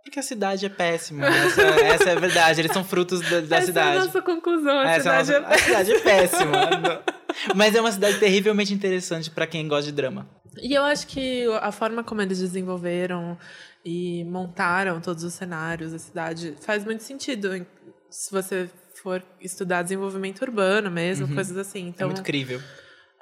Porque 0.03 0.19
a 0.19 0.23
cidade 0.23 0.67
é 0.67 0.69
péssima. 0.69 1.27
Essa, 1.27 1.62
essa 1.62 2.11
é 2.11 2.12
a 2.17 2.21
verdade. 2.21 2.61
Eles 2.61 2.73
são 2.73 2.85
frutos 2.85 3.21
da, 3.21 3.41
da 3.41 3.57
essa 3.57 3.67
cidade. 3.67 3.97
É 3.97 4.01
a 4.01 4.05
nossa 4.05 4.23
conclusão. 4.23 4.79
A, 4.79 4.91
essa 4.91 5.01
cidade, 5.23 5.33
é, 5.33 5.41
nossa, 5.41 5.53
é 5.53 5.55
a 5.55 5.59
cidade 5.59 5.93
é 5.93 6.01
péssima. 6.01 7.03
Mas 7.55 7.75
é 7.75 7.81
uma 7.81 7.93
cidade 7.93 8.19
terrivelmente 8.19 8.75
interessante 8.75 9.31
para 9.31 9.47
quem 9.47 9.67
gosta 9.69 9.85
de 9.87 9.93
drama. 9.93 10.29
E 10.61 10.75
eu 10.75 10.83
acho 10.83 11.07
que 11.07 11.47
a 11.61 11.73
forma 11.73 12.05
como 12.05 12.21
eles 12.21 12.41
desenvolveram 12.41 13.38
e 13.85 14.25
montaram 14.25 15.01
todos 15.01 15.25
os 15.25 15.33
cenários 15.35 15.93
da 15.93 15.99
cidade 15.99 16.55
faz 16.61 16.85
muito 16.85 17.03
sentido. 17.03 17.65
Se 18.11 18.31
você 18.31 18.69
for 19.03 19.23
estudar 19.41 19.83
desenvolvimento 19.83 20.43
urbano 20.43 20.91
mesmo, 20.91 21.27
uhum. 21.27 21.35
coisas 21.35 21.57
assim. 21.57 21.88
Então, 21.88 22.07
é 22.07 22.09
muito 22.09 22.21
incrível. 22.21 22.61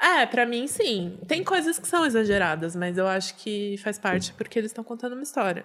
É, 0.00 0.24
para 0.26 0.46
mim 0.46 0.66
sim. 0.66 1.18
Tem 1.28 1.44
coisas 1.44 1.78
que 1.78 1.86
são 1.86 2.04
exageradas, 2.06 2.74
mas 2.74 2.96
eu 2.96 3.06
acho 3.06 3.36
que 3.36 3.76
faz 3.78 3.98
parte 3.98 4.32
porque 4.32 4.58
eles 4.58 4.70
estão 4.70 4.82
contando 4.82 5.12
uma 5.12 5.22
história. 5.22 5.64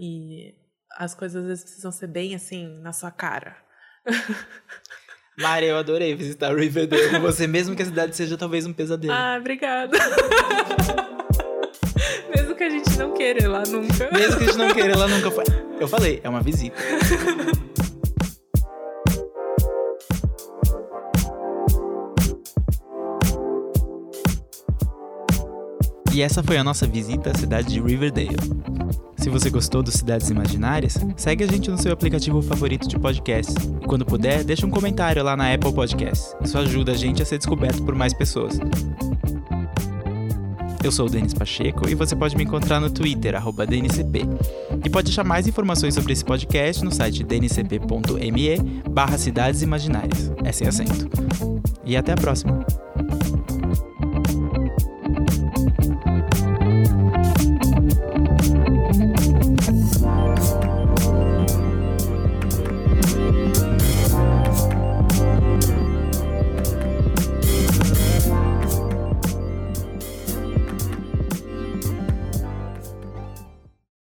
E 0.00 0.54
as 0.98 1.14
coisas 1.14 1.42
às 1.42 1.48
vezes 1.48 1.64
precisam 1.64 1.92
ser 1.92 2.06
bem 2.06 2.34
assim, 2.34 2.78
na 2.80 2.92
sua 2.92 3.10
cara. 3.10 3.56
Mari, 5.38 5.66
eu 5.66 5.76
adorei 5.76 6.14
visitar 6.14 6.56
Riverdale 6.56 7.10
com 7.10 7.20
você, 7.20 7.46
mesmo 7.46 7.76
que 7.76 7.82
a 7.82 7.86
cidade 7.86 8.16
seja 8.16 8.38
talvez 8.38 8.64
um 8.64 8.72
pesadelo. 8.72 9.12
Ah, 9.12 9.36
obrigada. 9.38 9.96
mesmo 12.34 12.54
que 12.54 12.64
a 12.64 12.70
gente 12.70 12.96
não 12.96 13.12
queira 13.12 13.42
ir 13.42 13.46
lá 13.46 13.62
nunca. 13.66 14.10
Mesmo 14.12 14.38
que 14.38 14.44
a 14.44 14.46
gente 14.46 14.58
não 14.58 14.72
queira 14.72 14.92
ir 14.92 14.96
lá 14.96 15.06
nunca. 15.06 15.28
Eu 15.78 15.86
falei, 15.86 16.20
é 16.24 16.28
uma 16.28 16.40
visita. 16.40 16.76
E 26.16 26.22
essa 26.22 26.42
foi 26.42 26.56
a 26.56 26.64
nossa 26.64 26.86
visita 26.86 27.30
à 27.30 27.34
cidade 27.34 27.74
de 27.74 27.78
Riverdale. 27.78 28.38
Se 29.18 29.28
você 29.28 29.50
gostou 29.50 29.82
do 29.82 29.90
Cidades 29.90 30.30
Imaginárias, 30.30 30.96
segue 31.14 31.44
a 31.44 31.46
gente 31.46 31.70
no 31.70 31.76
seu 31.76 31.92
aplicativo 31.92 32.40
favorito 32.40 32.88
de 32.88 32.98
podcast. 32.98 33.52
E 33.82 33.86
quando 33.86 34.02
puder, 34.02 34.42
deixa 34.42 34.64
um 34.64 34.70
comentário 34.70 35.22
lá 35.22 35.36
na 35.36 35.52
Apple 35.52 35.74
Podcasts. 35.74 36.34
Isso 36.42 36.56
ajuda 36.56 36.92
a 36.92 36.94
gente 36.94 37.20
a 37.22 37.26
ser 37.26 37.36
descoberto 37.36 37.82
por 37.82 37.94
mais 37.94 38.14
pessoas. 38.14 38.58
Eu 40.82 40.90
sou 40.90 41.04
o 41.04 41.10
Denis 41.10 41.34
Pacheco 41.34 41.86
e 41.86 41.94
você 41.94 42.16
pode 42.16 42.34
me 42.34 42.44
encontrar 42.44 42.80
no 42.80 42.88
Twitter, 42.88 43.34
DNCP. 43.68 44.22
E 44.86 44.88
pode 44.88 45.10
achar 45.10 45.22
mais 45.22 45.46
informações 45.46 45.92
sobre 45.92 46.14
esse 46.14 46.24
podcast 46.24 46.82
no 46.82 46.90
site 46.90 47.22
dncp.me 47.24 48.82
barra 48.88 49.18
Cidades 49.18 49.60
Imaginárias. 49.60 50.32
É 50.42 50.50
sem 50.50 50.66
acento. 50.66 51.10
E 51.84 51.94
até 51.94 52.12
a 52.12 52.16
próxima! 52.16 52.64